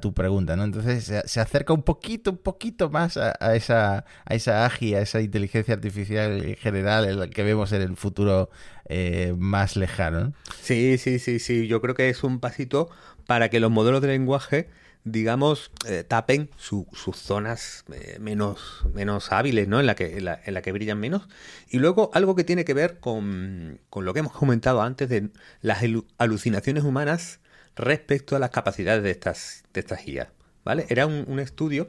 tu 0.00 0.14
pregunta, 0.14 0.54
¿no? 0.54 0.62
Entonces 0.62 1.04
se, 1.24 1.40
acerca 1.40 1.72
un 1.72 1.82
poquito, 1.82 2.30
un 2.30 2.36
poquito 2.36 2.88
más 2.88 3.16
a, 3.16 3.32
esa, 3.56 4.04
a 4.24 4.34
esa 4.34 4.64
AGI, 4.64 4.94
a 4.94 5.00
esa 5.00 5.20
inteligencia 5.20 5.74
artificial 5.74 6.56
general 6.56 7.04
en 7.04 7.18
la 7.18 7.28
que 7.28 7.42
vemos 7.42 7.72
en 7.72 7.82
el 7.82 7.96
futuro 7.96 8.48
eh, 8.88 9.34
más 9.36 9.76
lejano. 9.76 10.34
Sí, 10.60 10.98
sí, 10.98 11.18
sí, 11.18 11.40
sí. 11.40 11.66
Yo 11.66 11.80
creo 11.80 11.96
que 11.96 12.08
es 12.10 12.22
un 12.22 12.38
pasito 12.38 12.90
para 13.26 13.48
que 13.48 13.58
los 13.58 13.72
modelos 13.72 14.02
de 14.02 14.08
lenguaje 14.08 14.68
digamos, 15.04 15.72
eh, 15.86 16.04
tapen 16.06 16.50
sus 16.56 16.86
zonas 17.14 17.84
eh, 17.92 18.18
menos, 18.20 18.84
menos 18.94 19.32
hábiles, 19.32 19.66
¿no? 19.68 19.80
En 19.80 19.86
la, 19.86 19.94
que, 19.94 20.16
en 20.16 20.24
la, 20.24 20.62
que 20.62 20.72
brillan 20.72 21.00
menos. 21.00 21.28
Y 21.68 21.78
luego 21.78 22.10
algo 22.14 22.36
que 22.36 22.44
tiene 22.44 22.64
que 22.64 22.74
ver 22.74 23.00
con, 23.00 23.80
con 23.90 24.04
lo 24.04 24.14
que 24.14 24.20
hemos 24.20 24.32
comentado 24.32 24.82
antes 24.82 25.08
de 25.08 25.30
las 25.60 25.82
alucinaciones 26.18 26.84
humanas 26.84 27.40
respecto 27.74 28.36
a 28.36 28.38
las 28.38 28.50
capacidades 28.50 29.02
de 29.02 29.10
estas, 29.10 29.64
de 29.72 29.80
estas 29.80 30.04
guías. 30.04 30.28
¿Vale? 30.64 30.86
Era 30.88 31.06
un, 31.06 31.40
estudio 31.40 31.88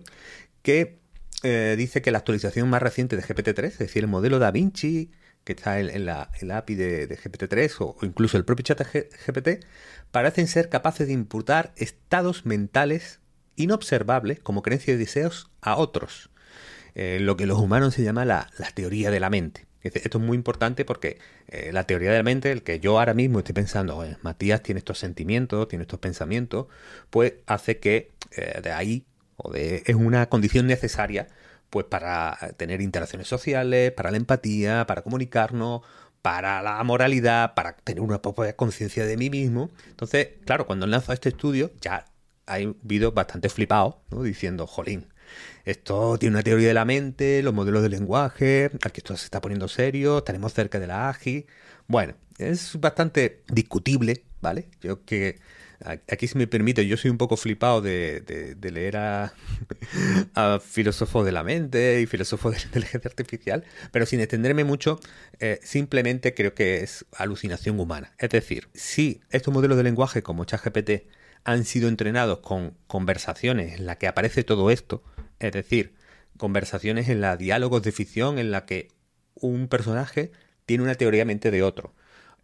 que 0.63 0.97
eh, 1.43 1.75
dice 1.77 2.01
que 2.01 2.09
la 2.09 2.17
actualización 2.19 2.69
más 2.69 2.81
reciente 2.81 3.15
de 3.15 3.21
GPT-3, 3.21 3.63
es 3.65 3.77
decir, 3.77 4.03
el 4.03 4.09
modelo 4.09 4.39
Da 4.39 4.49
Vinci, 4.49 5.11
que 5.43 5.53
está 5.53 5.79
en, 5.79 6.05
la, 6.05 6.29
API 6.51 6.75
de, 6.75 7.09
GPT-3 7.09 7.75
o, 7.79 7.97
incluso 8.01 8.37
el 8.37 8.45
propio 8.45 8.63
chat 8.63 8.81
GPT, 8.81 9.65
parecen 10.11 10.47
ser 10.47 10.69
capaces 10.69 11.07
de 11.07 11.13
imputar 11.13 11.73
estados 11.75 12.45
mentales 12.45 13.19
inobservables 13.55 14.39
como 14.39 14.61
creencias 14.61 14.95
y 14.95 14.99
deseos 14.99 15.51
a 15.61 15.75
otros. 15.75 16.29
Eh, 16.95 17.17
lo 17.19 17.35
que 17.37 17.45
los 17.45 17.59
humanos 17.59 17.95
se 17.95 18.03
llama 18.03 18.25
la, 18.25 18.49
teoría 18.73 19.11
de 19.11 19.19
la 19.19 19.29
mente. 19.29 19.65
Esto 19.81 20.17
es 20.17 20.23
muy 20.23 20.37
importante 20.37 20.85
porque 20.85 21.17
eh, 21.49 21.71
la 21.73 21.85
teoría 21.85 22.11
de 22.11 22.17
la 22.17 22.23
mente, 22.23 22.51
el 22.51 22.63
que 22.63 22.79
yo 22.79 22.99
ahora 22.99 23.13
mismo 23.13 23.39
estoy 23.39 23.53
pensando, 23.53 24.05
Matías 24.21 24.63
tiene 24.63 24.79
estos 24.79 24.99
sentimientos, 24.99 25.67
tiene 25.67 25.83
estos 25.83 25.99
pensamientos, 25.99 26.67
pues 27.09 27.33
hace 27.47 27.79
que 27.79 28.11
eh, 28.37 28.61
de 28.63 28.71
ahí, 28.71 29.05
o 29.35 29.51
de, 29.51 29.83
es 29.85 29.95
una 29.95 30.29
condición 30.29 30.67
necesaria, 30.67 31.27
pues 31.73 31.87
para 31.87 32.37
tener 32.55 32.81
interacciones 32.81 33.27
sociales, 33.27 33.91
para 33.93 34.11
la 34.11 34.17
empatía, 34.17 34.85
para 34.85 35.01
comunicarnos, 35.01 35.81
para 36.21 36.61
la 36.61 36.83
moralidad, 36.83 37.55
para 37.55 37.75
tener 37.77 38.01
una 38.01 38.21
propia 38.21 38.55
conciencia 38.55 39.07
de 39.07 39.17
mí 39.17 39.31
mismo. 39.31 39.71
Entonces, 39.89 40.27
claro, 40.45 40.67
cuando 40.67 40.85
lanza 40.85 41.13
este 41.13 41.29
estudio, 41.29 41.71
ya 41.81 42.05
hay 42.45 42.75
vídeos 42.83 43.15
bastante 43.15 43.49
flipados, 43.49 43.95
¿no? 44.11 44.21
Diciendo, 44.21 44.67
jolín, 44.67 45.07
esto 45.65 46.19
tiene 46.19 46.35
una 46.35 46.43
teoría 46.43 46.67
de 46.67 46.75
la 46.75 46.85
mente, 46.85 47.41
los 47.41 47.55
modelos 47.55 47.81
de 47.81 47.89
lenguaje, 47.89 48.69
aquí 48.83 48.99
esto 48.99 49.17
se 49.17 49.25
está 49.25 49.41
poniendo 49.41 49.67
serio, 49.67 50.19
estaremos 50.19 50.53
cerca 50.53 50.79
de 50.79 50.85
la 50.85 51.09
AGI. 51.09 51.47
Bueno, 51.87 52.13
es 52.37 52.79
bastante 52.79 53.41
discutible, 53.47 54.25
¿vale? 54.41 54.69
Yo 54.79 55.03
que 55.05 55.39
aquí 55.83 56.27
si 56.27 56.37
me 56.37 56.47
permite, 56.47 56.85
yo 56.87 56.97
soy 56.97 57.11
un 57.11 57.17
poco 57.17 57.37
flipado 57.37 57.81
de, 57.81 58.55
leer 58.61 58.97
a, 60.35 60.59
filósofos 60.59 61.25
de 61.25 61.31
la 61.31 61.43
mente 61.43 62.01
y 62.01 62.05
filósofos 62.05 62.53
de 62.53 62.59
la 62.59 62.65
inteligencia 62.67 63.09
artificial, 63.09 63.63
pero 63.91 64.05
sin 64.05 64.19
extenderme 64.19 64.63
mucho, 64.63 64.99
eh, 65.39 65.59
simplemente 65.63 66.33
creo 66.33 66.53
que 66.53 66.77
es 66.77 67.05
alucinación 67.15 67.79
humana. 67.79 68.13
Es 68.17 68.29
decir, 68.29 68.69
si 68.73 69.21
estos 69.29 69.53
modelos 69.53 69.77
de 69.77 69.83
lenguaje 69.83 70.23
como 70.23 70.45
ChatGPT 70.45 71.07
han 71.43 71.65
sido 71.65 71.89
entrenados 71.89 72.39
con 72.39 72.77
conversaciones 72.87 73.79
en 73.79 73.85
las 73.85 73.97
que 73.97 74.07
aparece 74.07 74.43
todo 74.43 74.71
esto, 74.71 75.03
es 75.39 75.51
decir, 75.51 75.95
conversaciones 76.37 77.09
en 77.09 77.21
la 77.21 77.37
diálogos 77.37 77.83
de 77.83 77.91
ficción 77.91 78.39
en 78.39 78.51
la 78.51 78.65
que 78.65 78.87
un 79.35 79.67
personaje 79.67 80.31
tiene 80.65 80.83
una 80.83 80.95
teoría 80.95 81.25
mente 81.25 81.51
de 81.51 81.63
otro 81.63 81.93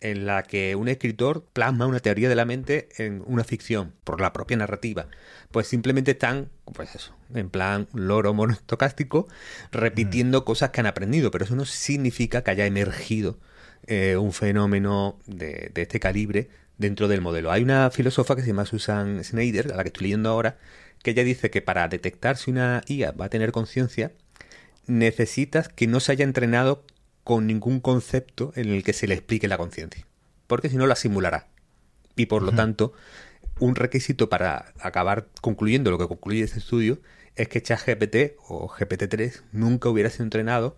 en 0.02 0.26
la 0.26 0.44
que 0.44 0.76
un 0.76 0.88
escritor 0.88 1.46
plasma 1.54 1.86
una 1.86 2.00
teoría 2.00 2.30
de 2.30 2.36
la 2.36 2.46
mente 2.46 2.90
en 2.98 3.24
una 3.26 3.44
ficción 3.44 3.94
por 4.04 4.22
la 4.22 4.34
propia 4.34 4.58
narrativa. 4.58 5.08
Pues 5.52 5.68
simplemente 5.68 6.12
están, 6.12 6.50
pues 6.74 6.96
eso, 6.96 7.16
en 7.34 7.50
plan 7.50 7.88
loro 7.94 8.34
monostocástico, 8.34 9.28
repitiendo 9.72 10.42
mm. 10.42 10.44
cosas 10.44 10.70
que 10.70 10.80
han 10.80 10.88
aprendido, 10.88 11.32
pero 11.32 11.46
eso 11.46 11.56
no 11.56 11.66
significa 11.66 12.44
que 12.44 12.52
haya 12.52 12.66
emergido 12.66 13.40
eh, 13.88 14.18
un 14.18 14.34
fenómeno 14.34 15.20
de, 15.26 15.72
de, 15.74 15.82
este 15.82 16.00
calibre 16.00 16.50
dentro 16.78 17.08
del 17.08 17.22
modelo. 17.22 17.52
Hay 17.52 17.64
una 17.64 17.90
filósofa 17.92 18.36
que 18.36 18.42
se 18.42 18.48
llama 18.48 18.66
Susan 18.66 19.24
Schneider, 19.24 19.74
a 19.74 19.76
la 19.76 19.84
que 19.84 19.90
estoy 19.90 20.04
leyendo 20.04 20.30
ahora, 20.30 20.58
que 21.04 21.12
ella 21.12 21.24
dice 21.24 21.50
que 21.50 21.62
para 21.62 21.88
detectar 21.88 22.38
si 22.38 22.52
una 22.52 22.84
IA 22.88 23.12
va 23.12 23.26
a 23.26 23.30
tener 23.30 23.52
conciencia, 23.52 24.12
necesitas 24.86 25.70
que 25.70 25.88
no 25.88 26.00
se 26.00 26.12
haya 26.12 26.24
entrenado 26.24 26.84
con 27.30 27.46
ningún 27.46 27.80
concepto 27.80 28.52
en 28.56 28.70
el 28.70 28.84
que 28.84 28.92
se 28.92 29.06
le 29.06 29.14
explique 29.14 29.48
la 29.48 29.60
conciencia, 29.60 30.04
porque 30.48 30.68
si 30.68 30.78
no 30.78 30.88
la 30.88 30.96
simulará. 30.96 31.46
Y 32.16 32.26
por 32.26 32.42
lo 32.42 32.54
tanto, 32.54 32.92
un 33.60 33.76
requisito 33.76 34.30
para 34.30 34.74
acabar 34.80 35.28
concluyendo 35.40 35.92
lo 35.92 36.00
que 36.00 36.08
concluye 36.08 36.42
este 36.42 36.58
estudio 36.58 36.98
es 37.36 37.48
que 37.48 37.62
ChatGPT 37.62 38.36
o 38.48 38.68
GPT-3 38.68 39.44
nunca 39.52 39.90
hubiera 39.90 40.10
sido 40.10 40.24
entrenado 40.24 40.76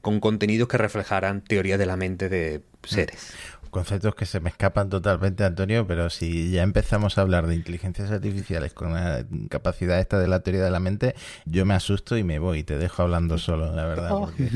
con 0.00 0.20
contenidos 0.20 0.68
que 0.68 0.78
reflejaran 0.78 1.42
teoría 1.42 1.78
de 1.78 1.86
la 1.86 1.96
mente 1.96 2.28
de 2.28 2.62
seres 2.84 3.32
conceptos 3.78 4.16
que 4.16 4.26
se 4.26 4.40
me 4.40 4.50
escapan 4.50 4.88
totalmente, 4.88 5.44
Antonio, 5.44 5.86
pero 5.86 6.10
si 6.10 6.50
ya 6.50 6.64
empezamos 6.64 7.16
a 7.16 7.20
hablar 7.20 7.46
de 7.46 7.54
inteligencias 7.54 8.10
artificiales 8.10 8.74
con 8.74 8.90
una 8.90 9.24
capacidad 9.48 10.00
esta 10.00 10.18
de 10.18 10.26
la 10.26 10.40
teoría 10.40 10.64
de 10.64 10.70
la 10.72 10.80
mente, 10.80 11.14
yo 11.44 11.64
me 11.64 11.74
asusto 11.74 12.16
y 12.16 12.24
me 12.24 12.40
voy, 12.40 12.64
te 12.64 12.76
dejo 12.76 13.04
hablando 13.04 13.38
solo, 13.38 13.72
la 13.72 13.84
verdad, 13.84 14.10
oh. 14.14 14.20
porque 14.22 14.50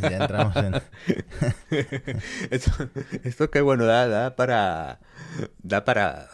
ya 0.00 0.16
entramos 0.16 0.56
en... 0.56 0.80
esto, 2.50 2.70
esto 3.22 3.50
que 3.50 3.60
bueno, 3.60 3.84
da, 3.84 4.08
da 4.08 4.34
para... 4.34 4.98
Da 5.62 5.84
para 5.84 6.28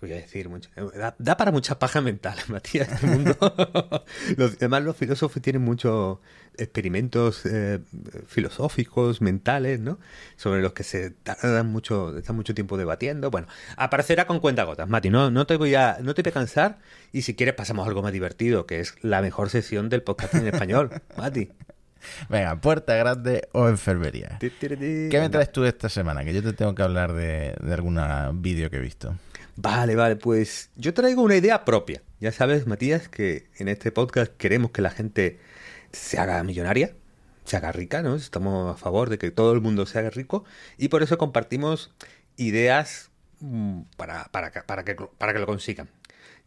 voy 0.00 0.12
a 0.12 0.16
decir 0.16 0.48
mucho. 0.48 0.70
Da, 1.18 1.36
para 1.36 1.50
mucha 1.50 1.78
paja 1.78 2.00
mental, 2.00 2.36
Matías, 2.48 2.88
este 2.88 3.06
mundo. 3.06 3.36
además, 4.38 4.82
los 4.82 4.96
filósofos 4.96 5.42
tienen 5.42 5.62
muchos 5.62 6.18
experimentos 6.56 7.44
eh, 7.44 7.80
filosóficos, 8.26 9.20
mentales, 9.20 9.80
¿no? 9.80 9.98
Sobre 10.36 10.62
los 10.62 10.72
que 10.72 10.84
se 10.84 11.10
tardan 11.10 11.66
mucho, 11.66 12.16
están 12.16 12.36
mucho 12.36 12.54
tiempo 12.54 12.76
debatiendo. 12.76 13.30
Bueno, 13.30 13.48
aparecerá 13.76 14.26
con 14.26 14.40
cuentagotas, 14.40 14.88
Mati. 14.88 15.10
No, 15.10 15.30
no 15.30 15.46
te 15.46 15.56
voy 15.56 15.74
a, 15.74 15.98
no 16.02 16.14
te 16.14 16.22
voy 16.22 16.30
a 16.30 16.34
cansar. 16.34 16.78
Y 17.12 17.22
si 17.22 17.34
quieres 17.34 17.54
pasamos 17.54 17.84
a 17.84 17.88
algo 17.88 18.02
más 18.02 18.12
divertido, 18.12 18.66
que 18.66 18.80
es 18.80 18.94
la 19.02 19.20
mejor 19.20 19.50
sesión 19.50 19.88
del 19.88 20.02
podcast 20.02 20.34
en 20.34 20.46
español, 20.46 20.90
Mati. 21.16 21.50
Venga, 22.28 22.60
puerta 22.60 22.94
grande 22.94 23.48
o 23.52 23.68
enfermería. 23.68 24.38
¿Qué 24.40 25.18
me 25.20 25.28
traes 25.28 25.52
tú 25.52 25.64
esta 25.64 25.88
semana? 25.88 26.24
Que 26.24 26.32
yo 26.32 26.42
te 26.42 26.52
tengo 26.52 26.74
que 26.74 26.82
hablar 26.82 27.12
de, 27.12 27.54
de 27.60 27.74
algún 27.74 27.98
vídeo 28.42 28.70
que 28.70 28.76
he 28.76 28.80
visto. 28.80 29.16
Vale, 29.56 29.96
vale, 29.96 30.16
pues 30.16 30.70
yo 30.76 30.92
traigo 30.92 31.22
una 31.22 31.36
idea 31.36 31.64
propia. 31.64 32.02
Ya 32.20 32.30
sabes, 32.30 32.66
Matías, 32.66 33.08
que 33.08 33.48
en 33.56 33.68
este 33.68 33.90
podcast 33.90 34.32
queremos 34.36 34.70
que 34.70 34.82
la 34.82 34.90
gente 34.90 35.40
se 35.92 36.18
haga 36.18 36.42
millonaria, 36.42 36.94
se 37.44 37.56
haga 37.56 37.72
rica, 37.72 38.02
¿no? 38.02 38.16
Estamos 38.16 38.74
a 38.74 38.76
favor 38.76 39.08
de 39.08 39.18
que 39.18 39.30
todo 39.30 39.52
el 39.52 39.62
mundo 39.62 39.86
se 39.86 39.98
haga 39.98 40.10
rico 40.10 40.44
y 40.76 40.88
por 40.88 41.02
eso 41.02 41.16
compartimos 41.16 41.90
ideas 42.36 43.10
mm, 43.40 43.82
para, 43.96 44.24
para, 44.24 44.50
para, 44.50 44.84
que, 44.84 44.94
para 44.94 45.32
que 45.32 45.38
lo 45.38 45.46
consigan. 45.46 45.88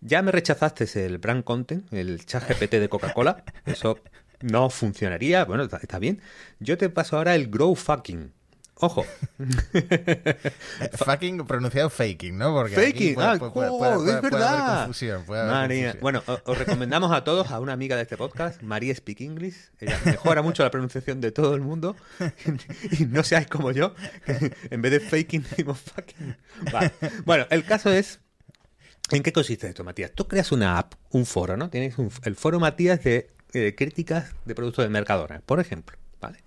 Ya 0.02 0.22
me 0.22 0.32
rechazaste 0.32 0.86
el 1.06 1.18
brand 1.18 1.44
content, 1.44 1.92
el 1.92 2.26
chat 2.26 2.48
GPT 2.48 2.76
de 2.76 2.90
Coca-Cola. 2.90 3.44
Eso 3.66 4.00
no 4.42 4.70
funcionaría. 4.70 5.46
Bueno, 5.46 5.64
está, 5.64 5.78
está, 5.78 6.00
bien. 6.00 6.22
Yo 6.60 6.78
te 6.78 6.90
paso 6.90 7.18
ahora 7.18 7.36
el 7.36 7.50
grow 7.50 7.76
fucking. 7.76 8.32
Ojo. 8.82 9.06
Fucking 10.94 11.46
pronunciado 11.46 11.90
faking, 11.90 12.38
¿no? 12.38 12.54
Porque 12.54 12.76
faking, 12.76 13.16
ah, 13.20 13.34
es 13.34 13.42
verdad. 15.28 15.98
Bueno, 16.00 16.24
os 16.46 16.58
recomendamos 16.58 17.12
a 17.12 17.26
todos 17.26 17.52
a 17.52 17.60
una 17.60 17.74
amiga 17.74 17.98
de 17.98 18.04
este 18.04 18.16
podcast, 18.16 18.62
María 18.62 18.96
Speak 18.96 19.20
English. 19.20 19.72
Ella 19.82 20.00
mejora 20.06 20.42
mucho 20.42 20.64
la 20.64 20.72
pronunciación 20.72 21.20
de 21.20 21.34
todo 21.34 21.56
el 21.56 21.62
mundo. 21.62 21.98
y 22.98 23.04
no 23.06 23.24
seáis 23.24 23.48
como 23.48 23.72
yo, 23.72 23.96
en 24.70 24.82
vez 24.82 24.92
de 24.94 25.02
faking 25.02 25.44
decimos 25.50 25.80
fucking. 25.82 26.38
Bueno, 27.26 27.48
el 27.50 27.66
caso 27.66 27.92
es. 27.92 28.22
¿En 29.12 29.24
qué 29.24 29.34
consiste 29.34 29.68
esto, 29.68 29.84
Matías? 29.84 30.12
Tú 30.14 30.26
creas 30.28 30.54
una 30.54 30.78
app, 30.78 30.94
un 31.10 31.26
foro, 31.26 31.58
¿no? 31.58 31.70
Tienes 31.70 31.96
el 32.24 32.36
foro 32.36 32.62
Matías 32.62 33.04
de 33.04 33.32
eh, 33.54 33.76
críticas 33.76 34.34
de 34.46 34.56
productos 34.56 34.86
de 34.86 34.90
Mercadona, 34.90 35.42
por 35.46 35.60
ejemplo. 35.60 35.98
¿Vale? 36.22 36.44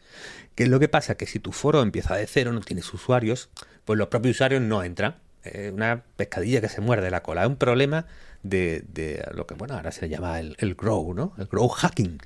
¿Qué 0.54 0.64
es 0.64 0.68
lo 0.68 0.78
que 0.78 0.88
pasa? 0.88 1.14
Que 1.14 1.26
si 1.26 1.38
tu 1.38 1.52
foro 1.52 1.80
empieza 1.80 2.14
de 2.14 2.26
cero, 2.26 2.52
no 2.52 2.60
tienes 2.60 2.92
usuarios, 2.92 3.48
pues 3.84 3.98
los 3.98 4.08
propios 4.08 4.36
usuarios 4.36 4.60
no 4.60 4.82
entran. 4.84 5.16
Es 5.44 5.72
una 5.72 6.04
pescadilla 6.16 6.60
que 6.60 6.68
se 6.68 6.80
muerde 6.80 7.10
la 7.10 7.22
cola. 7.22 7.42
Es 7.42 7.48
un 7.48 7.56
problema 7.56 8.06
de, 8.42 9.24
lo 9.34 9.46
que, 9.46 9.54
bueno, 9.54 9.74
ahora 9.74 9.92
se 9.92 10.02
le 10.02 10.08
llama 10.08 10.38
el, 10.40 10.74
grow, 10.74 11.14
¿no? 11.14 11.32
El 11.38 11.46
grow 11.46 11.68
hacking. 11.68 12.18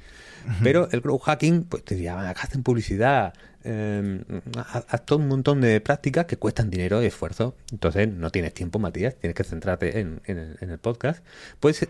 Pero 0.62 0.88
el 0.92 1.00
grow 1.00 1.18
hacking, 1.18 1.64
pues 1.64 1.84
te 1.84 2.00
llaman, 2.00 2.32
hacen 2.36 2.62
publicidad, 2.62 3.34
eh, 3.64 4.22
haz 4.54 5.04
todo 5.04 5.18
un 5.18 5.26
montón 5.26 5.60
de 5.60 5.80
prácticas 5.80 6.26
que 6.26 6.36
cuestan 6.36 6.70
dinero 6.70 7.02
y 7.02 7.06
esfuerzo. 7.06 7.56
Entonces 7.72 8.08
no 8.08 8.30
tienes 8.30 8.54
tiempo, 8.54 8.78
Matías, 8.78 9.16
tienes 9.16 9.34
que 9.34 9.42
centrarte 9.42 9.98
en, 9.98 10.20
el, 10.26 10.78
podcast. 10.78 11.24
Puedes, 11.58 11.88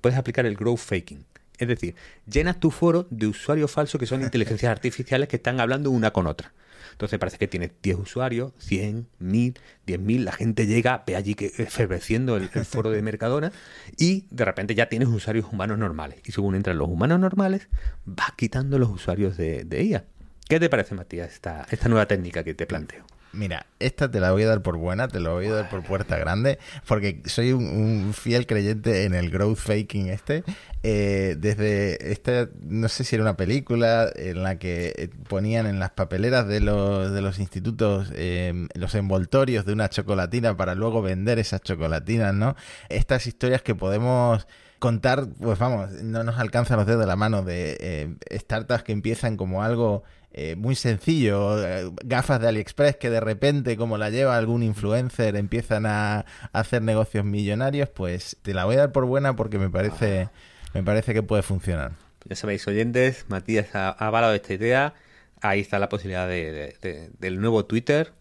puedes 0.00 0.18
aplicar 0.18 0.46
el 0.46 0.56
grow 0.56 0.76
faking. 0.76 1.24
Es 1.58 1.68
decir, 1.68 1.94
llenas 2.26 2.60
tu 2.60 2.70
foro 2.70 3.06
de 3.10 3.26
usuarios 3.26 3.70
falsos 3.70 3.98
que 3.98 4.06
son 4.06 4.22
inteligencias 4.22 4.70
artificiales 4.70 5.28
que 5.28 5.36
están 5.36 5.60
hablando 5.60 5.90
una 5.90 6.12
con 6.12 6.26
otra. 6.26 6.52
Entonces 6.92 7.18
parece 7.20 7.38
que 7.38 7.46
tienes 7.46 7.70
10 7.80 7.96
usuarios, 7.98 8.52
100, 8.58 9.06
1000, 9.20 9.54
10.000, 9.86 10.24
la 10.24 10.32
gente 10.32 10.66
llega, 10.66 11.04
ve 11.06 11.14
allí 11.14 11.36
que 11.36 11.46
eferveciendo 11.46 12.36
el, 12.36 12.50
el, 12.52 12.64
foro 12.64 12.90
de 12.90 13.02
Mercadona 13.02 13.52
y 13.96 14.26
de 14.30 14.44
repente 14.44 14.74
ya 14.74 14.88
tienes 14.88 15.08
usuarios 15.08 15.46
humanos 15.52 15.78
normales. 15.78 16.20
Y 16.24 16.32
según 16.32 16.56
entran 16.56 16.76
los 16.76 16.88
humanos 16.88 17.20
normales, 17.20 17.68
vas 18.04 18.32
quitando 18.36 18.80
los 18.80 18.90
usuarios 18.90 19.36
de, 19.36 19.62
de 19.62 19.80
ella. 19.80 20.04
¿Qué 20.48 20.58
te 20.58 20.68
parece, 20.68 20.94
Matías, 20.94 21.32
esta, 21.32 21.66
esta 21.70 21.88
nueva 21.88 22.06
técnica 22.06 22.42
que 22.42 22.54
te 22.54 22.66
planteo? 22.66 23.04
Mira, 23.32 23.66
esta 23.78 24.10
te 24.10 24.20
la 24.20 24.32
voy 24.32 24.42
a 24.44 24.48
dar 24.48 24.62
por 24.62 24.78
buena, 24.78 25.06
te 25.06 25.20
la 25.20 25.30
voy 25.30 25.46
a 25.46 25.52
dar 25.52 25.68
por 25.68 25.82
puerta 25.82 26.16
grande, 26.16 26.58
porque 26.86 27.20
soy 27.26 27.52
un, 27.52 28.14
fiel 28.14 28.46
creyente 28.46 29.04
en 29.04 29.14
el 29.14 29.30
growth 29.30 29.58
faking 29.58 30.08
este. 30.08 30.44
Eh, 30.82 31.36
desde 31.38 32.12
esta, 32.12 32.48
no 32.62 32.88
sé 32.88 33.04
si 33.04 33.16
era 33.16 33.24
una 33.24 33.36
película 33.36 34.10
en 34.14 34.42
la 34.42 34.58
que 34.58 34.94
eh, 34.96 35.10
ponían 35.28 35.66
en 35.66 35.78
las 35.78 35.90
papeleras 35.90 36.48
de 36.48 36.60
los, 36.60 37.12
de 37.12 37.20
los 37.20 37.38
institutos 37.38 38.10
eh, 38.14 38.66
los 38.74 38.94
envoltorios 38.94 39.66
de 39.66 39.72
una 39.72 39.90
chocolatina 39.90 40.56
para 40.56 40.74
luego 40.74 41.02
vender 41.02 41.38
esas 41.38 41.60
chocolatinas, 41.60 42.32
¿no? 42.32 42.56
Estas 42.88 43.26
historias 43.26 43.60
que 43.60 43.74
podemos 43.74 44.46
contar, 44.78 45.26
pues 45.40 45.58
vamos, 45.58 45.90
no 46.02 46.24
nos 46.24 46.38
alcanzan 46.38 46.78
los 46.78 46.86
dedos 46.86 47.00
de 47.00 47.06
la 47.06 47.16
mano 47.16 47.42
de 47.42 48.16
startups 48.32 48.84
que 48.84 48.92
empiezan 48.92 49.36
como 49.36 49.62
algo 49.62 50.04
eh, 50.40 50.54
muy 50.54 50.76
sencillo, 50.76 51.60
eh, 51.66 51.90
gafas 52.04 52.40
de 52.40 52.46
AliExpress 52.46 52.94
que 52.94 53.10
de 53.10 53.18
repente, 53.18 53.76
como 53.76 53.98
la 53.98 54.08
lleva 54.08 54.36
algún 54.36 54.62
influencer, 54.62 55.34
empiezan 55.34 55.84
a, 55.84 56.26
hacer 56.52 56.80
negocios 56.80 57.24
millonarios, 57.24 57.88
pues 57.88 58.36
te 58.42 58.54
la 58.54 58.64
voy 58.64 58.76
a 58.76 58.78
dar 58.78 58.92
por 58.92 59.04
buena 59.04 59.34
porque 59.34 59.58
me 59.58 59.68
parece, 59.68 60.28
me 60.74 60.84
parece 60.84 61.12
que 61.12 61.24
puede 61.24 61.42
funcionar. 61.42 61.90
Ya 62.24 62.36
sabéis, 62.36 62.68
oyentes, 62.68 63.24
Matías 63.26 63.74
ha, 63.74 63.88
avalado 63.90 64.32
esta 64.32 64.54
idea. 64.54 64.94
Ahí 65.40 65.58
está 65.58 65.80
la 65.80 65.88
posibilidad 65.88 66.28
de, 66.28 67.10
del 67.18 67.40
nuevo 67.40 67.64
Twitter, 67.64 68.12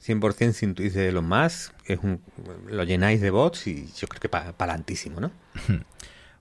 100% 0.00 0.52
sin 0.52 0.74
tweets 0.76 0.94
de 0.94 1.10
los 1.10 1.24
más. 1.24 1.72
Es 1.86 1.98
un, 2.04 2.22
lo 2.68 2.84
llenáis 2.84 3.20
de 3.20 3.30
bots 3.30 3.66
y 3.66 3.90
yo 3.96 4.06
creo 4.06 4.20
que 4.20 4.28
para 4.28 4.52
palantísimo, 4.52 5.18
¿no? 5.18 5.32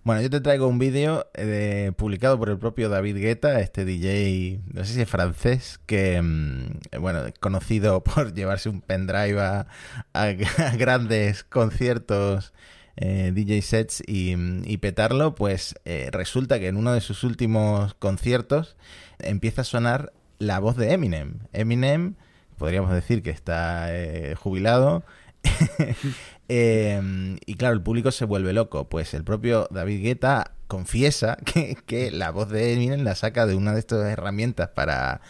Bueno, 0.03 0.21
yo 0.21 0.29
te 0.29 0.41
traigo 0.41 0.67
un 0.67 0.79
vídeo 0.79 1.27
eh, 1.33 1.93
publicado 1.95 2.37
por 2.37 2.49
el 2.49 2.57
propio 2.57 2.89
David 2.89 3.15
Guetta, 3.19 3.61
este 3.61 3.85
DJ, 3.85 4.59
no 4.73 4.83
sé 4.83 4.95
si 4.95 5.01
es 5.01 5.07
francés, 5.09 5.79
que, 5.85 6.21
mm, 6.21 6.99
bueno, 6.99 7.21
conocido 7.39 8.03
por 8.03 8.33
llevarse 8.33 8.67
un 8.67 8.81
pendrive 8.81 9.39
a, 9.39 9.65
grandes 10.77 11.45
conciertos, 11.45 12.53
eh, 12.97 13.31
DJ 13.33 13.61
sets 13.61 14.03
y, 14.05 14.77
petarlo, 14.77 15.35
pues 15.35 15.75
eh, 15.85 16.09
resulta 16.11 16.59
que 16.59 16.67
en 16.67 16.75
uno 16.75 16.91
de 16.91 16.99
sus 16.99 17.23
últimos 17.23 17.93
conciertos 17.93 18.75
empieza 19.19 19.61
a 19.61 19.65
sonar 19.65 20.11
la 20.37 20.59
voz 20.59 20.75
de 20.75 20.91
Eminem. 20.91 21.39
Eminem, 21.53 22.15
podríamos 22.57 22.91
decir 22.91 23.23
que 23.23 23.29
está 23.29 23.87
jubilado 24.35 25.05
Em, 26.47 27.37
y 27.45 27.55
claro, 27.55 27.73
el 27.73 27.81
público 27.81 28.11
se 28.11 28.25
vuelve 28.25 28.53
loco. 28.53 28.89
Pues 28.89 29.13
el 29.13 29.23
propio 29.23 29.67
David 29.71 30.03
Guetta 30.03 30.51
confiesa 30.67 31.37
que, 31.85 32.11
la 32.11 32.31
voz 32.31 32.49
de 32.49 32.73
Eminem 32.73 33.03
la 33.03 33.15
saca 33.15 33.45
de 33.45 33.55
una 33.55 33.73
de 33.73 33.79
estas 33.79 34.05
herramientas 34.05 34.69
para, 34.69 35.21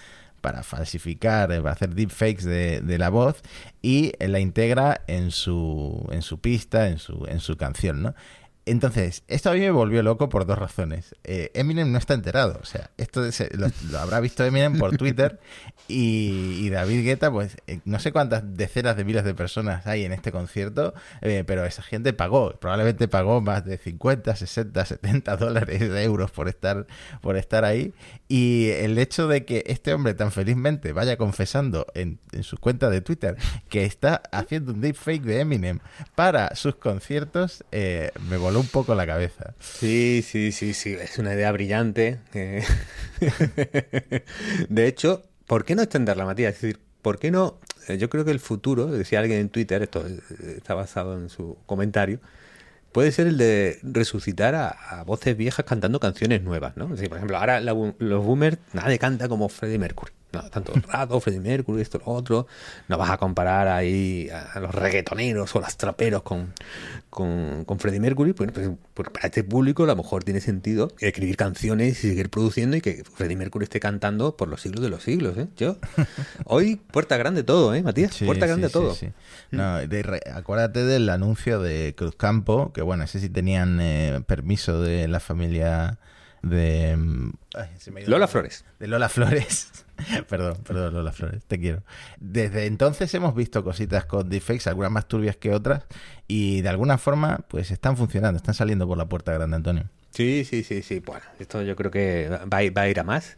para 0.41 0.63
falsificar, 0.63 1.51
eh, 1.51 1.61
para 1.61 1.73
hacer 1.73 1.95
deepfakes 1.95 2.45
de, 2.45 2.81
de 2.81 2.97
la 2.97 3.09
voz 3.09 3.41
y 3.81 4.13
la 4.19 4.39
integra 4.39 5.01
en 5.07 5.31
su, 5.31 6.07
en 6.11 6.21
su 6.21 6.39
pista, 6.39 6.89
en 6.89 6.99
su, 6.99 7.25
en 7.27 7.39
su 7.39 7.57
canción, 7.57 8.01
¿no? 8.03 8.15
Entonces, 8.65 9.23
esto 9.27 9.49
a 9.49 9.53
mí 9.53 9.59
me 9.59 9.71
volvió 9.71 10.01
loco 10.03 10.29
por 10.29 10.45
dos 10.45 10.57
razones. 10.57 11.15
Eh, 11.25 11.51
Eminem 11.53 11.91
no 11.91 11.97
está 11.97 12.13
enterado, 12.13 12.59
o 12.61 12.65
sea, 12.65 12.91
esto 12.95 13.21
lo, 13.51 13.99
habrá 13.99 14.21
visto 14.21 14.45
Eminem 14.45 14.77
por 14.77 14.95
Twitter 14.95 15.41
y, 15.89 16.69
David 16.69 17.03
Guetta, 17.03 17.29
pues 17.29 17.57
eh, 17.67 17.81
no 17.83 17.99
sé 17.99 18.13
cuántas 18.13 18.55
decenas 18.55 18.95
de 18.95 19.03
miles 19.03 19.25
de 19.25 19.33
personas 19.33 19.85
hay 19.85 20.05
en 20.05 20.13
este 20.13 20.31
concierto, 20.31 20.93
eh, 21.21 21.43
pero 21.45 21.65
esa 21.65 21.81
gente 21.81 22.13
pagó, 22.13 22.57
probablemente 22.57 23.09
pagó 23.09 23.41
más 23.41 23.65
de 23.65 23.77
50, 23.77 24.33
60, 24.33 24.85
70 24.85 25.35
dólares 25.35 25.79
de 25.81 26.03
euros 26.03 26.31
por 26.31 26.47
estar, 26.47 26.87
por 27.19 27.35
estar 27.35 27.65
ahí. 27.65 27.93
Y 28.29 28.69
el 28.69 28.97
hecho 28.97 29.27
de 29.27 29.43
que 29.43 29.65
este 29.67 29.93
hombre 29.93 30.13
tan 30.13 30.31
felizmente 30.31 30.93
vaya 30.93 31.17
confesando 31.17 31.85
en, 31.95 32.19
en 32.31 32.43
su 32.43 32.57
cuenta 32.57 32.89
de 32.89 33.01
Twitter 33.01 33.35
que 33.67 33.83
está 33.83 34.23
haciendo 34.31 34.71
un 34.71 34.79
deepfake 34.79 35.23
de 35.23 35.41
Eminem 35.41 35.79
para 36.15 36.55
sus 36.55 36.75
conciertos, 36.75 37.65
me 37.71 38.37
volvió 38.37 38.52
un 38.59 38.67
poco 38.67 38.95
la 38.95 39.05
cabeza. 39.05 39.53
Sí, 39.59 40.23
sí, 40.25 40.51
sí, 40.51 40.73
sí, 40.73 40.93
es 40.93 41.17
una 41.17 41.33
idea 41.33 41.51
brillante. 41.51 42.19
Eh. 42.33 42.63
de 44.69 44.87
hecho, 44.87 45.23
¿por 45.47 45.65
qué 45.65 45.75
no 45.75 45.81
extenderla, 45.81 46.25
Matías? 46.25 46.55
Es 46.55 46.61
decir, 46.61 46.79
¿por 47.01 47.19
qué 47.19 47.31
no? 47.31 47.59
Eh, 47.87 47.97
yo 47.97 48.09
creo 48.09 48.25
que 48.25 48.31
el 48.31 48.39
futuro, 48.39 48.87
decía 48.87 49.19
alguien 49.19 49.39
en 49.39 49.49
Twitter, 49.49 49.81
esto 49.83 50.05
está 50.55 50.73
basado 50.73 51.17
en 51.17 51.29
su 51.29 51.57
comentario, 51.65 52.19
puede 52.91 53.11
ser 53.11 53.27
el 53.27 53.37
de 53.37 53.79
resucitar 53.83 54.55
a, 54.55 55.03
voces 55.05 55.35
viejas 55.35 55.65
cantando 55.65 55.99
canciones 55.99 56.41
nuevas, 56.43 56.77
¿no? 56.77 56.87
por 56.87 56.97
ejemplo, 56.97 57.37
ahora 57.37 57.59
los 57.59 58.23
boomers, 58.25 58.57
nadie 58.71 58.99
canta 58.99 59.27
como 59.27 59.49
Freddie 59.49 59.79
Mercury. 59.79 60.13
No, 60.33 60.41
tanto 60.49 60.73
rato, 60.87 61.19
Freddie 61.19 61.39
Mercury, 61.39 61.81
esto, 61.81 61.99
lo 61.99 62.11
otro. 62.11 62.47
No 62.87 62.97
vas 62.97 63.11
a 63.11 63.17
comparar 63.17 63.67
ahí 63.67 64.29
a 64.31 64.59
los 64.59 64.73
reggaetoneros 64.73 65.55
o 65.55 65.59
los 65.59 65.77
traperos 65.77 66.23
con, 66.23 66.53
con, 67.11 67.65
con 67.65 67.77
Freddie 67.77 67.99
Mercury. 67.99 68.33
Pues, 68.33 68.51
pues, 68.95 69.09
para 69.09 69.27
este 69.27 69.43
público 69.43 69.83
a 69.83 69.87
lo 69.87 69.95
mejor 69.95 70.23
tiene 70.23 70.41
sentido 70.41 70.91
escribir 70.99 71.37
canciones 71.37 72.03
y 72.03 72.09
seguir 72.09 72.31
produciendo 72.31 72.75
y 72.75 72.81
que 72.81 73.03
Freddie 73.03 73.37
Mercury 73.37 73.65
esté 73.65 73.79
cantando 73.79 74.35
por 74.35 74.47
los 74.47 74.61
siglos 74.61 74.81
de 74.81 74.89
los 74.89 75.03
siglos. 75.03 75.37
¿eh? 75.37 75.47
Yo, 75.55 75.77
hoy 76.45 76.77
puerta 76.77 77.15
grande 77.17 77.43
todo, 77.43 77.75
¿eh, 77.75 77.83
Matías? 77.83 78.17
puerta 78.25 78.47
grande 78.47 78.69
todo. 78.69 78.97
no, 79.51 79.77
acuérdate 80.33 80.83
del 80.83 81.09
anuncio 81.09 81.59
de 81.59 81.93
Cruzcampo, 81.95 82.73
que 82.73 82.81
bueno, 82.81 83.03
ese 83.03 83.19
sí 83.19 83.29
tenían 83.29 83.79
eh, 83.79 84.23
permiso 84.25 84.81
de 84.81 85.07
la 85.07 85.19
familia 85.19 85.99
de... 86.43 87.31
Lola 88.05 88.27
Flores. 88.27 88.65
De 88.79 88.87
Lola 88.87 89.09
Flores. 89.09 89.85
perdón, 90.29 90.57
perdón, 90.63 90.93
Lola 90.93 91.11
Flores, 91.11 91.43
te 91.45 91.59
quiero. 91.59 91.83
Desde 92.19 92.65
entonces 92.65 93.11
hemos 93.15 93.33
visto 93.33 93.63
cositas 93.63 94.05
con 94.05 94.29
deepfakes, 94.29 94.67
algunas 94.67 94.91
más 94.91 95.07
turbias 95.07 95.37
que 95.37 95.51
otras, 95.51 95.85
y 96.27 96.61
de 96.61 96.69
alguna 96.69 96.97
forma, 96.97 97.39
pues 97.47 97.71
están 97.71 97.97
funcionando, 97.97 98.37
están 98.37 98.53
saliendo 98.53 98.87
por 98.87 98.97
la 98.97 99.07
puerta 99.07 99.33
grande, 99.33 99.55
Antonio. 99.55 99.89
Sí, 100.11 100.45
sí, 100.45 100.63
sí, 100.63 100.83
sí. 100.83 100.99
Bueno, 100.99 101.23
esto 101.39 101.63
yo 101.63 101.75
creo 101.75 101.89
que 101.89 102.29
va, 102.29 102.57
a 102.57 102.87
ir 102.87 102.99
a 102.99 103.03
más. 103.03 103.37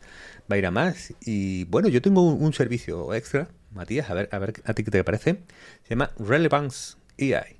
Va 0.51 0.55
a 0.55 0.57
ir 0.57 0.65
a 0.65 0.71
más. 0.71 1.13
Y 1.21 1.63
bueno, 1.65 1.87
yo 1.87 2.01
tengo 2.01 2.21
un, 2.21 2.53
servicio 2.53 3.13
extra, 3.13 3.47
Matías, 3.71 4.09
a 4.09 4.13
ver, 4.13 4.29
a 4.31 4.39
ver 4.39 4.53
a 4.65 4.73
ti 4.73 4.83
qué 4.83 4.91
te 4.91 5.03
parece. 5.03 5.43
Se 5.83 5.91
llama 5.91 6.11
Relevance 6.19 6.97
AI. 7.19 7.57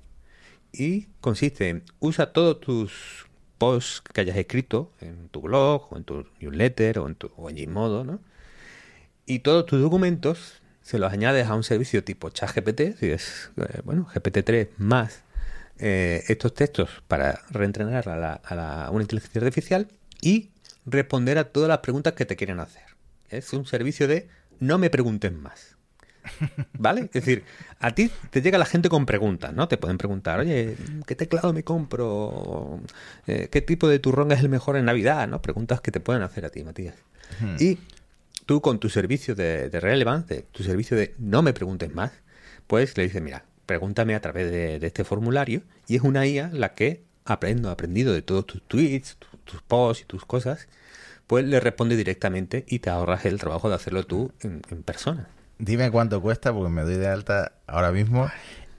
Y 0.72 1.06
consiste 1.20 1.70
en 1.70 1.84
usa 2.00 2.32
todos 2.32 2.60
tus 2.60 3.25
posts 3.58 4.02
que 4.12 4.20
hayas 4.20 4.36
escrito 4.36 4.92
en 5.00 5.28
tu 5.28 5.40
blog, 5.40 5.92
o 5.92 5.96
en 5.96 6.04
tu 6.04 6.26
newsletter, 6.40 6.98
o 7.00 7.08
en 7.08 7.14
tu 7.14 7.30
o 7.36 7.50
en 7.50 7.56
Gmodo, 7.56 8.04
¿no? 8.04 8.20
y 9.26 9.40
todos 9.40 9.66
tus 9.66 9.80
documentos 9.80 10.62
se 10.80 10.98
los 10.98 11.12
añades 11.12 11.48
a 11.48 11.54
un 11.54 11.64
servicio 11.64 12.04
tipo 12.04 12.30
ChatGPT, 12.30 12.96
si 12.98 13.10
es, 13.10 13.50
eh, 13.56 13.80
bueno, 13.84 14.06
GPT-3 14.14 14.68
más 14.78 15.24
eh, 15.78 16.22
estos 16.28 16.54
textos 16.54 16.88
para 17.08 17.42
reentrenar 17.50 18.08
a, 18.08 18.16
la, 18.16 18.88
una 18.92 19.02
inteligencia 19.02 19.40
artificial 19.40 19.88
y 20.22 20.50
responder 20.86 21.38
a 21.38 21.50
todas 21.50 21.68
las 21.68 21.78
preguntas 21.78 22.12
que 22.12 22.24
te 22.24 22.36
quieren 22.36 22.60
hacer. 22.60 22.84
Es 23.28 23.52
un 23.52 23.66
servicio 23.66 24.06
de 24.06 24.28
no 24.60 24.78
me 24.78 24.88
preguntes 24.88 25.32
más. 25.32 25.75
¿Vale? 26.78 27.02
Es 27.02 27.12
decir, 27.12 27.44
a 27.80 27.94
ti 27.94 28.10
te 28.30 28.42
llega 28.42 28.58
la 28.58 28.66
gente 28.66 28.88
con 28.88 29.06
preguntas, 29.06 29.52
¿no? 29.54 29.68
Te 29.68 29.78
pueden 29.78 29.98
preguntar, 29.98 30.40
oye, 30.40 30.76
¿qué 31.06 31.14
teclado 31.14 31.52
me 31.52 31.62
compro? 31.62 32.80
Eh, 33.26 33.48
¿Qué 33.50 33.60
tipo 33.60 33.88
de 33.88 33.98
turrón 33.98 34.32
es 34.32 34.40
el 34.40 34.48
mejor 34.48 34.76
en 34.76 34.84
Navidad? 34.84 35.28
¿No? 35.28 35.42
Preguntas 35.42 35.80
que 35.80 35.90
te 35.90 36.00
pueden 36.00 36.22
hacer 36.22 36.44
a 36.44 36.50
ti, 36.50 36.64
Matías. 36.64 36.94
Y 37.58 37.78
tú 38.46 38.60
con 38.60 38.78
tu 38.78 38.88
servicio 38.88 39.34
de, 39.34 39.68
de 39.68 39.80
relevance, 39.80 40.46
tu 40.52 40.62
servicio 40.62 40.96
de 40.96 41.14
no 41.18 41.42
me 41.42 41.52
preguntes 41.52 41.94
más, 41.94 42.12
pues 42.66 42.96
le 42.96 43.04
dices, 43.04 43.22
mira, 43.22 43.44
pregúntame 43.66 44.14
a 44.14 44.20
través 44.20 44.50
de, 44.50 44.76
este 44.86 45.04
formulario 45.04 45.62
y 45.86 45.96
es 45.96 46.02
una 46.02 46.26
IA 46.26 46.50
la 46.52 46.74
que 46.74 47.02
aprendo, 47.24 47.70
aprendido 47.70 48.14
de 48.14 48.22
todos 48.22 48.46
tus 48.46 48.62
tweets, 48.62 49.18
tus 49.44 49.60
posts 49.62 50.04
y 50.04 50.06
tus 50.06 50.24
cosas, 50.24 50.68
pues 51.26 51.44
le 51.44 51.58
responde 51.60 51.96
directamente 51.96 52.64
y 52.68 52.78
te 52.78 52.88
ahorras 52.88 53.24
el 53.26 53.38
trabajo 53.38 53.68
de 53.68 53.74
hacerlo 53.74 54.04
tú 54.04 54.32
en, 54.40 54.62
en 54.70 54.82
persona. 54.84 55.28
Dime 55.58 55.90
cuánto 55.90 56.20
cuesta 56.20 56.52
porque 56.52 56.70
me 56.70 56.82
doy 56.82 56.96
de 56.96 57.08
alta 57.08 57.52
ahora 57.66 57.90
mismo 57.90 58.30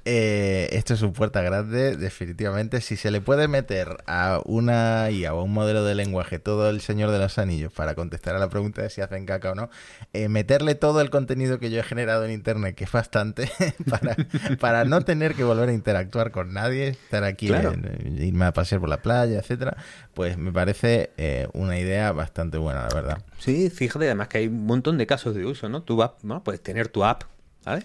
eh, 0.09 0.69
esto 0.71 0.93
es 0.93 1.01
un 1.01 1.11
puerta 1.11 1.41
grande, 1.41 1.97
definitivamente. 1.97 2.79
Si 2.79 2.95
se 2.95 3.11
le 3.11 3.19
puede 3.19 3.49
meter 3.49 3.97
a 4.07 4.39
una 4.45 5.11
y 5.11 5.25
a 5.25 5.33
un 5.33 5.51
modelo 5.51 5.83
de 5.83 5.95
lenguaje 5.95 6.39
todo 6.39 6.69
el 6.69 6.79
Señor 6.79 7.11
de 7.11 7.19
los 7.19 7.37
Anillos 7.37 7.73
para 7.73 7.93
contestar 7.93 8.33
a 8.33 8.39
la 8.39 8.47
pregunta 8.47 8.81
de 8.81 8.89
si 8.89 9.01
hacen 9.01 9.25
caca 9.25 9.51
o 9.51 9.55
no, 9.55 9.69
eh, 10.13 10.29
meterle 10.29 10.75
todo 10.75 11.01
el 11.01 11.09
contenido 11.09 11.59
que 11.59 11.69
yo 11.71 11.81
he 11.81 11.83
generado 11.83 12.23
en 12.23 12.31
Internet, 12.31 12.75
que 12.75 12.85
es 12.85 12.91
bastante, 12.91 13.51
para, 13.89 14.15
para 14.61 14.85
no 14.85 15.01
tener 15.01 15.35
que 15.35 15.43
volver 15.43 15.67
a 15.67 15.73
interactuar 15.73 16.31
con 16.31 16.53
nadie, 16.53 16.87
estar 16.87 17.25
aquí, 17.25 17.47
irme 17.47 18.45
a 18.45 18.53
pasear 18.53 18.79
por 18.79 18.87
la 18.87 19.01
playa, 19.01 19.39
etcétera, 19.39 19.75
pues 20.13 20.37
me 20.37 20.53
parece 20.53 21.11
eh, 21.17 21.49
una 21.51 21.77
idea 21.77 22.13
bastante 22.13 22.57
buena, 22.57 22.83
la 22.83 22.95
verdad. 22.95 23.21
Sí, 23.39 23.69
fíjate 23.69 24.05
además 24.05 24.29
que 24.29 24.37
hay 24.37 24.47
un 24.47 24.65
montón 24.65 24.97
de 24.97 25.05
casos 25.05 25.35
de 25.35 25.45
uso, 25.45 25.67
¿no? 25.67 25.83
Tú 25.83 25.97
vas, 25.97 26.11
¿no? 26.23 26.45
puedes 26.45 26.63
tener 26.63 26.87
tu 26.87 27.03
app, 27.03 27.23
¿vale? 27.65 27.83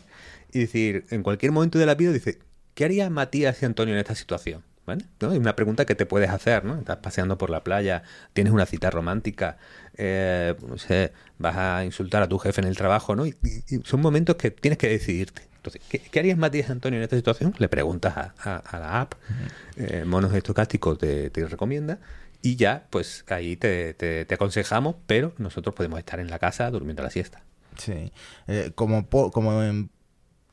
Y 0.52 0.60
decir, 0.60 1.06
en 1.10 1.22
cualquier 1.22 1.52
momento 1.52 1.78
de 1.78 1.86
la 1.86 1.94
vida, 1.94 2.12
dice, 2.12 2.38
¿qué 2.74 2.84
haría 2.84 3.08
Matías 3.10 3.62
y 3.62 3.66
Antonio 3.66 3.94
en 3.94 4.00
esta 4.00 4.14
situación? 4.14 4.62
¿Vale? 4.84 5.04
¿No? 5.20 5.32
Es 5.32 5.38
una 5.38 5.54
pregunta 5.54 5.84
que 5.84 5.94
te 5.94 6.06
puedes 6.06 6.28
hacer, 6.30 6.64
¿no? 6.64 6.76
Estás 6.76 6.96
paseando 6.96 7.38
por 7.38 7.50
la 7.50 7.62
playa, 7.62 8.02
tienes 8.32 8.52
una 8.52 8.66
cita 8.66 8.90
romántica, 8.90 9.56
eh, 9.96 10.56
no 10.66 10.76
sé, 10.76 11.12
vas 11.38 11.56
a 11.56 11.84
insultar 11.84 12.20
a 12.24 12.28
tu 12.28 12.36
jefe 12.38 12.60
en 12.60 12.66
el 12.66 12.76
trabajo, 12.76 13.14
¿no? 13.14 13.24
Y, 13.24 13.36
y- 13.44 13.76
y 13.76 13.80
son 13.84 14.00
momentos 14.00 14.34
que 14.34 14.50
tienes 14.50 14.78
que 14.78 14.88
decidirte. 14.88 15.42
Entonces, 15.54 15.80
¿qué, 15.88 16.00
qué 16.00 16.18
harías 16.18 16.36
Matías 16.36 16.68
Antonio 16.70 16.96
en 16.98 17.04
esta 17.04 17.14
situación? 17.14 17.54
Le 17.58 17.68
preguntas 17.68 18.16
a, 18.16 18.34
a- 18.42 18.56
a 18.56 18.78
la 18.80 19.00
app, 19.02 19.14
eh, 19.76 20.02
Monos 20.04 20.34
Estocásticos 20.34 20.98
te, 20.98 21.30
te 21.30 21.46
recomienda, 21.46 22.00
y 22.42 22.56
ya, 22.56 22.88
pues 22.90 23.24
ahí 23.28 23.54
te, 23.56 23.94
te- 23.94 24.24
te 24.24 24.34
aconsejamos, 24.34 24.96
pero 25.06 25.32
nosotros 25.38 25.76
podemos 25.76 26.00
estar 26.00 26.18
en 26.18 26.28
la 26.28 26.40
casa 26.40 26.68
durmiendo 26.72 27.04
la 27.04 27.10
siesta. 27.10 27.44
Sí. 27.78 28.10
Eh, 28.48 28.72
como, 28.74 29.06
po- 29.06 29.30
como 29.30 29.62
en- 29.62 29.90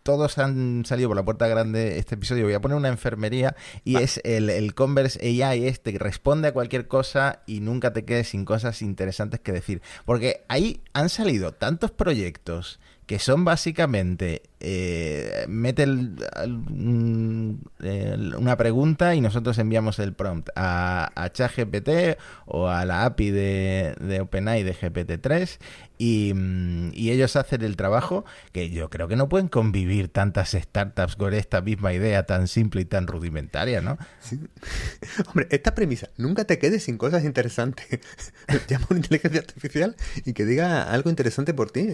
todos 0.10 0.40
han 0.40 0.86
salido 0.88 1.08
por 1.08 1.18
la 1.18 1.24
puerta 1.24 1.48
grande 1.48 2.00
este 2.00 2.16
episodio, 2.16 2.46
voy 2.46 2.56
a 2.56 2.60
poner 2.60 2.76
una 2.76 2.88
enfermería 2.88 3.56
y 3.84 3.98
es 3.98 4.20
el, 4.24 4.50
el 4.50 4.74
Converse 4.74 5.20
AI 5.44 5.68
este 5.68 5.92
que 5.92 6.00
responde 6.00 6.48
a 6.48 6.52
cualquier 6.52 6.88
cosa 6.88 7.44
y 7.46 7.60
nunca 7.60 7.94
te 7.94 8.06
quedes 8.06 8.30
sin 8.30 8.44
cosas 8.44 8.82
interesantes 8.82 9.40
que 9.40 9.52
decir. 9.52 9.84
Porque 10.06 10.46
ahí 10.48 10.82
han 10.94 11.10
salido 11.10 11.52
tantos 11.52 11.92
proyectos 11.92 12.80
que 13.06 13.20
son 13.20 13.46
básicamente 13.46 14.42
eh, 14.62 15.46
mete 15.48 15.86
un- 15.86 17.62
el- 17.82 18.36
una 18.36 18.58
pregunta 18.58 19.16
y 19.16 19.22
nosotros 19.22 19.58
enviamos 19.58 20.00
el 20.00 20.14
prompt 20.14 20.50
a, 20.56 21.12
ChatGPT 21.34 22.18
o 22.46 22.68
a 22.68 22.86
la 22.86 23.06
API 23.06 23.32
de, 23.32 24.20
OpenAI 24.22 24.64
de 24.64 24.74
GPT-3 24.76 25.60
y, 25.98 26.34
mm, 26.34 26.92
y 26.94 27.12
ellos 27.12 27.36
hacen 27.36 27.62
el 27.62 27.76
trabajo 27.76 28.26
que 28.52 28.70
yo 28.70 28.90
creo 28.90 29.08
que 29.08 29.16
no 29.16 29.30
pueden 29.30 29.48
convivir 29.48 30.10
tantas 30.10 30.52
startups 30.52 31.16
con 31.16 31.34
esta 31.34 31.62
misma 31.62 31.94
idea 31.94 32.24
tan 32.26 32.48
simple 32.48 32.82
y 32.82 32.86
tan 32.86 33.08
rudimentaria, 33.08 33.82
¿no? 33.82 33.98
Hombre, 35.28 35.48
esta 35.52 35.76
premisa, 35.76 36.10
nunca 36.18 36.46
te 36.46 36.60
quedes 36.60 36.84
sin 36.84 36.98
cosas 36.98 37.24
interesantes. 37.24 37.86
Llama 38.68 38.88
una 38.90 39.00
inteligencia 39.00 39.40
artificial 39.42 39.96
y 40.26 40.34
que 40.34 40.46
diga 40.46 40.84
algo 40.92 41.10
interesante 41.10 41.54
por 41.54 41.72
ti. 41.72 41.88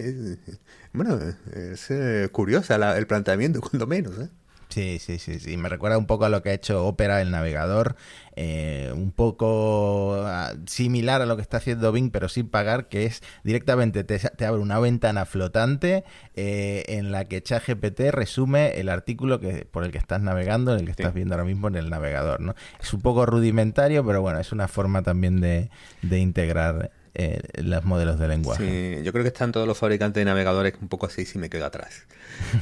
Bueno, 0.92 1.18
es 1.54 1.90
eh, 1.90 2.28
curiosa 2.60 2.78
la- 2.78 2.96
el 2.98 3.06
planteamiento, 3.06 3.60
cuando 3.70 3.86
menos. 3.86 4.18
¿eh? 4.18 4.28
Sí, 4.68 4.98
sí, 4.98 5.18
sí, 5.20 5.38
sí. 5.38 5.56
Me 5.56 5.68
recuerda 5.68 5.96
un 5.96 6.06
poco 6.06 6.24
a 6.24 6.28
lo 6.28 6.42
que 6.42 6.50
ha 6.50 6.52
hecho 6.52 6.84
Opera, 6.86 7.22
el 7.22 7.30
navegador, 7.30 7.94
eh, 8.34 8.90
un 8.94 9.12
poco 9.12 10.20
ah, 10.26 10.52
similar 10.66 11.22
a 11.22 11.26
lo 11.26 11.36
que 11.36 11.42
está 11.42 11.58
haciendo 11.58 11.92
Bing, 11.92 12.10
pero 12.10 12.28
sin 12.28 12.48
pagar, 12.48 12.88
que 12.88 13.06
es 13.06 13.22
directamente 13.44 14.02
te, 14.02 14.18
te 14.18 14.44
abre 14.44 14.60
una 14.60 14.78
ventana 14.80 15.24
flotante 15.24 16.04
eh, 16.34 16.82
en 16.88 17.12
la 17.12 17.26
que 17.26 17.42
ChatGPT 17.42 18.10
resume 18.10 18.78
el 18.80 18.88
artículo 18.88 19.38
que 19.40 19.64
por 19.70 19.84
el 19.84 19.92
que 19.92 19.98
estás 19.98 20.20
navegando, 20.20 20.72
en 20.74 20.80
el 20.80 20.86
que 20.86 20.94
Sí. 20.94 21.02
estás 21.02 21.14
viendo 21.14 21.34
ahora 21.34 21.44
mismo 21.46 21.68
en 21.68 21.76
el 21.76 21.88
navegador, 21.88 22.40
¿no? 22.40 22.54
Es 22.82 22.92
un 22.92 23.00
poco 23.00 23.24
rudimentario, 23.24 24.04
pero 24.04 24.20
bueno, 24.20 24.40
es 24.40 24.50
una 24.52 24.66
forma 24.68 25.02
también 25.02 25.40
de, 25.40 25.70
de 26.02 26.18
integrar 26.18 26.90
eh, 27.18 27.40
los 27.62 27.82
modelos 27.84 28.18
de 28.18 28.28
lenguaje. 28.28 28.98
Sí, 28.98 29.02
yo 29.02 29.10
creo 29.10 29.24
que 29.24 29.28
están 29.28 29.50
todos 29.50 29.66
los 29.66 29.78
fabricantes 29.78 30.20
de 30.20 30.26
navegadores 30.26 30.74
un 30.82 30.88
poco 30.88 31.06
así 31.06 31.24
si 31.24 31.38
me 31.38 31.48
quedo 31.48 31.64
atrás. 31.64 32.02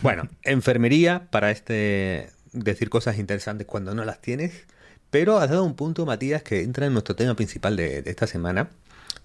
Bueno, 0.01 0.29
enfermería 0.45 1.27
para 1.33 1.51
este 1.51 2.31
decir 2.53 2.89
cosas 2.89 3.19
interesantes 3.19 3.67
cuando 3.67 3.97
no 3.97 4.05
las 4.05 4.21
tienes, 4.21 4.53
pero 5.11 5.39
has 5.39 5.51
dado 5.51 5.65
un 5.65 5.75
punto, 5.75 6.07
Matías, 6.07 6.45
que 6.45 6.63
entra 6.63 6.87
en 6.87 6.93
nuestro 6.93 7.17
tema 7.17 7.35
principal 7.35 7.75
de, 7.75 8.03
de 8.03 8.11
esta 8.11 8.29
semana, 8.29 8.69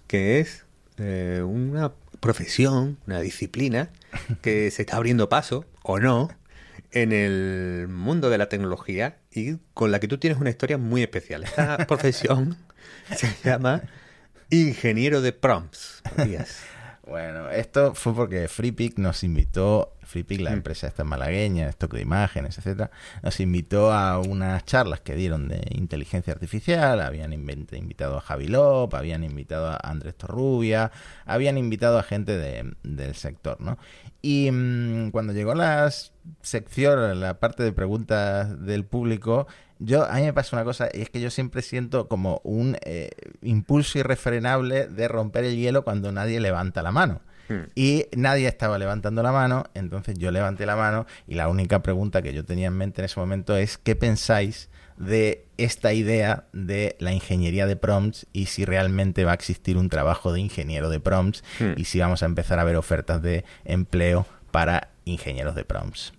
que 0.08 0.40
es 0.40 0.64
eh, 0.98 1.42
una 1.44 1.92
profesión, 2.18 2.98
una 3.06 3.20
disciplina 3.20 3.90
que 4.42 4.68
se 4.72 4.82
está 4.82 4.96
abriendo 4.96 5.28
paso, 5.28 5.64
o 5.84 6.00
no, 6.00 6.28
en 6.90 7.12
el 7.12 7.86
mundo 7.88 8.30
de 8.30 8.38
la 8.38 8.48
tecnología 8.48 9.18
y 9.30 9.58
con 9.74 9.92
la 9.92 10.00
que 10.00 10.08
tú 10.08 10.18
tienes 10.18 10.40
una 10.40 10.50
historia 10.50 10.76
muy 10.76 11.02
especial. 11.02 11.44
Esta 11.44 11.76
profesión 11.86 12.56
se 13.14 13.32
llama 13.44 13.84
ingeniero 14.50 15.20
de 15.22 15.32
prompts. 15.32 16.02
Bueno, 17.06 17.50
esto 17.50 17.94
fue 17.96 18.14
porque 18.14 18.46
FreePic 18.46 18.98
nos 18.98 19.24
invitó, 19.24 19.96
FreePic, 20.04 20.42
la 20.42 20.52
empresa 20.52 20.86
esta 20.86 21.02
malagueña, 21.02 21.68
stock 21.70 21.92
de 21.94 22.02
imágenes, 22.02 22.56
etcétera, 22.58 22.92
nos 23.24 23.40
invitó 23.40 23.90
a 23.92 24.20
unas 24.20 24.64
charlas 24.64 25.00
que 25.00 25.16
dieron 25.16 25.48
de 25.48 25.60
inteligencia 25.70 26.32
artificial, 26.32 27.00
habían 27.00 27.32
invitado 27.32 28.16
a 28.16 28.20
Javi 28.20 28.46
Lop, 28.46 28.94
habían 28.94 29.24
invitado 29.24 29.66
a 29.70 29.76
Andrés 29.82 30.14
Torrubia, 30.14 30.92
habían 31.24 31.58
invitado 31.58 31.98
a 31.98 32.04
gente 32.04 32.36
de- 32.38 32.74
del 32.84 33.16
sector, 33.16 33.60
¿no? 33.60 33.76
Y 34.22 34.48
mm, 34.52 35.10
cuando 35.10 35.32
llegó 35.32 35.54
la 35.56 35.90
sección, 36.42 37.18
la 37.20 37.40
parte 37.40 37.64
de 37.64 37.72
preguntas 37.72 38.64
del 38.64 38.84
público, 38.84 39.48
yo 39.80 40.04
a 40.04 40.14
mí 40.14 40.22
me 40.22 40.32
pasa 40.32 40.54
una 40.54 40.64
cosa 40.64 40.88
y 40.92 41.00
es 41.00 41.10
que 41.10 41.20
yo 41.20 41.30
siempre 41.30 41.62
siento 41.62 42.06
como 42.06 42.40
un 42.44 42.76
eh, 42.82 43.10
impulso 43.42 43.98
irrefrenable 43.98 44.86
de 44.86 45.08
romper 45.08 45.44
el 45.44 45.56
hielo 45.56 45.82
cuando 45.82 46.12
nadie 46.12 46.38
levanta 46.38 46.82
la 46.82 46.92
mano. 46.92 47.22
Hmm. 47.48 47.64
Y 47.74 48.06
nadie 48.14 48.46
estaba 48.46 48.78
levantando 48.78 49.22
la 49.22 49.32
mano, 49.32 49.64
entonces 49.74 50.16
yo 50.18 50.30
levanté 50.30 50.66
la 50.66 50.76
mano 50.76 51.06
y 51.26 51.34
la 51.34 51.48
única 51.48 51.82
pregunta 51.82 52.22
que 52.22 52.32
yo 52.32 52.44
tenía 52.44 52.68
en 52.68 52.76
mente 52.76 53.00
en 53.00 53.06
ese 53.06 53.18
momento 53.18 53.56
es 53.56 53.78
¿qué 53.78 53.96
pensáis 53.96 54.68
de 54.98 55.46
esta 55.56 55.94
idea 55.94 56.44
de 56.52 56.96
la 57.00 57.12
ingeniería 57.12 57.66
de 57.66 57.74
prompts 57.74 58.26
y 58.34 58.46
si 58.46 58.66
realmente 58.66 59.24
va 59.24 59.32
a 59.32 59.34
existir 59.34 59.78
un 59.78 59.88
trabajo 59.88 60.32
de 60.32 60.40
ingeniero 60.40 60.90
de 60.90 61.00
prompts 61.00 61.42
Hmm. 61.58 61.72
y 61.76 61.86
si 61.86 61.98
vamos 61.98 62.22
a 62.22 62.26
empezar 62.26 62.58
a 62.58 62.64
ver 62.64 62.76
ofertas 62.76 63.22
de 63.22 63.44
empleo 63.64 64.26
para 64.50 64.90
ingenieros 65.06 65.54
de 65.54 65.64
prompts? 65.64 66.12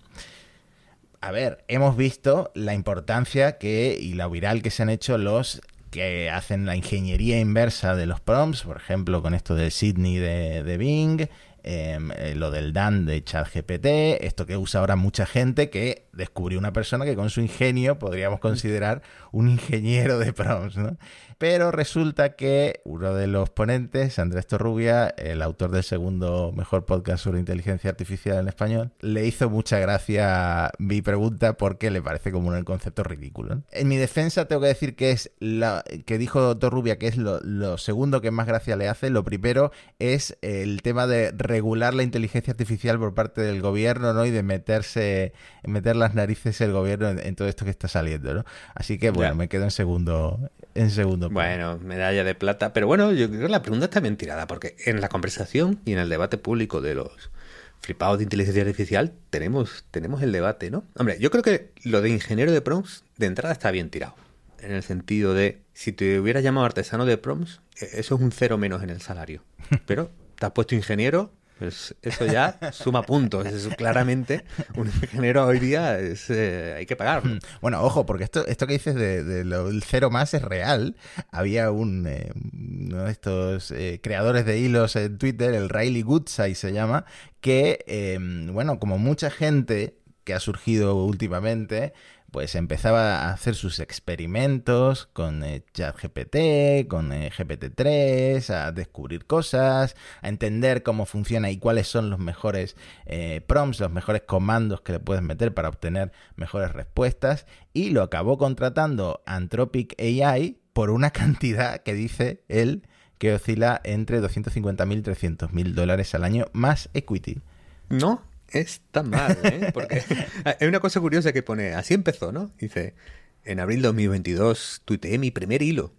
A 1.23 1.29
ver, 1.31 1.63
hemos 1.67 1.95
visto 1.95 2.51
la 2.55 2.73
importancia 2.73 3.59
que 3.59 3.95
y 3.99 4.13
la 4.13 4.27
viral 4.27 4.63
que 4.63 4.71
se 4.71 4.81
han 4.81 4.89
hecho 4.89 5.19
los 5.19 5.61
que 5.91 6.31
hacen 6.31 6.65
la 6.65 6.75
ingeniería 6.75 7.39
inversa 7.39 7.95
de 7.95 8.07
los 8.07 8.19
prompts, 8.19 8.63
por 8.63 8.77
ejemplo, 8.77 9.21
con 9.21 9.35
esto 9.35 9.53
del 9.53 9.71
Sydney 9.71 10.17
de, 10.17 10.77
Bing, 10.79 11.27
em, 11.61 12.11
eh, 12.13 12.33
lo 12.33 12.49
del 12.49 12.73
Dan 12.73 13.05
de 13.05 13.23
ChatGPT, 13.23 13.85
esto 14.21 14.47
que 14.47 14.57
usa 14.57 14.79
ahora 14.79 14.95
mucha 14.95 15.27
gente 15.27 15.69
que 15.69 16.07
descubrió 16.11 16.57
una 16.57 16.73
persona 16.73 17.05
que 17.05 17.15
con 17.15 17.29
su 17.29 17.41
ingenio 17.41 17.99
podríamos 17.99 18.39
considerar 18.39 19.03
un 19.31 19.47
ingeniero 19.47 20.17
de 20.17 20.33
prompts, 20.33 20.77
¿no? 20.77 20.97
Pero 21.41 21.71
resulta 21.71 22.35
que 22.35 22.81
uno 22.83 23.15
de 23.15 23.25
los 23.25 23.49
ponentes, 23.49 24.19
Andrés 24.19 24.45
Torrubia, 24.45 25.07
el 25.07 25.41
autor 25.41 25.71
del 25.71 25.81
segundo 25.81 26.53
mejor 26.55 26.85
podcast 26.85 27.23
sobre 27.23 27.39
inteligencia 27.39 27.89
artificial 27.89 28.37
en 28.37 28.47
español, 28.47 28.91
le 28.99 29.25
hizo 29.25 29.49
mucha 29.49 29.79
gracia 29.79 30.69
mi 30.77 31.01
pregunta 31.01 31.53
porque 31.53 31.89
le 31.89 31.99
parece 31.99 32.31
como 32.31 32.49
un 32.49 32.63
concepto 32.63 33.01
ridículo. 33.03 33.55
¿no? 33.55 33.63
En 33.71 33.87
mi 33.87 33.97
defensa 33.97 34.47
tengo 34.47 34.61
que 34.61 34.67
decir 34.67 34.95
que 34.95 35.09
es 35.09 35.31
la 35.39 35.83
que 36.05 36.19
dijo 36.19 36.55
Torrubia 36.59 36.99
que 36.99 37.07
es 37.07 37.17
lo, 37.17 37.39
lo 37.39 37.79
segundo 37.79 38.21
que 38.21 38.29
más 38.29 38.45
gracia 38.45 38.75
le 38.75 38.87
hace. 38.87 39.09
Lo 39.09 39.23
primero 39.23 39.71
es 39.97 40.37
el 40.43 40.83
tema 40.83 41.07
de 41.07 41.31
regular 41.35 41.95
la 41.95 42.03
inteligencia 42.03 42.51
artificial 42.51 42.99
por 42.99 43.15
parte 43.15 43.41
del 43.41 43.63
gobierno, 43.63 44.13
¿no? 44.13 44.27
Y 44.27 44.29
de 44.29 44.43
meterse, 44.43 45.33
meter 45.63 45.95
las 45.95 46.13
narices 46.13 46.61
el 46.61 46.71
gobierno 46.71 47.09
en, 47.09 47.17
en 47.17 47.35
todo 47.35 47.47
esto 47.47 47.65
que 47.65 47.71
está 47.71 47.87
saliendo, 47.87 48.31
¿no? 48.31 48.45
Así 48.75 48.99
que 48.99 49.09
bueno, 49.09 49.33
me 49.33 49.49
quedo 49.49 49.63
en 49.63 49.71
segundo, 49.71 50.51
en 50.75 50.91
segundo. 50.91 51.30
Bueno, 51.31 51.79
medalla 51.79 52.25
de 52.25 52.35
plata. 52.35 52.73
Pero 52.73 52.87
bueno, 52.87 53.13
yo 53.13 53.29
creo 53.29 53.43
que 53.43 53.47
la 53.47 53.61
pregunta 53.61 53.85
está 53.85 54.01
bien 54.01 54.17
tirada, 54.17 54.47
porque 54.47 54.75
en 54.85 54.99
la 54.99 55.07
conversación 55.07 55.79
y 55.85 55.93
en 55.93 55.99
el 55.99 56.09
debate 56.09 56.37
público 56.37 56.81
de 56.81 56.93
los 56.93 57.31
flipados 57.79 58.17
de 58.17 58.25
inteligencia 58.25 58.61
artificial 58.63 59.13
tenemos, 59.29 59.85
tenemos 59.91 60.21
el 60.21 60.33
debate, 60.33 60.69
¿no? 60.69 60.83
Hombre, 60.97 61.17
yo 61.21 61.31
creo 61.31 61.41
que 61.41 61.71
lo 61.83 62.01
de 62.01 62.09
ingeniero 62.09 62.51
de 62.51 62.59
prompts 62.59 63.05
de 63.15 63.27
entrada 63.27 63.53
está 63.53 63.71
bien 63.71 63.89
tirado. 63.89 64.13
En 64.59 64.73
el 64.73 64.83
sentido 64.83 65.33
de, 65.33 65.61
si 65.73 65.93
te 65.93 66.19
hubieras 66.19 66.43
llamado 66.43 66.65
artesano 66.65 67.05
de 67.05 67.17
prompts, 67.17 67.61
eh, 67.79 67.89
eso 67.93 68.15
es 68.15 68.21
un 68.21 68.33
cero 68.33 68.57
menos 68.57 68.83
en 68.83 68.89
el 68.89 69.01
salario. 69.01 69.41
Pero 69.85 70.11
te 70.37 70.45
has 70.45 70.51
puesto 70.51 70.75
ingeniero, 70.75 71.31
pues 71.61 71.93
eso 72.01 72.25
ya 72.25 72.57
suma 72.71 73.03
puntos. 73.03 73.47
Claramente, 73.77 74.43
un 74.75 74.87
ingeniero 74.87 75.45
hoy 75.45 75.59
día 75.59 75.99
es, 75.99 76.27
eh, 76.31 76.73
hay 76.75 76.87
que 76.87 76.95
pagarlo. 76.95 77.37
Bueno, 77.61 77.83
ojo, 77.83 78.03
porque 78.07 78.23
esto, 78.23 78.47
esto 78.47 78.65
que 78.65 78.73
dices 78.73 78.95
de, 78.95 79.81
cero 79.85 80.09
más 80.09 80.33
es 80.33 80.41
real. 80.41 80.95
Había 81.29 81.69
un, 81.69 82.07
eh, 82.07 82.31
uno 82.33 83.03
de 83.03 83.11
estos 83.11 83.69
eh, 83.69 83.99
creadores 84.01 84.43
de 84.47 84.57
hilos 84.57 84.95
en 84.95 85.19
Twitter, 85.19 85.53
el 85.53 85.69
Riley 85.69 86.01
Goodside 86.01 86.55
se 86.55 86.73
llama, 86.73 87.05
que, 87.41 88.17
bueno, 88.51 88.79
como 88.79 88.97
mucha 88.97 89.29
gente 89.29 89.99
que 90.23 90.33
ha 90.33 90.39
surgido 90.39 90.95
últimamente, 90.95 91.93
pues 92.31 92.55
empezaba 92.55 93.23
a 93.23 93.33
hacer 93.33 93.55
sus 93.55 93.79
experimentos 93.79 95.09
con 95.11 95.43
eh, 95.43 95.65
ChatGPT, 95.73 96.87
con 96.87 97.11
eh, 97.11 97.29
GPT-3, 97.29 98.49
a 98.49 98.71
descubrir 98.71 99.25
cosas, 99.25 99.97
a 100.21 100.29
entender 100.29 100.81
cómo 100.81 101.05
funciona 101.05 101.51
y 101.51 101.57
cuáles 101.57 101.87
son 101.87 102.09
los 102.09 102.19
mejores 102.19 102.77
eh, 103.05 103.41
prompts, 103.45 103.81
los 103.81 103.91
mejores 103.91 104.21
comandos 104.21 104.81
que 104.81 104.93
le 104.93 104.99
puedes 104.99 105.21
meter 105.21 105.53
para 105.53 105.67
obtener 105.67 106.13
mejores 106.37 106.71
respuestas 106.71 107.45
y 107.73 107.89
lo 107.89 108.01
acabó 108.01 108.37
contratando 108.37 109.21
Anthropic 109.25 109.99
AI 109.99 110.57
por 110.71 110.89
una 110.89 111.09
cantidad 111.11 111.83
que 111.83 111.93
dice 111.93 112.43
él 112.47 112.87
que 113.17 113.33
oscila 113.33 113.81
entre 113.83 114.21
250.000 114.21 114.97
y 114.97 115.01
300.000 115.01 115.73
dólares 115.73 116.15
al 116.15 116.23
año 116.23 116.45
más 116.53 116.89
equity. 116.93 117.41
No 117.89 118.30
es 118.51 118.81
tan 118.91 119.09
mal, 119.09 119.37
¿eh? 119.43 119.71
Porque 119.73 120.03
hay 120.59 120.67
una 120.67 120.79
cosa 120.79 120.99
curiosa 120.99 121.33
que 121.33 121.43
pone, 121.43 121.73
así 121.73 121.93
empezó, 121.93 122.31
¿no? 122.31 122.51
Dice, 122.59 122.95
En 123.43 123.59
abril 123.59 123.81
de 123.81 123.87
2022 123.87 124.81
tuiteé 124.85 125.17
mi 125.17 125.31
primer 125.31 125.61
hilo 125.61 125.93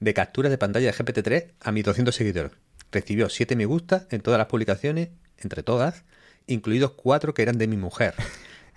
de 0.00 0.14
capturas 0.14 0.50
de 0.50 0.58
pantalla 0.58 0.90
de 0.90 0.96
GPT-3 0.96 1.52
a 1.60 1.72
mis 1.72 1.84
200 1.84 2.14
seguidores. 2.14 2.52
Recibió 2.90 3.28
7 3.28 3.54
me 3.54 3.66
gusta 3.66 4.06
en 4.10 4.20
todas 4.20 4.38
las 4.38 4.48
publicaciones, 4.48 5.10
entre 5.38 5.62
todas, 5.62 6.04
incluidos 6.46 6.92
4 6.92 7.34
que 7.34 7.42
eran 7.42 7.58
de 7.58 7.68
mi 7.68 7.76
mujer. 7.76 8.14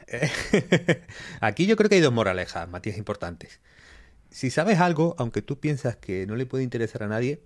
Aquí 1.39 1.65
yo 1.65 1.76
creo 1.76 1.89
que 1.89 1.95
hay 1.95 2.01
dos 2.01 2.13
moralejas, 2.13 2.69
Matías, 2.69 2.97
importantes. 2.97 3.59
Si 4.30 4.49
sabes 4.49 4.80
algo, 4.80 5.15
aunque 5.17 5.41
tú 5.41 5.59
piensas 5.59 5.95
que 5.95 6.28
no 6.28 6.36
le 6.36 6.45
puede 6.45 6.63
interesar 6.63 7.03
a 7.03 7.07
nadie, 7.07 7.41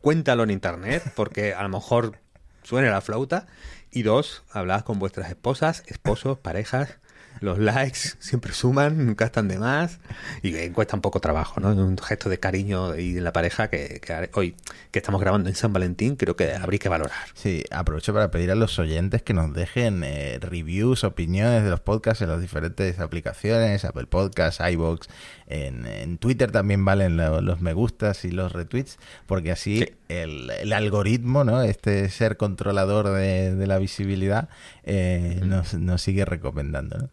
cuéntalo 0.00 0.44
en 0.44 0.50
internet, 0.50 1.02
porque 1.14 1.52
a 1.54 1.62
lo 1.62 1.68
mejor 1.68 2.18
suene 2.62 2.90
la 2.90 3.00
flauta. 3.00 3.46
Y 3.90 4.02
dos, 4.02 4.42
hablad 4.50 4.82
con 4.82 4.98
vuestras 4.98 5.28
esposas, 5.28 5.82
esposos, 5.86 6.38
parejas, 6.38 6.98
los 7.40 7.58
likes 7.58 7.98
siempre 8.18 8.52
suman, 8.52 9.06
nunca 9.06 9.26
están 9.26 9.48
de 9.48 9.58
más 9.58 9.98
y 10.42 10.70
cuesta 10.70 10.96
un 10.96 11.02
poco 11.02 11.20
trabajo, 11.20 11.60
¿no? 11.60 11.70
Un 11.70 11.98
gesto 11.98 12.28
de 12.28 12.38
cariño 12.38 12.96
y 12.96 13.12
de 13.12 13.20
la 13.20 13.32
pareja 13.32 13.68
que, 13.68 14.00
hoy 14.34 14.54
que 14.90 14.98
estamos 14.98 15.20
grabando 15.20 15.48
en 15.48 15.54
San 15.54 15.72
Valentín 15.72 16.16
creo 16.16 16.36
que 16.36 16.54
habría 16.54 16.78
que 16.78 16.88
valorar. 16.88 17.28
Sí, 17.34 17.64
aprovecho 17.70 18.14
para 18.14 18.30
pedir 18.30 18.50
a 18.50 18.54
los 18.54 18.78
oyentes 18.78 19.22
que 19.22 19.34
nos 19.34 19.52
dejen 19.52 20.02
eh, 20.04 20.38
reviews, 20.40 21.04
opiniones 21.04 21.64
de 21.64 21.70
los 21.70 21.80
podcasts 21.80 22.22
en 22.22 22.30
las 22.30 22.40
diferentes 22.40 22.98
aplicaciones, 22.98 23.84
Apple 23.84 24.06
Podcasts, 24.06 24.62
iBox, 24.66 25.08
en, 25.48 26.18
Twitter 26.18 26.50
también 26.50 26.84
valen 26.84 27.16
los 27.16 27.60
me 27.60 27.72
gustas 27.72 28.24
y 28.24 28.30
los 28.30 28.52
retweets, 28.52 28.98
porque 29.26 29.52
así 29.52 29.84
el, 30.08 30.72
algoritmo, 30.72 31.44
¿no? 31.44 31.62
Este 31.62 32.08
ser 32.08 32.36
controlador 32.36 33.08
de, 33.10 33.66
la 33.66 33.78
visibilidad 33.78 34.48
eh, 34.86 35.40
nos, 35.44 35.74
nos, 35.74 36.00
sigue 36.00 36.24
recomendando, 36.24 36.96
¿no? 36.98 37.10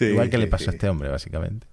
Igual 0.00 0.30
que 0.30 0.38
le 0.38 0.46
pasó 0.46 0.70
a 0.70 0.72
este 0.72 0.88
hombre, 0.88 1.08
básicamente. 1.08 1.66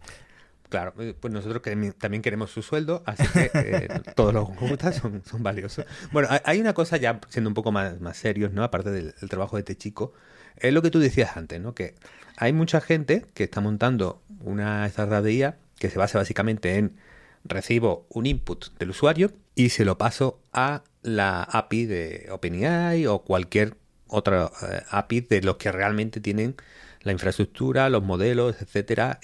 Claro, 0.70 0.94
eh, 1.00 1.16
pues 1.20 1.34
nosotros 1.34 1.64
también 1.98 2.22
queremos 2.22 2.52
su 2.52 2.62
sueldo, 2.62 3.02
así 3.06 3.28
que 3.28 3.52
eh, 3.54 3.88
todos 4.16 4.34
los 4.34 4.48
gustas 4.56 4.98
son, 4.98 5.24
son, 5.26 5.42
valiosos. 5.42 5.86
Bueno, 6.12 6.30
hay 6.44 6.60
una 6.62 6.74
cosa 6.74 6.98
ya 6.98 7.20
siendo 7.30 7.50
un 7.50 7.56
poco 7.56 7.72
más, 7.72 8.00
más 8.02 8.18
serios, 8.18 8.54
¿no? 8.54 8.64
Aparte 8.64 8.92
del, 8.92 9.14
trabajo 9.30 9.56
de 9.56 9.62
este 9.62 9.76
chico, 9.76 10.14
es 10.58 10.72
lo 10.72 10.82
que 10.84 10.92
tú 10.92 11.00
decías 11.00 11.38
antes, 11.38 11.60
¿no? 11.60 11.74
Que 11.74 11.96
hay 12.38 12.54
mucha 12.54 12.82
gente 12.82 13.26
que 13.34 13.46
está 13.46 13.62
montando 13.62 14.22
una 14.42 14.86
startup 14.86 15.24
de 15.24 15.34
IA 15.34 15.58
que 15.80 15.90
se 15.90 15.98
basa 15.98 16.20
básicamente 16.20 16.78
en 16.78 16.98
recibo 17.44 18.06
un 18.10 18.28
input 18.28 18.78
del 18.78 18.92
usuario 18.92 19.32
y 19.56 19.70
se 19.70 19.86
lo 19.86 19.98
paso 19.98 20.40
a 20.54 20.84
la 21.02 21.44
API 21.44 21.86
de 21.86 22.28
OpenAI 22.32 23.08
o 23.08 23.20
cualquier 23.20 23.76
otra 24.10 24.52
eh, 24.70 24.82
API 24.90 25.22
de 25.22 25.42
los 25.42 25.58
que 25.58 25.72
realmente 25.72 26.20
tienen 26.20 26.56
la 27.02 27.12
infraestructura, 27.12 27.90
los 27.90 28.04
modelos, 28.04 28.62
etcétera, 28.62 29.20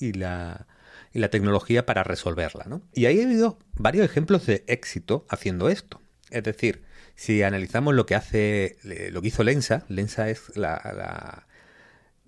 y, 0.00 0.12
la, 0.12 0.66
y 1.12 1.20
la 1.20 1.28
tecnología 1.28 1.86
para 1.86 2.02
resolverla. 2.02 2.64
¿no? 2.66 2.82
Y 2.94 3.06
ahí 3.06 3.20
ha 3.20 3.24
habido 3.24 3.58
varios 3.74 4.04
ejemplos 4.04 4.46
de 4.46 4.64
éxito 4.66 5.24
haciendo 5.28 5.68
esto. 5.68 6.00
Es 6.30 6.42
decir, 6.42 6.82
si 7.14 7.42
analizamos 7.42 7.94
lo 7.94 8.06
que 8.06 8.14
hace, 8.14 8.76
lo 8.82 9.22
que 9.22 9.28
hizo 9.28 9.44
Lensa, 9.44 9.84
Lensa 9.88 10.30
es 10.30 10.56
la, 10.56 10.80
la 10.96 11.46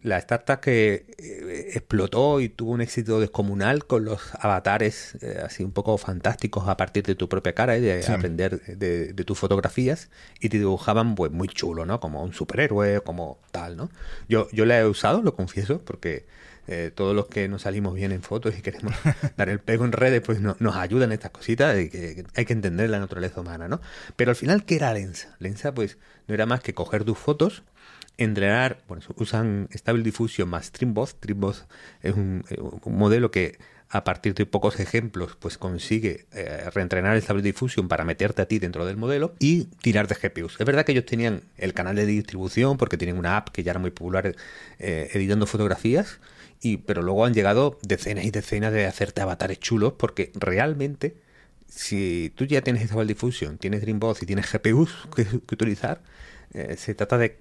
startup 0.05 0.61
que 0.61 1.07
eh, 1.19 1.71
explotó 1.75 2.41
y 2.41 2.49
tuvo 2.49 2.73
un 2.73 2.81
éxito 2.81 3.21
descomunal 3.21 3.87
con 3.87 4.05
los 4.05 4.21
avatares 4.39 5.17
eh, 5.23 5.41
así 5.45 5.65
un 5.65 5.73
poco 5.73 5.97
fantásticos 5.99 6.69
a 6.69 6.77
partir 6.77 7.05
de 7.05 7.15
tu 7.15 7.29
propia 7.29 7.55
cara 7.55 7.77
y 7.77 7.81
de 7.81 8.05
aprender 8.07 8.61
de, 8.77 9.13
tus 9.25 9.39
fotografías 9.39 10.11
y 10.41 10.51
te 10.51 10.59
dibujaban 10.59 11.15
pues 11.15 11.33
muy 11.33 11.49
chulo, 11.49 11.87
¿no? 11.87 12.01
Como 12.01 12.23
un 12.23 12.35
superhéroe, 12.35 13.01
como 13.01 13.39
tal, 13.51 13.77
¿no? 13.77 13.91
Yo, 14.29 14.49
yo 14.53 14.67
la 14.67 14.79
he 14.79 14.87
usado, 14.87 15.23
lo 15.23 15.35
confieso, 15.35 15.81
porque 15.81 16.27
eh, 16.67 16.91
todos 16.95 17.15
los 17.15 17.27
que 17.27 17.49
nos 17.49 17.63
salimos 17.63 17.95
bien 17.95 18.13
en 18.13 18.23
fotos 18.23 18.57
y 18.59 18.63
queremos 18.63 18.95
dar 19.37 19.49
el 19.49 19.61
pego 19.61 19.85
en 19.85 19.93
redes, 19.93 20.23
pues 20.23 20.41
nos 20.41 20.77
ayudan 20.77 21.13
estas 21.13 21.31
cositas 21.31 21.75
que, 21.75 22.25
hay 22.35 22.45
que 22.45 22.53
entender 22.53 22.91
la 22.91 22.99
naturaleza 22.99 23.41
humana, 23.41 23.69
¿no? 23.69 23.81
Pero 24.17 24.31
al 24.31 24.37
final, 24.37 24.65
¿qué 24.65 24.77
era 24.77 24.93
Lensa? 24.93 25.37
Lensa, 25.39 25.75
pues, 25.75 25.99
no 26.27 26.35
era 26.35 26.47
más 26.47 26.61
que 26.61 26.75
coger 26.75 27.05
tus 27.05 27.19
fotos 27.19 27.63
entrenar, 28.17 28.79
bueno, 28.87 29.03
usan 29.17 29.69
Stable 29.73 30.03
Diffusion 30.03 30.49
más 30.49 30.67
Streamboth. 30.67 31.11
Streamboth 31.11 31.67
es 32.03 32.15
eh, 32.15 32.19
un, 32.19 32.45
modelo 32.87 33.31
que 33.31 33.59
a 33.95 34.03
partir 34.03 34.35
de 34.35 34.45
pocos 34.45 34.81
ejemplos 34.81 35.37
pues 35.39 35.57
consigue 35.57 36.27
eh, 36.33 36.69
reentrenar 36.75 37.15
el 37.15 37.23
Stable 37.23 37.43
Diffusion 37.43 37.87
para 37.87 38.05
meterte 38.05 38.43
a 38.43 38.47
ti 38.47 38.59
dentro 38.59 38.85
del 38.85 38.97
modelo 38.97 39.35
y 39.39 39.67
tirar 39.83 40.09
de 40.09 40.17
GPUs. 40.17 40.57
Es 40.59 40.67
verdad 40.67 40.85
que 40.85 40.91
ellos 40.91 41.07
tenían 41.07 41.43
el 41.57 41.75
canal 41.75 41.95
de 41.95 42.05
distribución 42.05 42.77
porque 42.77 42.97
tienen 42.97 43.17
una 43.17 43.37
app 43.37 43.51
que 43.51 43.63
ya 43.63 43.71
era 43.71 43.79
muy 43.79 43.93
popular 43.93 44.35
eh, 44.81 45.11
editando 45.13 45.47
fotografías, 45.47 46.19
y, 46.61 46.79
pero 46.79 47.03
luego 47.03 47.25
han 47.25 47.35
llegado 47.35 47.79
decenas 47.83 48.25
y 48.25 48.33
decenas 48.33 48.73
de 48.73 48.85
hacerte 48.85 49.21
avatares 49.21 49.61
chulos 49.61 49.93
porque 49.97 50.33
realmente 50.35 51.15
si 51.69 52.33
tú 52.35 52.47
ya 52.47 52.63
tienes 52.63 52.83
Stable 52.83 53.07
Diffusion, 53.07 53.59
tienes 53.59 53.81
Dreambox 53.83 54.25
y 54.25 54.27
tienes 54.27 54.51
GPUs 54.51 54.91
que, 55.15 55.23
utilizar, 55.55 56.03
se 56.77 56.95
trata 56.97 57.17
de 57.17 57.39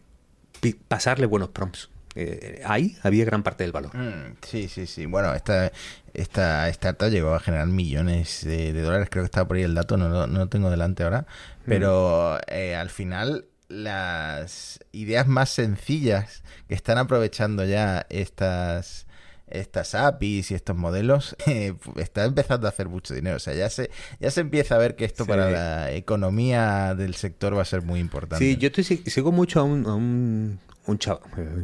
pasarle 0.88 1.26
buenos 1.26 1.50
prompts. 1.50 1.90
Eh, 2.16 2.62
ahí 2.66 2.98
había 3.04 3.26
gran 3.26 3.44
parte 3.44 3.64
del 3.64 3.72
valor. 3.72 3.96
Mm, 3.96 4.36
sí, 4.42 4.68
sí, 4.68 4.86
sí. 4.86 5.06
Bueno, 5.06 5.34
esta, 5.34 5.72
esta 6.14 6.70
startup 6.70 7.10
llegó 7.10 7.34
a 7.34 7.40
generar 7.40 7.68
millones 7.68 8.44
de, 8.44 8.74
dólares. 8.74 9.08
Creo 9.10 9.24
que 9.24 9.28
está 9.28 9.48
por 9.48 9.58
ahí 9.58 9.64
el 9.64 9.74
dato, 9.74 9.98
no, 9.98 10.10
no, 10.10 10.28
lo 10.28 10.48
tengo 10.50 10.70
delante 10.70 11.04
ahora. 11.04 11.26
Pero 11.66 12.40
eh, 12.48 12.76
al 12.76 12.90
final, 12.90 13.46
las 13.68 14.80
ideas 14.92 15.28
más 15.28 15.50
sencillas 15.50 16.44
que 16.68 16.76
están 16.76 16.98
aprovechando 16.98 17.66
ya 17.66 18.06
estas 18.10 19.08
estas 19.54 19.94
APIs 19.94 20.52
y 20.52 20.56
estos 20.56 20.76
modelos, 20.76 21.36
eh, 21.48 21.74
está 21.98 22.26
empezando 22.26 22.68
a 22.68 22.72
hacer 22.72 22.90
mucho 22.90 23.14
dinero. 23.14 23.38
O 23.38 23.40
sea, 23.40 23.54
ya 23.54 23.70
se, 23.70 23.90
ya 24.20 24.32
se 24.32 24.42
empieza 24.42 24.76
a 24.76 24.78
ver 24.80 24.96
que 24.96 25.06
esto 25.06 25.26
para 25.26 25.50
la 25.50 25.92
economía 25.92 26.96
del 26.96 27.16
sector 27.16 27.56
va 27.56 27.62
a 27.62 27.66
ser 27.66 27.84
muy 27.84 28.00
importante. 28.00 28.44
Sí, 28.44 28.58
yo 28.58 28.68
estoy, 28.68 28.84
sigo 28.84 29.32
mucho 29.32 29.60
a 29.60 29.64
un, 29.64 29.86
a 29.86 29.94
un, 29.94 30.60
un 30.88 30.98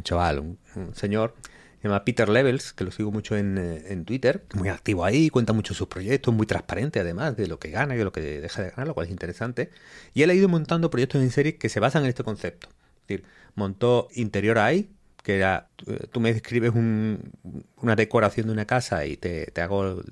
chaval, 0.02 0.38
un, 0.38 0.58
señor, 0.94 1.34
se 1.80 1.88
llama 1.88 2.04
Peter 2.04 2.28
Levels, 2.28 2.72
que 2.72 2.84
lo 2.84 2.90
sigo 2.90 3.10
mucho 3.10 3.36
en, 3.36 3.56
eh, 3.58 3.84
en, 3.88 4.04
Twitter, 4.04 4.44
muy 4.54 4.68
activo 4.68 5.04
ahí, 5.04 5.30
cuenta 5.30 5.52
mucho 5.52 5.74
sus 5.74 5.88
proyectos, 5.88 6.34
muy 6.34 6.46
transparente 6.46 7.00
además 7.00 7.36
de 7.36 7.46
lo 7.46 7.58
que 7.58 7.70
gana 7.70 7.94
y 7.94 7.98
de 7.98 8.04
lo 8.04 8.12
que 8.12 8.20
deja 8.20 8.62
de 8.62 8.70
ganar, 8.70 8.86
lo 8.86 8.94
cual 8.94 9.06
es 9.06 9.10
interesante. 9.10 9.70
Y 10.14 10.22
él 10.22 10.30
ha 10.30 10.34
ido 10.34 10.48
montando 10.48 10.90
proyectos 10.90 11.22
en 11.22 11.30
serie 11.30 11.56
que 11.56 11.68
se 11.68 11.80
basan 11.80 12.02
en 12.02 12.10
este 12.10 12.24
concepto. 12.24 12.68
Es 12.68 13.08
decir, 13.08 13.24
montó 13.54 14.08
Interior 14.14 14.58
AI, 14.58 14.90
que 15.22 15.36
era, 15.36 15.68
tú 16.12 16.20
me 16.20 16.32
describes 16.32 16.72
una 16.74 17.96
decoración 17.96 18.46
de 18.46 18.52
una 18.52 18.66
casa 18.66 19.04
y 19.06 19.16
te, 19.16 19.52
hago, 19.60 20.02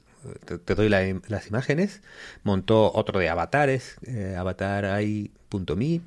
te, 0.64 0.74
doy 0.74 0.88
las 0.88 1.46
imágenes, 1.46 2.02
montó 2.42 2.92
otro 2.92 3.18
de 3.18 3.28
avatares, 3.28 3.96
eh, 4.06 4.36
avatar.ai.me 4.36 6.00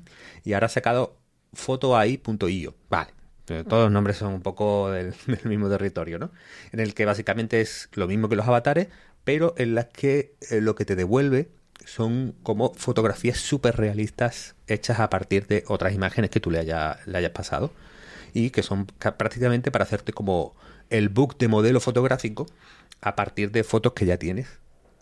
y 0.44 0.52
ahora 0.52 0.66
ha 0.66 0.70
sacado 0.70 1.16
fotoai.io. 1.52 2.74
Vale, 2.88 3.12
todos 3.46 3.84
los 3.84 3.90
nombres 3.90 4.16
son 4.16 4.34
un 4.34 4.42
poco 4.42 4.90
del, 4.90 5.14
mismo 5.44 5.68
territorio, 5.68 6.18
¿no? 6.18 6.30
En 6.72 6.80
el 6.80 6.94
que 6.94 7.04
básicamente 7.04 7.60
es 7.60 7.88
lo 7.94 8.06
mismo 8.06 8.28
que 8.28 8.36
los 8.36 8.46
avatares, 8.46 8.88
pero 9.24 9.54
en 9.58 9.74
las 9.74 9.86
que 9.86 10.34
eh, 10.50 10.60
lo 10.60 10.74
que 10.74 10.84
te 10.84 10.96
devuelve 10.96 11.50
son 11.84 12.34
como 12.42 12.74
fotografías 12.74 13.38
súper 13.38 13.76
realistas 13.76 14.54
hechas 14.68 15.00
a 15.00 15.10
partir 15.10 15.46
de 15.46 15.64
otras 15.66 15.94
imágenes 15.94 16.30
que 16.30 16.40
tú 16.40 16.50
le, 16.50 16.62
le 16.64 16.72
hayas 17.18 17.30
pasado 17.30 17.72
y 18.34 18.50
que 18.50 18.62
son 18.62 18.86
prácticamente 18.86 19.70
para 19.70 19.84
hacerte 19.84 20.12
como 20.12 20.54
el 20.90 21.08
book 21.08 21.36
de 21.38 21.48
modelo 21.48 21.80
fotográfico 21.80 22.46
a 23.00 23.16
partir 23.16 23.50
de 23.50 23.64
fotos 23.64 23.92
que 23.94 24.06
ya 24.06 24.16
tienes. 24.16 24.46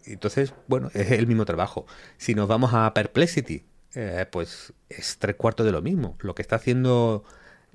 Entonces, 0.07 0.55
bueno, 0.67 0.91
es 0.95 1.11
el 1.13 1.27
mismo 1.27 1.45
trabajo. 1.45 1.87
Si 2.17 2.35
nos 2.35 2.49
vamos 2.49 2.73
a 2.73 2.93
Perplexity, 2.95 3.65
eh, 3.95 4.27
pues 4.31 4.73
es 4.89 5.19
tres 5.19 5.37
cuartos 5.37 5.67
de 5.67 5.73
lo 5.73 5.83
mismo. 5.83 6.17
Lo 6.21 6.35
que 6.35 6.43
está 6.43 6.57
haciendo 6.57 7.25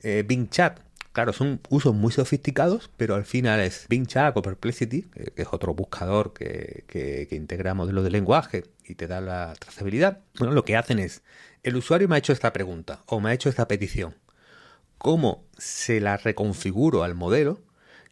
eh, 0.03 0.23
Bing 0.25 0.49
Chat, 0.49 0.79
claro, 1.13 1.33
son 1.33 1.61
usos 1.69 1.93
muy 1.93 2.11
sofisticados, 2.11 2.89
pero 2.97 3.15
al 3.15 3.25
final 3.25 3.59
es 3.59 3.85
Bing 3.89 4.07
Chat 4.07 4.35
o 4.37 4.41
Perplexity, 4.41 5.03
que 5.03 5.33
es 5.35 5.47
otro 5.51 5.73
buscador 5.73 6.33
que, 6.33 6.83
que, 6.87 7.27
que 7.29 7.35
integra 7.35 7.73
modelos 7.73 8.03
de 8.03 8.11
lenguaje 8.11 8.63
y 8.83 8.95
te 8.95 9.07
da 9.07 9.21
la 9.21 9.53
trazabilidad. 9.59 10.19
Bueno, 10.37 10.53
lo 10.53 10.65
que 10.65 10.77
hacen 10.77 10.99
es, 10.99 11.23
el 11.63 11.75
usuario 11.75 12.07
me 12.07 12.15
ha 12.15 12.19
hecho 12.19 12.33
esta 12.33 12.53
pregunta 12.53 13.03
o 13.07 13.19
me 13.19 13.29
ha 13.29 13.33
hecho 13.33 13.49
esta 13.49 13.67
petición 13.67 14.15
cómo 14.97 15.45
se 15.57 16.01
la 16.01 16.17
reconfiguro 16.17 17.03
al 17.03 17.15
modelo, 17.15 17.61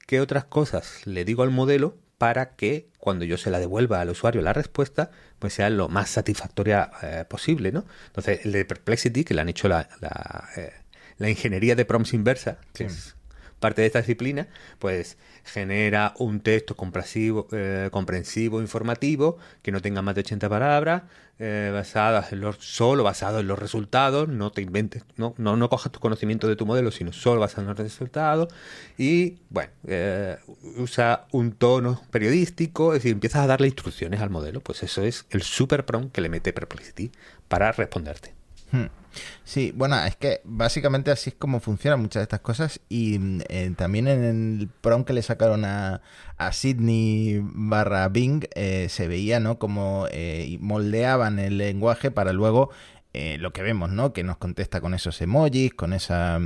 qué 0.05 0.21
otras 0.21 0.45
cosas 0.45 1.05
le 1.05 1.25
digo 1.25 1.43
al 1.43 1.49
modelo 1.49 1.97
para 2.23 2.55
que 2.55 2.87
cuando 2.99 3.25
yo 3.25 3.35
se 3.35 3.49
la 3.49 3.59
devuelva 3.59 3.99
al 3.99 4.09
usuario 4.09 4.41
la 4.41 4.53
respuesta, 4.53 5.11
pues 5.39 5.55
sea 5.55 5.69
lo 5.69 5.89
más 5.89 6.09
satisfactoria 6.09 6.89
eh, 7.01 7.25
posible, 7.27 7.73
¿no? 7.73 7.83
Entonces, 8.07 8.45
el 8.45 8.53
de 8.53 8.63
Perplexity, 8.63 9.25
que 9.25 9.33
le 9.33 9.41
han 9.41 9.49
hecho 9.49 9.67
la, 9.67 9.89
la, 9.99 10.47
eh, 10.55 11.29
ingeniería 11.29 11.75
de 11.75 11.83
prompts 11.83 12.13
inversa, 12.13 12.59
que 12.73 12.85
es 12.85 13.17
parte 13.59 13.81
de 13.81 13.87
esta 13.87 13.99
disciplina, 13.99 14.47
pues 14.79 15.17
genera 15.43 16.13
un 16.17 16.39
texto 16.39 16.75
comprensivo, 16.75 17.47
eh, 17.51 17.89
comprensivo 17.91 18.61
informativo, 18.61 19.37
que 19.61 19.71
no 19.71 19.81
tenga 19.81 20.01
más 20.01 20.15
de 20.15 20.21
80 20.21 20.49
palabras, 20.49 21.03
eh, 21.39 21.71
basadas 21.73 22.31
en 22.31 22.41
los, 22.41 22.57
solo 22.59 23.03
basado 23.03 23.39
en 23.39 23.47
los 23.47 23.59
resultados, 23.59 24.29
no 24.29 24.51
te 24.51 24.61
inventes, 24.61 25.03
no, 25.17 25.33
no, 25.37 25.57
no 25.57 25.69
cojas 25.69 25.91
tu 25.91 25.99
conocimiento 25.99 26.47
de 26.47 26.55
tu 26.55 26.65
modelo, 26.65 26.91
sino 26.91 27.11
solo 27.11 27.41
basado 27.41 27.63
en 27.63 27.67
los 27.69 27.77
resultados, 27.77 28.53
y 28.97 29.39
bueno, 29.49 29.71
eh, 29.87 30.37
usa 30.77 31.25
un 31.31 31.51
tono 31.51 32.01
periodístico, 32.11 32.93
es 32.93 32.99
decir, 32.99 33.11
empiezas 33.11 33.43
a 33.43 33.47
darle 33.47 33.67
instrucciones 33.67 34.21
al 34.21 34.29
modelo, 34.29 34.61
pues 34.61 34.83
eso 34.83 35.01
es 35.03 35.25
el 35.29 35.41
super 35.41 35.85
prompt 35.85 36.13
que 36.13 36.21
le 36.21 36.29
mete 36.29 36.53
Perplexity 36.53 37.11
para 37.47 37.71
responderte. 37.71 38.33
Hmm. 38.71 39.02
Sí, 39.43 39.71
bueno, 39.75 40.01
es 40.03 40.15
que 40.15 40.41
básicamente 40.43 41.11
así 41.11 41.31
es 41.31 41.35
como 41.35 41.59
funcionan 41.59 42.01
muchas 42.01 42.21
de 42.21 42.23
estas 42.23 42.39
cosas 42.41 42.79
y 42.89 43.19
eh, 43.49 43.73
también 43.77 44.07
en 44.07 44.23
el 44.23 44.69
prompt 44.81 45.07
que 45.07 45.13
le 45.13 45.21
sacaron 45.21 45.65
a, 45.65 46.01
a 46.37 46.51
Sydney 46.51 47.41
barra 47.43 48.07
Bing 48.09 48.45
eh, 48.55 48.87
se 48.89 49.07
veía, 49.07 49.39
¿no? 49.39 49.59
Como 49.59 50.07
eh, 50.11 50.57
moldeaban 50.61 51.39
el 51.39 51.57
lenguaje 51.57 52.11
para 52.11 52.33
luego 52.33 52.69
lo 53.37 53.53
que 53.53 53.61
vemos, 53.61 53.91
¿no? 53.91 54.11
Que 54.11 54.23
nos 54.23 54.37
contesta 54.37 54.81
con 54.81 54.95
esos 54.95 55.21
emojis, 55.21 55.75
con 55.75 55.93
esa, 55.93 56.39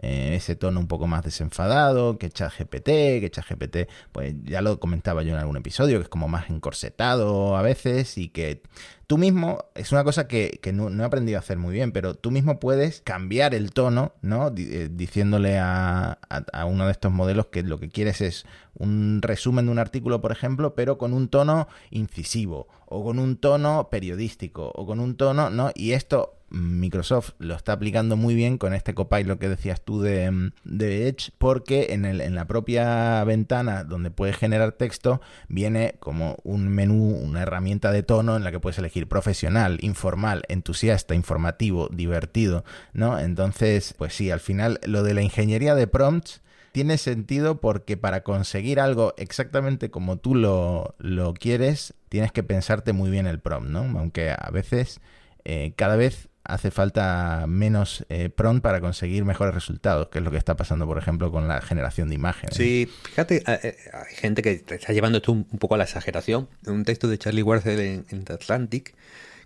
ese 0.00 0.56
tono 0.56 0.80
un 0.80 0.86
poco 0.86 1.06
más 1.06 1.22
desenfadado, 1.22 2.18
que 2.18 2.30
ChatGPT, 2.30 2.86
que 3.20 3.28
ChatGPT, 3.30 3.76
pues 4.12 4.34
ya 4.44 4.62
lo 4.62 4.80
comentaba 4.80 5.22
yo 5.22 5.34
en 5.34 5.40
algún 5.40 5.56
episodio, 5.56 5.98
que 5.98 6.04
es 6.04 6.08
como 6.08 6.28
más 6.28 6.48
encorsetado 6.50 7.56
a 7.56 7.62
veces 7.62 8.16
y 8.16 8.28
que 8.28 8.62
tú 9.06 9.18
mismo, 9.18 9.64
es 9.74 9.90
una 9.92 10.04
cosa 10.04 10.28
que, 10.28 10.60
no, 10.72 10.88
he 10.88 11.04
aprendido 11.04 11.36
a 11.36 11.40
hacer 11.40 11.58
muy 11.58 11.74
bien, 11.74 11.90
pero 11.90 12.14
tú 12.14 12.30
mismo 12.30 12.60
puedes 12.60 13.00
cambiar 13.00 13.54
el 13.54 13.72
tono, 13.72 14.14
¿no? 14.22 14.52
Eh, 14.56 14.88
diciéndole 14.90 15.58
a, 15.58 16.18
uno 16.66 16.86
de 16.86 16.92
estos 16.92 17.10
modelos 17.10 17.46
que 17.46 17.64
lo 17.64 17.80
que 17.80 17.88
quieres 17.88 18.20
es 18.20 18.46
un 18.74 19.20
resumen 19.20 19.66
de 19.66 19.72
un 19.72 19.80
artículo, 19.80 20.20
por 20.20 20.30
ejemplo, 20.30 20.76
pero 20.76 20.96
con 20.96 21.12
un 21.12 21.28
tono 21.28 21.66
incisivo, 21.90 22.68
o 22.86 23.04
con 23.04 23.18
un 23.18 23.36
tono 23.36 23.88
periodístico, 23.90 24.70
o 24.74 24.86
con 24.86 25.00
un 25.00 25.16
tono, 25.16 25.50
¿no? 25.50 25.72
Y 25.74 25.92
esto 25.92 26.39
Microsoft 26.50 27.30
lo 27.38 27.54
está 27.54 27.72
aplicando 27.72 28.16
muy 28.16 28.34
bien 28.34 28.58
con 28.58 28.74
este 28.74 28.94
copilot 28.94 29.38
que 29.38 29.48
decías 29.48 29.80
tú 29.80 30.00
de, 30.00 30.52
Edge, 30.68 31.30
porque 31.38 31.88
en, 31.90 32.04
el, 32.04 32.20
en 32.20 32.34
la 32.34 32.46
propia 32.46 33.22
ventana 33.24 33.84
donde 33.84 34.10
puedes 34.10 34.36
generar 34.36 34.72
texto 34.72 35.20
viene 35.48 35.94
como 36.00 36.36
un 36.42 36.68
menú, 36.68 37.16
una 37.16 37.42
herramienta 37.42 37.92
de 37.92 38.02
tono 38.02 38.36
en 38.36 38.44
la 38.44 38.50
que 38.50 38.60
puedes 38.60 38.78
elegir 38.78 39.08
profesional, 39.08 39.78
informal, 39.80 40.42
entusiasta, 40.48 41.14
informativo, 41.14 41.88
divertido, 41.92 42.64
¿no? 42.92 43.18
Entonces, 43.18 43.94
pues 43.96 44.14
sí, 44.14 44.30
al 44.30 44.40
final 44.40 44.80
lo 44.84 45.02
de 45.02 45.14
la 45.14 45.22
ingeniería 45.22 45.74
de 45.74 45.86
prompts 45.86 46.42
tiene 46.72 46.98
sentido 46.98 47.60
porque 47.60 47.96
para 47.96 48.22
conseguir 48.22 48.80
algo 48.80 49.14
exactamente 49.16 49.90
como 49.90 50.18
tú 50.18 50.34
lo, 50.34 50.94
lo 50.98 51.34
quieres, 51.34 51.94
tienes 52.08 52.32
que 52.32 52.42
pensarte 52.42 52.92
muy 52.92 53.10
bien 53.10 53.26
el 53.26 53.40
prompt, 53.40 53.68
¿no? 53.68 53.80
Aunque 53.98 54.30
a 54.30 54.50
veces, 54.50 55.00
eh, 55.44 55.72
cada 55.76 55.96
vez 55.96 56.29
hace 56.52 56.70
falta 56.70 57.44
menos 57.46 58.04
eh, 58.08 58.28
prompt 58.28 58.62
para 58.62 58.80
conseguir 58.80 59.24
mejores 59.24 59.54
resultados, 59.54 60.08
que 60.08 60.18
es 60.18 60.24
lo 60.24 60.30
que 60.30 60.36
está 60.36 60.56
pasando, 60.56 60.86
por 60.86 60.98
ejemplo, 60.98 61.30
con 61.30 61.48
la 61.48 61.60
generación 61.60 62.08
de 62.08 62.16
imágenes. 62.16 62.56
Sí, 62.56 62.90
fíjate, 63.04 63.42
eh, 63.46 63.60
eh, 63.62 63.76
hay 63.92 64.14
gente 64.14 64.42
que 64.42 64.64
está 64.68 64.92
llevando 64.92 65.18
esto 65.18 65.32
un, 65.32 65.44
poco 65.44 65.76
a 65.76 65.78
la 65.78 65.84
exageración. 65.84 66.48
Un 66.66 66.84
texto 66.84 67.08
de 67.08 67.18
Charlie 67.18 67.42
Warcel 67.42 67.80
en, 67.80 68.24
The 68.24 68.32
Atlantic 68.32 68.94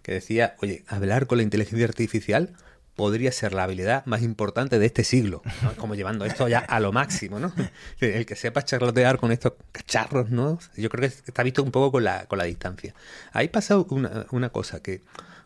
que 0.03 0.13
decía, 0.13 0.55
oye, 0.61 0.85
hablar 0.89 1.27
con 1.27 1.39
la 1.39 1.45
inteligencia 1.45 1.87
artificial 1.87 2.53
podría 2.95 3.33
ser 3.33 3.53
la 3.55 3.65
habilidad 3.65 4.07
más 4.07 4.23
importante 4.23 4.79
de 4.79 4.87
este 4.87 5.03
siglo, 5.03 5.43
como 5.79 5.95
llevando 5.95 6.25
esto 6.25 6.47
ya 6.49 6.61
a 6.61 6.79
lo 6.81 6.93
máximo, 6.93 7.39
¿no? 7.39 7.53
El 8.01 8.25
que 8.25 8.37
sepa 8.37 8.65
charlotear 8.65 9.19
con 9.19 9.33
estos 9.33 9.55
cacharros, 9.73 10.31
¿no? 10.31 10.59
Yo 10.77 10.89
creo 10.89 11.09
que 11.09 11.15
está 11.27 11.43
visto 11.43 11.63
un 11.63 11.71
poco 11.71 11.93
con 11.93 12.05
la, 12.05 12.27
con 12.27 12.39
la 12.39 12.45
distancia. 12.45 12.95
Ahí 13.33 13.49
pasa 13.49 13.79
una 13.79 14.49
cosa 14.51 14.81
que 14.81 15.03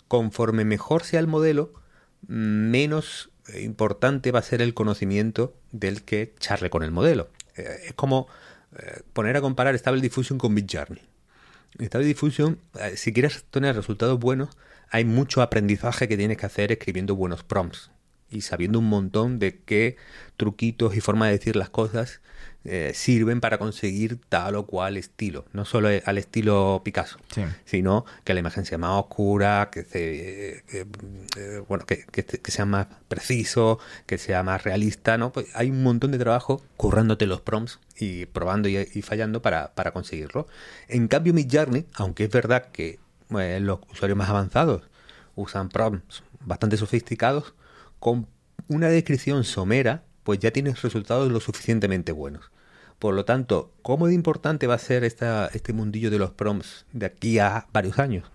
conforme 0.08 0.64
mejor 0.64 1.04
sea 1.04 1.20
el 1.20 1.26
modelo, 1.26 1.72
menos 2.26 3.30
importante 3.56 4.32
va 4.32 4.40
a 4.40 4.42
ser 4.42 4.60
el 4.60 4.74
conocimiento 4.74 5.54
del 5.72 6.02
que 6.02 6.34
charle 6.38 6.70
con 6.70 6.82
el 6.82 6.90
modelo. 6.90 7.28
Eh, 7.56 7.86
es 7.86 7.92
como 7.94 8.26
eh, 8.78 9.02
poner 9.12 9.36
a 9.36 9.40
comparar 9.40 9.76
Stable 9.78 10.00
Diffusion 10.00 10.38
con 10.38 10.54
Midjourney. 10.54 11.02
En 11.78 11.86
Stable 11.86 12.06
Diffusion, 12.06 12.58
eh, 12.80 12.96
si 12.96 13.12
quieres 13.12 13.44
tener 13.50 13.76
resultados 13.76 14.18
buenos, 14.18 14.50
hay 14.90 15.04
mucho 15.04 15.42
aprendizaje 15.42 16.08
que 16.08 16.16
tienes 16.16 16.36
que 16.36 16.46
hacer 16.46 16.72
escribiendo 16.72 17.14
buenos 17.14 17.44
prompts 17.44 17.90
y 18.30 18.42
sabiendo 18.42 18.78
un 18.78 18.86
montón 18.86 19.38
de 19.38 19.60
qué 19.60 19.96
truquitos 20.36 20.96
y 20.96 21.00
forma 21.00 21.26
de 21.26 21.32
decir 21.32 21.56
las 21.56 21.70
cosas 21.70 22.20
eh, 22.70 22.92
sirven 22.94 23.40
para 23.40 23.56
conseguir 23.56 24.20
tal 24.28 24.54
o 24.54 24.66
cual 24.66 24.98
estilo. 24.98 25.46
No 25.54 25.64
solo 25.64 25.88
al 26.04 26.18
estilo 26.18 26.82
Picasso, 26.84 27.18
sino 27.64 28.04
que 28.24 28.34
la 28.34 28.40
imagen 28.40 28.66
sea 28.66 28.76
más 28.76 28.90
oscura, 28.90 29.70
que, 29.72 29.84
se, 29.84 30.58
eh, 30.58 30.62
eh, 31.36 31.62
bueno, 31.66 31.86
que, 31.86 32.04
sea 32.44 32.66
más 32.66 32.88
preciso, 33.08 33.78
que 34.04 34.18
sea 34.18 34.42
más 34.42 34.64
realista. 34.64 35.16
¿no? 35.16 35.32
Pues 35.32 35.46
hay 35.54 35.70
un 35.70 35.82
montón 35.82 36.12
de 36.12 36.18
trabajo 36.18 36.62
currándote 36.76 37.26
los 37.26 37.40
prompts 37.40 37.78
y 37.98 38.26
probando 38.26 38.68
y, 38.68 38.84
fallando 39.00 39.40
para, 39.40 39.74
para, 39.74 39.92
conseguirlo. 39.92 40.46
En 40.88 41.08
cambio, 41.08 41.32
mi 41.32 41.48
Journey, 41.50 41.86
aunque 41.94 42.24
es 42.24 42.30
verdad 42.30 42.66
que 42.70 42.98
los 43.30 43.78
usuarios 43.90 44.18
más 44.18 44.28
avanzados 44.28 44.82
usan 45.36 45.70
prompts 45.70 46.22
bastante 46.44 46.76
sofisticados, 46.76 47.54
con 47.98 48.26
una 48.68 48.88
descripción 48.88 49.44
somera, 49.44 50.02
pues 50.22 50.38
ya 50.38 50.50
tienes 50.50 50.82
resultados 50.82 51.32
lo 51.32 51.40
suficientemente 51.40 52.12
buenos. 52.12 52.50
Por 52.98 53.14
lo 53.14 53.24
tanto, 53.24 53.72
¿cómo 53.82 54.08
de 54.08 54.14
importante 54.14 54.66
va 54.66 54.74
a 54.74 54.78
ser 54.78 55.04
esta, 55.04 55.46
este 55.52 55.72
mundillo 55.72 56.10
de 56.10 56.18
los 56.18 56.30
prompts 56.30 56.84
de 56.92 57.06
aquí 57.06 57.38
a 57.38 57.66
varios 57.72 57.98
años? 57.98 58.30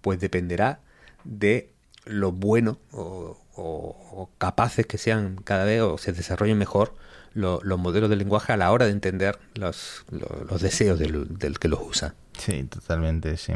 Pues 0.00 0.18
dependerá 0.18 0.80
de 1.24 1.72
lo 2.04 2.32
bueno 2.32 2.78
o, 2.92 3.36
capaces 4.38 4.86
que 4.86 4.98
sean 4.98 5.36
cada 5.42 5.64
vez 5.64 5.82
o 5.82 5.98
se 5.98 6.12
desarrollen 6.12 6.58
mejor 6.58 6.94
los 7.34 7.78
modelos 7.78 8.08
de 8.08 8.16
lenguaje 8.16 8.52
a 8.52 8.56
la 8.56 8.70
hora 8.70 8.86
de 8.86 8.92
entender 8.92 9.38
los, 9.54 10.04
los, 10.10 10.60
deseos 10.60 10.98
del, 10.98 11.58
que 11.58 11.68
los 11.68 11.80
usa. 11.80 12.14
Sí, 12.38 12.64
totalmente, 12.64 13.36
sí. 13.36 13.52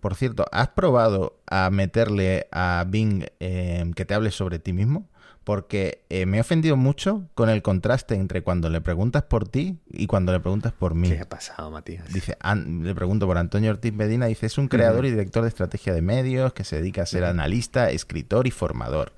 Por 0.00 0.14
cierto, 0.14 0.46
¿has 0.52 0.68
probado 0.68 1.38
a 1.46 1.70
meterle 1.70 2.48
a 2.50 2.84
Bing 2.88 3.26
eh, 3.40 3.90
que 3.94 4.04
te 4.04 4.14
hable 4.14 4.30
sobre 4.30 4.58
ti 4.58 4.72
mismo? 4.72 5.06
Porque 5.50 6.04
eh, 6.10 6.26
me 6.26 6.36
he 6.36 6.40
ofendido 6.40 6.76
mucho 6.76 7.24
con 7.34 7.50
el 7.50 7.60
contraste 7.60 8.14
entre 8.14 8.42
cuando 8.42 8.70
le 8.70 8.80
preguntas 8.80 9.24
por 9.24 9.48
ti 9.48 9.80
y 9.90 10.06
cuando 10.06 10.30
le 10.30 10.38
preguntas 10.38 10.72
por 10.72 10.94
mí. 10.94 11.08
¿Qué 11.08 11.18
ha 11.18 11.28
pasado, 11.28 11.72
Matías? 11.72 12.06
Dice, 12.12 12.36
le 12.54 12.94
pregunto 12.94 13.26
por 13.26 13.36
Antonio 13.36 13.72
Ortiz 13.72 13.92
Medina, 13.92 14.26
dice, 14.26 14.46
es 14.46 14.58
un 14.58 14.68
creador 14.68 15.06
y 15.06 15.10
director 15.10 15.42
de 15.42 15.48
estrategia 15.48 15.92
de 15.92 16.02
medios 16.02 16.52
que 16.52 16.62
se 16.62 16.76
dedica 16.76 17.02
a 17.02 17.06
ser 17.06 17.24
analista, 17.24 17.90
escritor 17.90 18.46
y 18.46 18.52
formador. 18.52 19.12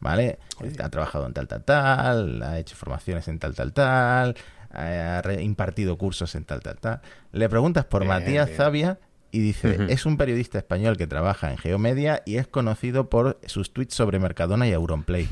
¿Vale? 0.00 0.40
Ha 0.82 0.88
trabajado 0.88 1.24
en 1.28 1.34
tal, 1.34 1.46
tal, 1.46 1.62
tal, 1.62 2.42
ha 2.42 2.58
hecho 2.58 2.74
formaciones 2.74 3.28
en 3.28 3.38
tal, 3.38 3.54
tal, 3.54 3.72
tal, 3.72 4.36
ha 4.72 5.22
impartido 5.38 5.96
cursos 5.98 6.34
en 6.34 6.46
tal, 6.46 6.62
tal, 6.62 6.78
tal. 6.78 7.00
Le 7.30 7.48
preguntas 7.48 7.84
por 7.84 8.04
Matías 8.04 8.50
Zavia 8.56 8.98
y 9.30 9.38
dice, 9.38 9.86
es 9.88 10.04
un 10.04 10.16
periodista 10.16 10.58
español 10.58 10.96
que 10.96 11.06
trabaja 11.06 11.52
en 11.52 11.58
Geomedia 11.58 12.24
y 12.26 12.38
es 12.38 12.48
conocido 12.48 13.08
por 13.08 13.38
sus 13.46 13.72
tweets 13.72 13.94
sobre 13.94 14.18
Mercadona 14.18 14.66
y 14.66 14.72
Auronplay. 14.72 15.28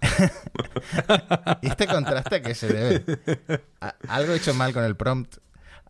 ¿Y 1.62 1.68
este 1.68 1.86
contraste 1.86 2.36
a 2.36 2.42
qué 2.42 2.54
se 2.54 2.68
debe? 2.68 3.18
algo 4.08 4.32
hecho 4.32 4.54
mal 4.54 4.72
con 4.72 4.84
el 4.84 4.96
prompt. 4.96 5.36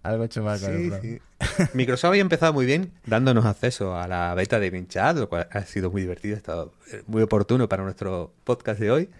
Algo 0.02 0.24
hecho 0.24 0.42
mal 0.42 0.60
con 0.60 0.70
el 0.70 0.90
prompt. 0.90 1.74
Microsoft 1.74 2.08
había 2.10 2.22
empezado 2.22 2.52
muy 2.52 2.66
bien 2.66 2.92
dándonos 3.04 3.44
acceso 3.44 3.96
a 3.96 4.08
la 4.08 4.34
beta 4.34 4.58
de 4.58 4.70
Vinchat, 4.70 5.16
lo 5.16 5.28
cual 5.28 5.48
ha 5.50 5.62
sido 5.62 5.90
muy 5.90 6.02
divertido, 6.02 6.34
ha 6.34 6.38
estado 6.38 6.72
muy 7.06 7.22
oportuno 7.22 7.68
para 7.68 7.82
nuestro 7.82 8.32
podcast 8.44 8.80
de 8.80 8.90
hoy. 8.90 9.10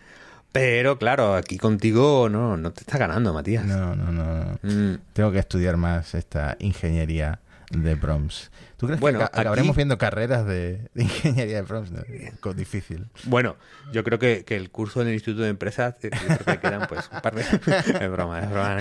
Pero 0.53 0.99
claro, 0.99 1.35
aquí 1.35 1.59
contigo 1.59 2.29
no, 2.31 2.57
no 2.57 2.73
te 2.73 2.81
está 2.81 2.97
ganando, 2.97 3.35
Matías. 3.35 3.67
No, 3.67 3.95
no, 3.95 4.11
no. 4.11 4.59
Mm. 4.63 4.99
Tengo 5.13 5.31
que 5.31 5.39
estudiar 5.39 5.77
más 5.77 6.15
esta 6.15 6.57
ingeniería 6.61 7.41
de 7.71 7.97
prompts. 7.97 8.51
¿Tú 8.77 8.87
crees 8.87 9.01
que 9.01 9.23
acabaremos 9.23 9.75
viendo 9.75 9.99
carreras 9.99 10.47
de, 10.47 10.89
ingeniería 10.95 11.57
de 11.57 11.65
prompts? 11.65 11.93
difícil. 12.55 13.07
Bueno, 13.25 13.57
yo 13.93 14.05
creo 14.05 14.19
que, 14.19 14.45
el 14.49 14.71
curso 14.71 15.03
en 15.03 15.09
el 15.09 15.15
Instituto 15.15 15.43
de 15.43 15.49
Empresas 15.49 15.97
eh, 16.03 16.11
quedan 16.61 16.87
pues 16.89 17.11
un 17.13 17.21
par 17.21 17.35
de... 17.35 17.43
es 18.01 18.11
broma, 18.11 18.41
es 18.41 18.51
broma. 18.51 18.79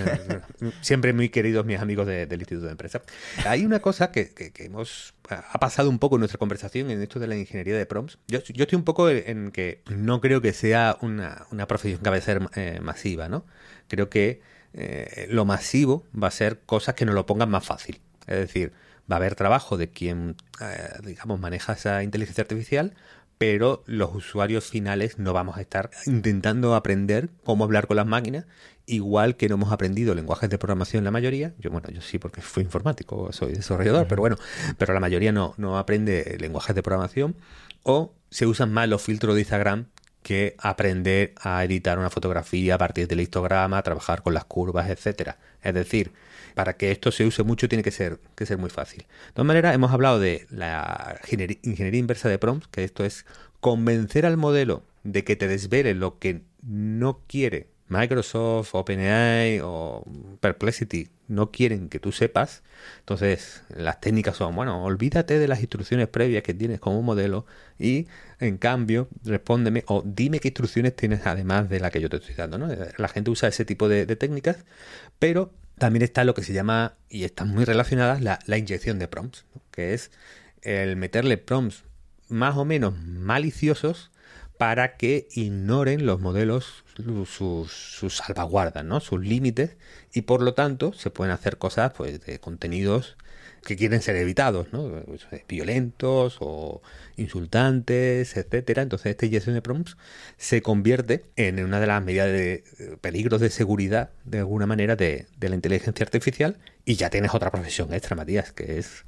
Siempre 0.82 1.14
muy 1.14 1.30
queridos 1.30 1.66
mis 1.66 1.80
amigos 1.80 2.08
del 2.08 2.40
Instituto 2.40 2.66
de 2.66 2.72
Empresas. 2.72 3.02
Hay 3.46 3.66
una 3.66 3.80
cosa 3.80 4.12
que, 4.12 4.34
hemos... 4.58 5.14
Ha 5.30 5.60
pasado 5.60 5.90
un 5.90 6.00
poco 6.00 6.16
en 6.16 6.20
nuestra 6.20 6.38
conversación 6.38 6.92
en 6.92 7.02
esto 7.02 7.20
de 7.20 7.28
la 7.28 7.36
ingeniería 7.36 7.78
de 7.78 7.86
prompts. 7.86 8.20
Yo, 8.28 8.40
estoy 8.40 8.76
un 8.76 8.84
poco 8.84 9.10
en 9.10 9.52
que 9.52 9.82
no 9.90 10.22
creo 10.22 10.42
que 10.42 10.54
sea 10.54 10.98
una, 11.02 11.48
profesión 11.68 12.02
que 12.02 12.10
va 12.10 12.18
a 12.18 12.22
ser 12.22 12.48
eh, 12.56 12.80
masiva, 12.82 13.28
¿no? 13.30 13.46
Creo 13.88 14.10
que 14.10 14.42
eh, 14.74 15.28
lo 15.30 15.46
masivo 15.46 16.06
va 16.22 16.28
a 16.28 16.32
ser 16.32 16.60
cosas 16.66 16.96
que 16.96 17.06
nos 17.06 17.16
lo 17.16 17.26
pongan 17.26 17.50
más 17.50 17.66
fácil. 17.66 18.02
Es 18.28 18.38
decir, 18.38 18.74
va 19.12 19.16
a 19.16 19.18
haber 19.18 19.36
trabajo 19.36 19.78
de 19.78 19.90
quien, 19.90 20.36
eh, 20.62 20.90
digamos, 21.04 21.40
maneja 21.40 21.74
esa 21.74 22.04
inteligencia 22.04 22.42
artificial, 22.42 22.94
pero 23.38 23.84
los 23.86 24.16
usuarios 24.16 24.70
finales 24.70 25.20
no 25.20 25.34
vamos 25.34 25.58
a 25.58 25.62
estar 25.62 25.90
intentando 26.06 26.76
aprender 26.76 27.30
cómo 27.44 27.66
hablar 27.66 27.88
con 27.88 27.98
las 27.98 28.06
máquinas, 28.06 28.46
igual 28.86 29.36
que 29.36 29.50
no 29.50 29.56
hemos 29.56 29.72
aprendido 29.72 30.16
lenguajes 30.16 30.50
de 30.50 30.58
programación 30.58 31.04
la 31.04 31.12
mayoría. 31.12 31.54
Yo, 31.60 31.70
bueno, 31.70 31.90
yo 31.90 32.02
sí 32.02 32.18
porque 32.18 32.42
fui 32.42 32.64
informático, 32.64 33.32
soy 33.34 33.54
desarrollador, 33.54 34.08
pero 34.08 34.22
bueno, 34.22 34.38
pero 34.78 34.94
la 34.94 35.00
mayoría 35.00 35.32
no, 35.32 35.54
no 35.58 35.78
aprende 35.78 36.38
lenguajes 36.40 36.76
de 36.76 36.84
programación 36.84 37.36
o 37.84 38.14
se 38.30 38.46
usan 38.46 38.72
más 38.72 38.88
los 38.88 39.02
filtros 39.02 39.36
de 39.36 39.42
Instagram 39.42 39.88
que 40.24 40.56
aprender 40.58 41.34
a 41.40 41.64
editar 41.64 42.00
una 42.00 42.10
fotografía 42.10 42.76
a 42.76 42.78
partir 42.80 43.08
del 43.08 43.20
histograma, 43.20 43.84
trabajar 43.84 44.24
con 44.24 44.34
las 44.34 44.46
curvas, 44.46 44.90
etcétera. 44.90 45.38
Es 45.62 45.74
decir, 45.76 46.14
para 46.56 46.78
que 46.78 46.92
esto 46.92 47.12
se 47.12 47.26
use 47.26 47.44
mucho 47.44 47.70
tiene 47.70 47.84
que 47.84 47.92
ser, 47.92 48.20
que 48.36 48.46
ser 48.46 48.58
muy 48.58 48.70
fácil. 48.70 49.04
De 49.28 49.34
todas 49.34 49.48
maneras, 49.48 49.76
hemos 49.76 49.92
hablado 49.92 50.20
de 50.20 50.48
la 50.50 51.20
ingeniería 51.64 52.00
inversa 52.00 52.30
de 52.30 52.40
prompts, 52.40 52.68
que 52.70 52.84
esto 52.84 53.06
es 53.06 53.26
convencer 53.60 54.26
al 54.26 54.38
modelo 54.38 54.84
de 55.04 55.24
que 55.24 55.36
te 55.36 55.48
desvele 55.48 55.94
lo 55.94 56.18
que 56.18 56.42
no 56.64 57.22
quiere 57.28 57.68
Microsoft, 57.88 58.74
OpenAI 58.74 59.60
o 59.64 60.04
Perplexity 60.40 61.10
no 61.28 61.52
quieren 61.52 61.90
que 61.90 62.00
tú 62.00 62.12
sepas, 62.12 62.64
entonces 63.00 63.64
las 63.70 64.00
técnicas 64.00 64.38
son, 64.38 64.56
bueno, 64.56 64.84
olvídate 64.84 65.40
de 65.40 65.48
las 65.48 65.60
instrucciones 65.60 66.08
previas 66.08 66.44
que 66.44 66.54
tienes 66.54 66.80
como 66.80 67.02
modelo 67.02 67.46
y 67.80 68.08
en 68.40 68.58
cambio 68.58 69.08
respóndeme 69.24 69.84
o 69.88 70.04
dime 70.06 70.40
qué 70.40 70.50
instrucciones 70.50 70.96
tienes 70.96 71.26
además 71.26 71.70
de 71.70 71.80
la 71.80 71.90
que 71.90 72.02
yo 72.02 72.10
te 72.10 72.18
estoy 72.18 72.36
dando. 72.36 72.58
¿no? 72.58 72.68
La 72.98 73.08
gente 73.08 73.32
usa 73.32 73.50
ese 73.50 73.66
tipo 73.66 73.88
de, 73.88 74.06
técnicas, 74.16 74.66
pero 75.20 75.52
también 75.78 76.04
está 76.04 76.24
lo 76.24 76.34
que 76.34 76.44
se 76.44 76.54
llama, 76.54 76.96
y 77.10 77.24
están 77.24 77.50
muy 77.50 77.66
relacionadas, 77.66 78.22
la, 78.22 78.58
inyección 78.58 79.00
de 79.00 79.08
prompts, 79.08 79.46
que 79.72 79.94
es 79.94 80.12
el 80.62 80.96
meterle 80.96 81.38
prompts 81.38 81.84
más 82.30 82.58
o 82.58 82.66
menos 82.66 82.98
maliciosos 83.00 84.12
para 84.58 84.96
que 84.98 85.28
ignoren 85.32 86.06
los 86.06 86.20
modelos 86.20 86.84
sus, 87.26 88.16
salvaguardas, 88.16 88.86
¿no? 88.86 89.00
sus 89.00 89.20
límites, 89.20 89.76
y 90.14 90.22
por 90.22 90.42
lo 90.42 90.54
tanto 90.54 90.94
se 90.94 91.10
pueden 91.10 91.34
hacer 91.34 91.58
cosas 91.58 91.92
pues, 91.96 92.22
de 92.26 92.40
contenidos 92.40 93.18
que 93.66 93.76
quieren 93.76 94.02
ser 94.02 94.16
evitados, 94.16 94.72
¿no? 94.72 95.04
Pues, 95.06 95.28
eh, 95.32 95.44
violentos 95.50 96.38
o 96.40 96.84
insultantes, 97.18 98.38
etcétera. 98.38 98.84
Entonces, 98.84 99.18
inyección 99.22 99.56
de 99.56 99.62
prompts 99.64 99.98
se 100.38 100.62
convierte 100.62 101.26
en 101.36 101.62
una 101.64 101.80
de 101.80 101.88
las 101.88 102.04
medidas 102.04 102.28
de 102.28 102.64
eh, 102.80 102.98
peligros 103.02 103.42
de 103.42 103.50
seguridad, 103.50 104.12
de 104.24 104.40
alguna 104.40 104.68
manera, 104.68 104.96
de, 104.96 105.26
de 105.38 105.50
la 105.50 105.56
inteligencia 105.56 106.04
artificial. 106.04 106.60
Y 106.86 106.96
ya 106.96 107.10
tienes 107.10 107.34
otra 107.34 107.50
profesión 107.52 107.92
extra, 107.92 108.16
Matías, 108.16 108.52
que 108.52 108.78
es 108.78 109.06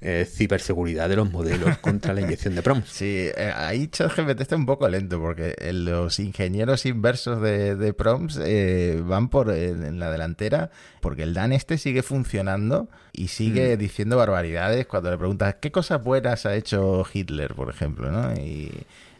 eh, 0.00 0.26
ciberseguridad 0.30 1.08
de 1.08 1.16
los 1.16 1.30
modelos 1.30 1.78
contra 1.82 2.14
la 2.14 2.20
inyección 2.20 2.54
de 2.54 2.62
prompts. 2.62 2.90
Sí, 2.90 3.28
eh, 3.36 3.52
ahí 3.54 3.88
ChatGPT 3.88 4.40
está 4.40 4.56
un 4.56 4.66
poco 4.66 4.88
lento 4.88 5.20
porque 5.20 5.54
los 5.72 6.18
ingenieros 6.18 6.86
inversos 6.86 7.40
de, 7.40 7.94
prompts 7.96 8.38
eh, 8.42 9.02
van 9.04 9.28
por 9.28 9.50
en 9.50 9.98
la 9.98 10.10
delantera 10.10 10.70
porque 11.06 11.22
el 11.22 11.34
Dan 11.34 11.52
este 11.52 11.78
sigue 11.78 12.02
funcionando 12.02 12.88
y 13.12 13.28
sigue 13.28 13.76
mm. 13.76 13.78
diciendo 13.78 14.16
barbaridades 14.16 14.86
cuando 14.86 15.10
le 15.10 15.18
preguntas 15.18 15.54
qué 15.60 15.70
cosas 15.70 16.02
buenas 16.02 16.46
ha 16.46 16.54
hecho 16.56 17.04
Hitler, 17.12 17.54
por 17.54 17.70
ejemplo, 17.70 18.10
¿no? 18.10 18.34
Y 18.34 18.72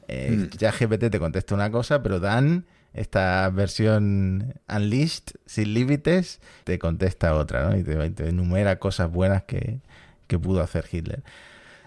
eh, 0.08 0.30
mm. 0.32 0.56
ChatGPT 0.56 1.10
te 1.10 1.18
contesta 1.18 1.54
una 1.54 1.70
cosa, 1.70 2.02
pero 2.02 2.20
Dan 2.20 2.66
esta 2.92 3.48
versión 3.50 4.54
Unleashed, 4.68 5.36
sin 5.44 5.74
límites, 5.74 6.40
te 6.64 6.78
contesta 6.78 7.34
otra, 7.34 7.68
¿no? 7.68 7.76
Y 7.76 7.84
te, 7.84 8.28
enumera 8.28 8.80
cosas 8.80 9.10
buenas 9.10 9.44
que, 9.44 9.80
que 10.26 10.38
pudo 10.38 10.62
hacer 10.62 10.86
Hitler. 10.90 11.22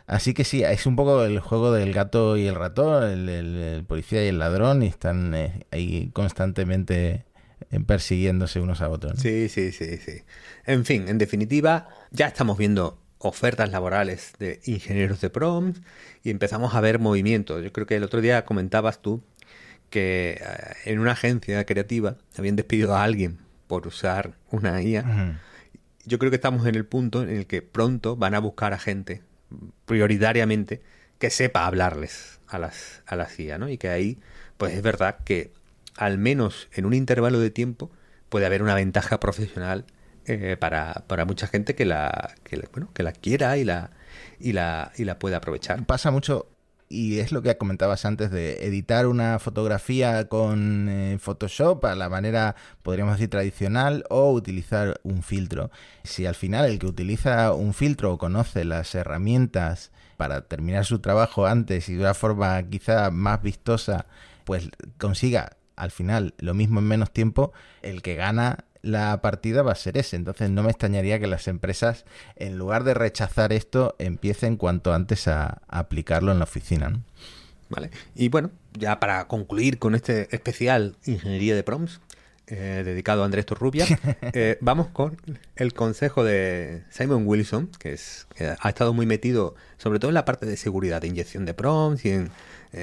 Así 0.09 0.33
que 0.33 0.43
sí, 0.43 0.63
es 0.63 0.87
un 0.87 0.95
poco 0.95 1.23
el 1.23 1.39
juego 1.39 1.71
del 1.71 1.93
gato 1.93 2.35
y 2.35 2.47
el 2.47 2.55
ratón, 2.55 3.29
el, 3.29 3.83
policía 3.87 4.25
y 4.25 4.29
el 4.29 4.39
ladrón, 4.39 4.81
y 4.81 4.87
están 4.87 5.35
eh, 5.35 5.67
ahí 5.71 6.09
constantemente 6.13 7.25
eh, 7.69 7.79
persiguiéndose 7.85 8.59
unos 8.59 8.81
a 8.81 8.89
otros. 8.89 9.19
Sí, 9.19 9.49
sí, 9.49 9.71
sí, 9.71 9.97
sí. 9.97 10.23
En 10.65 10.83
fin, 10.83 11.07
en 11.09 11.19
definitiva, 11.19 11.89
ya 12.09 12.25
estamos 12.25 12.57
viendo 12.57 12.99
ofertas 13.19 13.69
laborales 13.69 14.33
de 14.39 14.59
ingenieros 14.65 15.21
de 15.21 15.29
prompts 15.29 15.81
y 16.23 16.31
empezamos 16.31 16.73
a 16.73 16.81
ver 16.81 16.97
movimientos. 16.97 17.63
Yo 17.63 17.71
creo 17.71 17.85
que 17.85 17.97
el 17.97 18.03
otro 18.03 18.19
día 18.19 18.45
comentabas 18.45 19.03
tú 19.03 19.21
que 19.91 20.41
eh, 20.41 20.91
en 20.91 20.97
una 20.97 21.11
agencia 21.11 21.63
creativa 21.65 22.17
habían 22.35 22.55
despedido 22.55 22.95
a 22.95 23.03
alguien 23.03 23.37
por 23.67 23.85
usar 23.85 24.33
una 24.49 24.81
IA 24.81 25.39
yo 26.05 26.19
creo 26.19 26.31
que 26.31 26.35
estamos 26.35 26.65
en 26.65 26.75
el 26.75 26.85
punto 26.85 27.23
en 27.23 27.29
el 27.29 27.47
que 27.47 27.61
pronto 27.61 28.15
van 28.15 28.35
a 28.35 28.39
buscar 28.39 28.73
a 28.73 28.79
gente, 28.79 29.21
prioritariamente, 29.85 30.81
que 31.17 31.29
sepa 31.29 31.65
hablarles 31.65 32.39
a 32.47 32.59
las, 32.59 33.03
a 33.05 33.15
las 33.15 33.39
IA, 33.39 33.57
¿no? 33.57 33.69
Y 33.69 33.77
que 33.77 33.89
ahí, 33.89 34.19
pues 34.57 34.73
es 34.73 34.81
verdad 34.81 35.17
que 35.23 35.51
al 35.95 36.17
menos 36.17 36.69
en 36.73 36.85
un 36.85 36.93
intervalo 36.93 37.39
de 37.39 37.49
tiempo 37.51 37.91
puede 38.29 38.45
haber 38.45 38.63
una 38.63 38.75
ventaja 38.75 39.19
profesional 39.19 39.85
eh, 40.25 40.57
para, 40.57 41.05
para, 41.07 41.25
mucha 41.25 41.47
gente 41.47 41.75
que 41.75 41.85
la, 41.85 42.35
que, 42.43 42.61
bueno, 42.71 42.89
que 42.93 43.03
la 43.03 43.11
quiera 43.11 43.57
y 43.57 43.63
la, 43.63 43.91
y 44.39 44.53
la, 44.53 44.91
y 44.95 45.03
la 45.03 45.19
pueda 45.19 45.37
aprovechar. 45.37 45.85
Pasa 45.85 46.11
mucho 46.11 46.47
y 46.89 47.19
es 47.19 47.31
lo 47.31 47.43
que 47.43 47.55
comentabas 47.55 48.03
antes 48.03 48.31
de 48.31 48.65
editar 48.65 49.05
una 49.05 49.37
fotografía 49.37 50.27
con 50.27 50.89
eh, 50.89 51.17
Photoshop 51.19 51.85
a 51.85 51.95
la 51.95 52.09
manera, 52.09 52.55
podríamos 52.81 53.15
decir, 53.15 53.29
tradicional 53.29 54.03
o 54.09 54.31
utilizar 54.31 54.99
un 55.03 55.21
filtro. 55.21 55.69
Si 56.03 56.25
al 56.25 56.33
final 56.33 56.65
el 56.65 56.79
que 56.79 56.87
utiliza 56.87 57.53
un 57.53 57.75
filtro 57.75 58.13
o 58.13 58.17
conoce 58.17 58.65
las 58.65 58.95
herramientas 58.95 59.91
para 60.17 60.41
terminar 60.47 60.83
su 60.85 60.99
trabajo 60.99 61.45
antes 61.45 61.87
y 61.89 61.93
de 61.93 62.01
una 62.01 62.15
forma 62.15 62.61
quizá 62.63 63.11
más 63.11 63.43
vistosa, 63.43 64.07
pues 64.43 64.69
consiga 64.97 65.57
al 65.75 65.91
final 65.91 66.33
lo 66.39 66.55
mismo 66.55 66.79
en 66.79 66.87
menos 66.87 67.11
tiempo, 67.11 67.53
el 67.83 68.01
que 68.01 68.15
gana 68.15 68.65
la 68.81 69.21
partida 69.21 69.61
va 69.61 69.71
a 69.71 69.75
ser 69.75 69.97
ese. 69.97 70.15
Entonces 70.15 70.49
no 70.49 70.63
me 70.63 70.69
extrañaría 70.69 71.19
que 71.19 71.27
las 71.27 71.47
empresas, 71.47 72.05
en 72.35 72.57
lugar 72.57 72.83
de 72.83 72.93
rechazar 72.93 73.53
esto, 73.53 73.95
empiecen 73.99 74.57
cuanto 74.57 74.93
antes 74.93 75.27
a, 75.27 75.61
aplicarlo 75.67 76.31
en 76.31 76.39
la 76.39 76.45
oficina. 76.45 76.99
Vale. 77.69 77.91
Y 78.15 78.29
bueno, 78.29 78.51
ya 78.73 78.99
para 78.99 79.27
concluir 79.27 79.77
con 79.77 79.95
este 79.95 80.33
especial 80.35 80.95
Ingeniería 81.05 81.55
de 81.55 81.63
Prompts, 81.63 82.01
eh, 82.47 82.81
dedicado 82.83 83.21
a 83.21 83.25
Andrés 83.25 83.45
Torrubia, 83.45 83.85
eh, 84.33 84.57
vamos 84.59 84.87
con 84.87 85.17
el 85.55 85.73
consejo 85.73 86.23
de 86.23 86.83
Simon 86.89 87.27
Wilson, 87.27 87.69
que, 87.77 87.93
es, 87.93 88.25
ha 88.59 88.69
estado 88.69 88.91
muy 88.91 89.05
metido 89.05 89.53
sobre 89.77 89.99
todo 89.99 90.09
en 90.09 90.15
la 90.15 90.25
parte 90.25 90.47
de 90.47 90.57
seguridad, 90.57 91.01
de 91.01 91.09
inyección 91.09 91.45
de 91.45 91.53
prompts 91.53 92.05
y 92.05 92.09
en, 92.09 92.31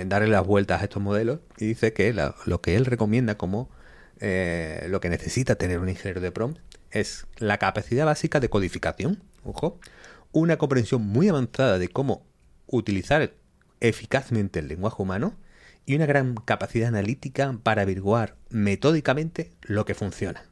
darle 0.08 0.28
las 0.28 0.46
vueltas 0.46 0.80
a 0.80 0.84
estos 0.84 1.02
modelos, 1.02 1.40
y 1.58 1.66
dice 1.66 1.92
que 1.92 2.12
lo 2.44 2.60
que 2.60 2.76
él 2.76 2.84
recomienda 2.84 3.36
como 3.36 3.68
eh, 4.20 4.86
lo 4.88 5.00
que 5.00 5.10
necesita 5.10 5.56
tener 5.56 5.78
un 5.78 5.88
ingeniero 5.88 6.20
de 6.20 6.32
prompt 6.32 6.60
es 6.90 7.26
la 7.38 7.58
capacidad 7.58 8.06
básica 8.06 8.40
de 8.40 8.48
codificación, 8.48 9.22
ojo, 9.44 9.78
una 10.32 10.56
comprensión 10.56 11.02
muy 11.02 11.28
avanzada 11.28 11.78
de 11.78 11.88
cómo 11.88 12.24
utilizar 12.66 13.32
eficazmente 13.80 14.60
el 14.60 14.68
lenguaje 14.68 15.02
humano 15.02 15.34
y 15.84 15.94
una 15.94 16.06
gran 16.06 16.34
capacidad 16.34 16.88
analítica 16.88 17.58
para 17.62 17.82
averiguar 17.82 18.36
metódicamente 18.50 19.52
lo 19.62 19.84
que 19.84 19.94
funciona. 19.94 20.44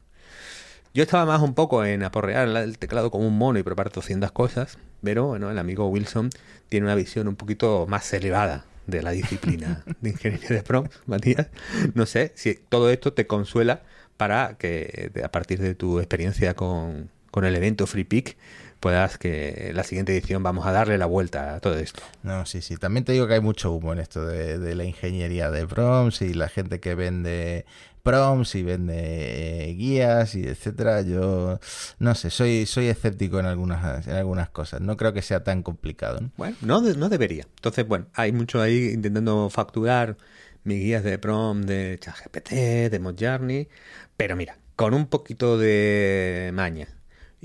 Yo 0.93 1.03
estaba 1.03 1.25
más 1.25 1.41
un 1.41 1.55
poco 1.55 1.83
en 1.83 2.03
aporrear 2.03 2.47
el 2.47 2.77
teclado 2.77 3.11
como 3.11 3.27
un 3.27 3.37
mono 3.37 3.59
y 3.59 3.63
probar 3.63 3.91
200 3.91 4.31
cosas, 4.31 4.77
pero 5.03 5.25
bueno, 5.27 5.51
el 5.51 5.59
amigo 5.59 5.89
Wilson 5.89 6.29
tiene 6.69 6.85
una 6.85 6.95
visión 6.95 7.27
un 7.27 7.35
poquito 7.35 7.85
más 7.87 8.13
elevada 8.13 8.65
de 8.87 9.01
la 9.01 9.11
disciplina 9.11 9.83
de 10.01 10.09
ingeniería 10.09 10.49
de 10.49 10.63
prompts, 10.63 10.99
Matías. 11.05 11.47
No 11.93 12.05
sé 12.05 12.31
si 12.35 12.55
todo 12.55 12.89
esto 12.89 13.13
te 13.13 13.27
consuela 13.27 13.83
para 14.17 14.57
que 14.57 15.11
a 15.23 15.29
partir 15.29 15.59
de 15.59 15.75
tu 15.75 15.99
experiencia 15.99 16.53
con, 16.53 17.09
con 17.31 17.45
el 17.45 17.55
evento 17.55 17.87
Free 17.87 18.05
Peak 18.05 18.37
puedas 18.79 19.17
que 19.17 19.71
la 19.73 19.83
siguiente 19.83 20.15
edición 20.15 20.43
vamos 20.43 20.65
a 20.67 20.71
darle 20.71 20.97
la 20.97 21.07
vuelta 21.07 21.55
a 21.55 21.59
todo 21.59 21.77
esto. 21.79 22.03
No, 22.23 22.45
sí, 22.45 22.61
sí. 22.61 22.77
También 22.77 23.03
te 23.03 23.13
digo 23.13 23.27
que 23.27 23.33
hay 23.33 23.41
mucho 23.41 23.71
humo 23.71 23.93
en 23.93 23.99
esto 23.99 24.25
de, 24.25 24.59
de 24.59 24.75
la 24.75 24.83
ingeniería 24.83 25.49
de 25.49 25.65
prompts 25.65 26.21
y 26.21 26.33
la 26.33 26.49
gente 26.49 26.79
que 26.79 26.93
vende 26.93 27.65
prompts 28.05 28.55
y 28.55 28.63
vende 28.63 29.69
eh, 29.69 29.73
guías 29.73 30.35
y 30.35 30.47
etcétera. 30.47 31.01
Yo 31.01 31.59
no 31.99 32.15
sé, 32.15 32.29
soy 32.29 32.65
soy 32.65 32.87
escéptico 32.87 33.39
en 33.39 33.47
algunas 33.47 34.07
en 34.07 34.15
algunas 34.15 34.49
cosas. 34.49 34.79
No 34.79 34.95
creo 34.95 35.11
que 35.11 35.21
sea 35.21 35.43
tan 35.43 35.63
complicado. 35.63 36.19
Bueno, 36.37 36.55
no, 36.61 36.81
no 36.81 37.09
debería. 37.09 37.45
Entonces, 37.55 37.87
bueno, 37.87 38.05
hay 38.13 38.31
mucho 38.31 38.61
ahí 38.61 38.91
intentando 38.93 39.49
facturar 39.49 40.17
mis 40.63 40.79
guías 40.79 41.03
de 41.03 41.17
prompt 41.17 41.67
de 41.67 41.97
ChatGPT, 41.99 42.51
de 42.91 42.99
Mojjarni, 42.99 43.67
pero 44.15 44.35
mira, 44.35 44.57
con 44.75 44.93
un 44.93 45.07
poquito 45.07 45.57
de 45.57 46.51
maña 46.53 46.94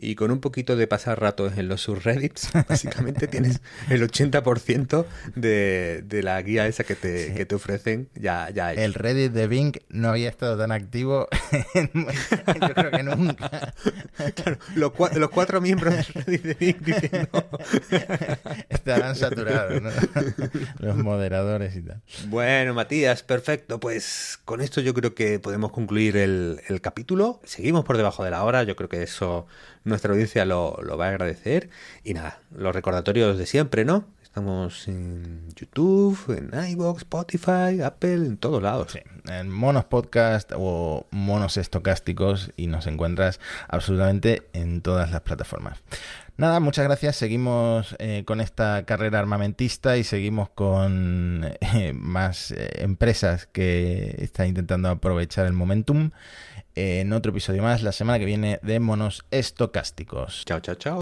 y 0.03 0.15
con 0.15 0.31
un 0.31 0.41
poquito 0.41 0.77
de 0.77 0.87
pasar 0.87 1.21
ratos 1.21 1.59
en 1.59 1.69
los 1.69 1.83
subreddits, 1.83 2.51
básicamente 2.69 3.29
tienes 3.29 3.61
el 3.91 4.03
80% 4.03 5.05
de, 5.35 6.03
de 6.05 6.23
la 6.23 6.41
guía 6.41 6.67
esa 6.67 6.85
que 6.85 6.95
te, 6.95 7.35
que 7.35 7.45
te 7.45 7.55
ofrecen 7.55 8.09
ya, 8.15 8.49
ya 8.51 8.73
El 8.73 8.95
Reddit 8.95 9.33
de 9.33 9.47
Bing 9.47 9.77
no 9.91 10.09
había 10.09 10.31
estado 10.31 10.57
tan 10.57 10.73
activo 10.73 11.29
yo 11.75 12.75
creo 12.75 12.91
que 12.91 13.03
nunca. 13.03 13.75
Claro, 14.35 14.59
los, 14.77 14.93
cuatro, 14.93 15.19
los 15.19 15.31
cuatro 15.31 15.61
miembros 15.61 15.95
del 15.95 16.05
Reddit 16.05 16.43
de 16.43 16.55
Bing 16.55 16.81
diciendo... 16.81 17.49
Estarán 18.69 19.17
saturados, 19.17 19.81
¿no? 19.81 19.91
Los 20.79 20.97
moderadores 20.97 21.75
y 21.77 21.83
tal. 21.83 22.03
Bueno, 22.27 22.75
Matías, 22.75 23.23
perfecto. 23.23 23.81
Pues 23.81 24.39
con 24.45 24.61
esto 24.61 24.81
yo 24.81 24.95
creo 24.95 25.15
que 25.15 25.39
podemos 25.39 25.73
concluir 25.73 26.17
el, 26.17 26.61
el 26.69 26.81
capítulo. 26.81 27.41
Seguimos 27.45 27.85
por 27.85 27.97
debajo 27.97 28.25
de 28.25 28.31
la 28.31 28.45
hora, 28.45 28.63
yo 28.63 28.77
creo 28.77 28.89
que 28.89 29.03
eso 29.03 29.47
nuestra 29.85 30.13
audiencia 30.13 30.45
lo, 30.45 30.79
lo 30.83 30.97
va 30.97 31.07
a 31.07 31.11
agradecer. 31.11 31.71
Y 32.05 32.15
nada, 32.15 32.41
los 32.55 32.75
recordatorios 32.75 33.39
de 33.39 33.47
siempre, 33.47 33.85
¿no? 33.85 34.05
Estamos 34.31 34.87
en 34.87 35.49
YouTube, 35.57 36.17
en 36.29 36.71
iVoox, 36.71 36.99
Spotify, 36.99 37.83
Apple, 37.85 38.15
en 38.15 38.37
todos 38.37 38.63
lados. 38.63 38.93
Sí, 38.93 39.01
en 39.29 39.51
Monos 39.51 39.87
Podcast 39.87 40.53
o 40.55 41.09
Monos 41.11 41.57
Estocásticos 41.57 42.53
y 42.57 42.69
nos 42.69 42.87
encuentras 42.87 43.41
absolutamente 43.67 44.49
en 44.53 44.83
todas 44.83 45.11
las 45.11 45.23
plataformas. 45.23 45.83
Nada, 46.37 46.61
muchas 46.61 46.85
gracias. 46.85 47.17
Seguimos 47.17 47.97
eh, 47.99 48.23
con 48.25 48.41
esta 48.41 48.85
carrera 48.87 49.19
armamentista 49.19 49.97
y 49.97 50.05
seguimos 50.05 50.49
con 50.49 51.45
eh, 51.61 51.93
más 51.95 52.53
eh, 52.53 52.71
empresas 52.77 53.47
que 53.47 54.15
están 54.19 54.47
intentando 54.47 54.89
aprovechar 54.89 55.45
el 55.45 55.53
momentum. 55.53 56.13
En 56.75 57.13
otro 57.13 57.31
episodio 57.31 57.63
más 57.63 57.83
la 57.83 57.93
semana 57.93 58.19
que 58.19 58.25
viene 58.25 58.59
de 58.63 58.81
Monos 58.81 59.25
Estocásticos. 59.31 60.45
Chao, 60.45 60.61
chao, 60.61 60.75
chao. 60.75 60.99